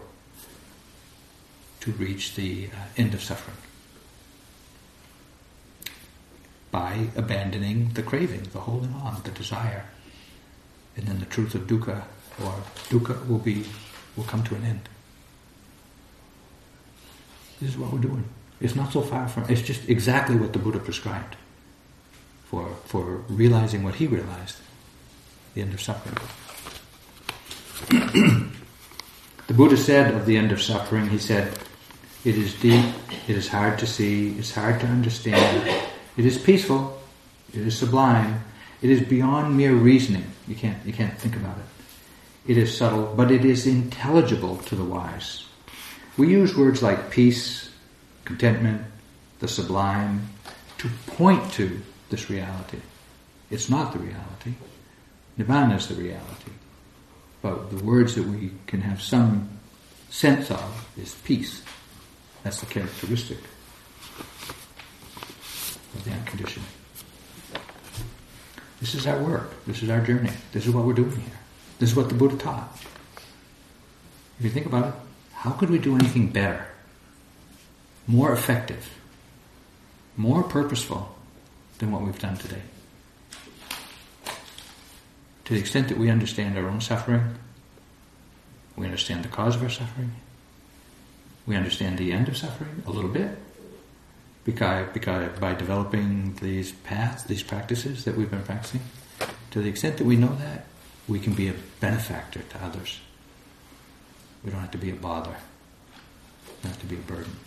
to 1.81 1.91
reach 1.93 2.35
the 2.35 2.67
uh, 2.67 2.77
end 2.97 3.13
of 3.13 3.21
suffering 3.21 3.57
by 6.71 7.07
abandoning 7.15 7.91
the 7.93 8.03
craving, 8.03 8.43
the 8.51 8.59
holding 8.59 8.93
on, 8.93 9.21
the 9.23 9.31
desire 9.31 9.85
and 10.97 11.05
then 11.05 11.19
the 11.19 11.25
truth 11.25 11.55
of 11.55 11.67
dukkha 11.67 12.03
or 12.43 12.53
dukkha 12.89 13.25
will 13.27 13.37
be 13.37 13.63
will 14.15 14.23
come 14.23 14.43
to 14.43 14.55
an 14.55 14.63
end. 14.63 14.89
This 17.61 17.69
is 17.69 17.77
what 17.77 17.93
we're 17.93 17.99
doing. 17.99 18.25
It's 18.59 18.75
not 18.75 18.91
so 18.91 19.01
far 19.01 19.27
from 19.27 19.45
it's 19.47 19.61
just 19.61 19.87
exactly 19.87 20.35
what 20.35 20.53
the 20.53 20.59
Buddha 20.59 20.79
prescribed 20.79 21.35
for 22.45 22.67
for 22.85 23.23
realizing 23.29 23.83
what 23.83 23.95
he 23.95 24.07
realized, 24.07 24.57
the 25.53 25.61
end 25.61 25.73
of 25.73 25.81
suffering. 25.81 26.17
The 27.89 29.53
Buddha 29.53 29.77
said 29.77 30.13
of 30.13 30.25
the 30.25 30.37
end 30.37 30.51
of 30.51 30.61
suffering, 30.61 31.09
he 31.09 31.17
said, 31.17 31.57
It 32.25 32.37
is 32.37 32.53
deep, 32.59 32.85
it 33.27 33.35
is 33.35 33.47
hard 33.47 33.79
to 33.79 33.87
see, 33.87 34.37
it's 34.37 34.53
hard 34.53 34.79
to 34.81 34.87
understand, 34.87 35.67
it 36.17 36.25
is 36.25 36.37
peaceful, 36.37 36.99
it 37.53 37.61
is 37.61 37.77
sublime, 37.77 38.43
it 38.81 38.89
is 38.89 39.01
beyond 39.01 39.55
mere 39.55 39.73
reasoning. 39.73 40.25
You 40.47 40.55
can't, 40.55 40.77
you 40.85 40.93
can't 40.93 41.17
think 41.17 41.35
about 41.35 41.57
it. 41.57 42.51
It 42.51 42.57
is 42.57 42.75
subtle, 42.75 43.13
but 43.15 43.31
it 43.31 43.43
is 43.43 43.67
intelligible 43.67 44.57
to 44.57 44.75
the 44.75 44.83
wise. 44.83 45.45
We 46.17 46.29
use 46.29 46.55
words 46.55 46.81
like 46.81 47.11
peace, 47.11 47.69
contentment, 48.25 48.81
the 49.39 49.47
sublime, 49.47 50.29
to 50.77 50.89
point 51.07 51.51
to 51.53 51.81
this 52.09 52.29
reality. 52.29 52.79
It's 53.49 53.69
not 53.69 53.93
the 53.93 53.99
reality. 53.99 54.53
Nibbana 55.37 55.77
is 55.77 55.87
the 55.87 55.95
reality. 55.95 56.51
But 57.41 57.69
the 57.69 57.83
words 57.83 58.15
that 58.15 58.25
we 58.25 58.51
can 58.65 58.81
have 58.81 59.01
some 59.01 59.49
sense 60.09 60.49
of 60.49 60.89
is 60.97 61.13
peace. 61.15 61.61
That's 62.43 62.59
the 62.59 62.65
characteristic 62.65 63.37
of 65.95 66.03
the 66.03 66.11
unconditioned. 66.11 66.65
This 68.79 68.95
is 68.95 69.07
our 69.07 69.21
work. 69.21 69.65
This 69.65 69.81
is 69.81 69.89
our 69.89 70.01
journey. 70.01 70.31
This 70.51 70.65
is 70.67 70.73
what 70.73 70.85
we're 70.85 70.93
doing 70.93 71.11
here. 71.11 71.39
This 71.79 71.91
is 71.91 71.95
what 71.95 72.09
the 72.09 72.15
Buddha 72.15 72.37
taught. 72.37 72.69
If 74.39 74.45
you 74.45 74.49
think 74.49 74.65
about 74.65 74.87
it, 74.87 74.93
how 75.33 75.51
could 75.51 75.69
we 75.69 75.79
do 75.79 75.95
anything 75.95 76.29
better, 76.29 76.67
more 78.05 78.31
effective, 78.33 78.87
more 80.15 80.43
purposeful 80.43 81.15
than 81.79 81.91
what 81.91 82.01
we've 82.01 82.19
done 82.19 82.37
today? 82.37 82.61
To 85.47 85.53
the 85.53 85.61
extent 85.61 85.87
that 85.87 85.97
we 85.97 86.09
understand 86.09 86.57
our 86.57 86.67
own 86.67 86.81
suffering, 86.81 87.35
we 88.75 88.83
understand 88.83 89.23
the 89.23 89.29
cause 89.29 89.55
of 89.55 89.63
our 89.63 89.69
suffering, 89.69 90.11
we 91.45 91.55
understand 91.55 91.97
the 91.97 92.11
end 92.11 92.27
of 92.27 92.35
suffering 92.35 92.83
a 92.85 92.91
little 92.91 93.09
bit, 93.09 93.37
because, 94.43 94.89
because 94.91 95.39
by 95.39 95.53
developing 95.53 96.35
these 96.41 96.73
paths, 96.73 97.23
these 97.23 97.43
practices 97.43 98.03
that 98.03 98.17
we've 98.17 98.29
been 98.29 98.43
practicing, 98.43 98.81
to 99.51 99.61
the 99.61 99.69
extent 99.69 99.95
that 99.95 100.03
we 100.03 100.17
know 100.17 100.35
that, 100.35 100.65
we 101.07 101.17
can 101.17 101.31
be 101.31 101.47
a 101.47 101.55
benefactor 101.79 102.41
to 102.41 102.61
others. 102.61 102.99
We 104.43 104.51
don't 104.51 104.59
have 104.59 104.71
to 104.71 104.77
be 104.77 104.89
a 104.89 104.95
bother. 104.95 105.37
Have 106.63 106.79
to 106.81 106.85
be 106.85 106.95
a 106.95 106.99
burden. 106.99 107.37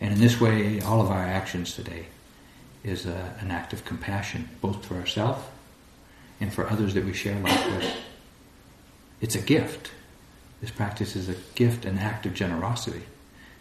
And 0.00 0.12
in 0.12 0.18
this 0.18 0.40
way, 0.40 0.80
all 0.80 1.00
of 1.00 1.08
our 1.08 1.24
actions 1.24 1.74
today 1.74 2.06
is 2.82 3.06
a, 3.06 3.36
an 3.38 3.52
act 3.52 3.72
of 3.72 3.84
compassion, 3.84 4.48
both 4.60 4.84
for 4.84 4.96
ourselves 4.96 5.44
and 6.42 6.52
for 6.52 6.68
others 6.68 6.94
that 6.94 7.04
we 7.04 7.12
share 7.12 7.38
life 7.38 7.66
with. 7.66 7.96
It's 9.20 9.36
a 9.36 9.40
gift. 9.40 9.92
This 10.60 10.72
practice 10.72 11.14
is 11.14 11.28
a 11.28 11.36
gift, 11.54 11.84
an 11.84 11.98
act 11.98 12.26
of 12.26 12.34
generosity 12.34 13.02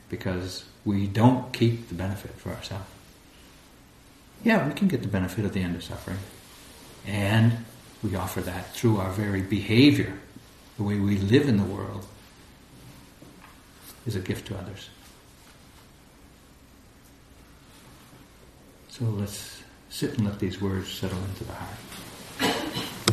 because 0.10 0.66
we 0.84 1.06
don't 1.06 1.54
keep 1.54 1.90
the 1.90 1.94
benefit 1.94 2.32
for 2.32 2.50
ourselves. 2.50 2.90
Yeah, 4.44 4.68
we 4.68 4.74
can 4.74 4.88
get 4.88 5.04
the 5.04 5.08
benefit 5.08 5.46
at 5.46 5.54
the 5.54 5.62
end 5.62 5.76
of 5.76 5.84
suffering. 5.84 6.18
And 7.06 7.66
we 8.02 8.16
offer 8.16 8.42
that 8.42 8.74
through 8.74 8.98
our 8.98 9.12
very 9.12 9.42
behavior, 9.42 10.18
the 10.78 10.84
way 10.84 10.98
we 10.98 11.18
live 11.20 11.48
in 11.48 11.58
the 11.58 11.64
world, 11.64 12.08
is 14.08 14.16
a 14.16 14.20
gift 14.20 14.48
to 14.48 14.58
others. 14.58 14.90
So 18.90 19.06
let's 19.06 19.62
sit 19.92 20.18
and 20.18 20.26
let 20.26 20.40
these 20.40 20.60
words 20.60 20.92
settle 20.92 21.20
into 21.20 21.44
the 21.44 21.54
heart. 21.54 21.91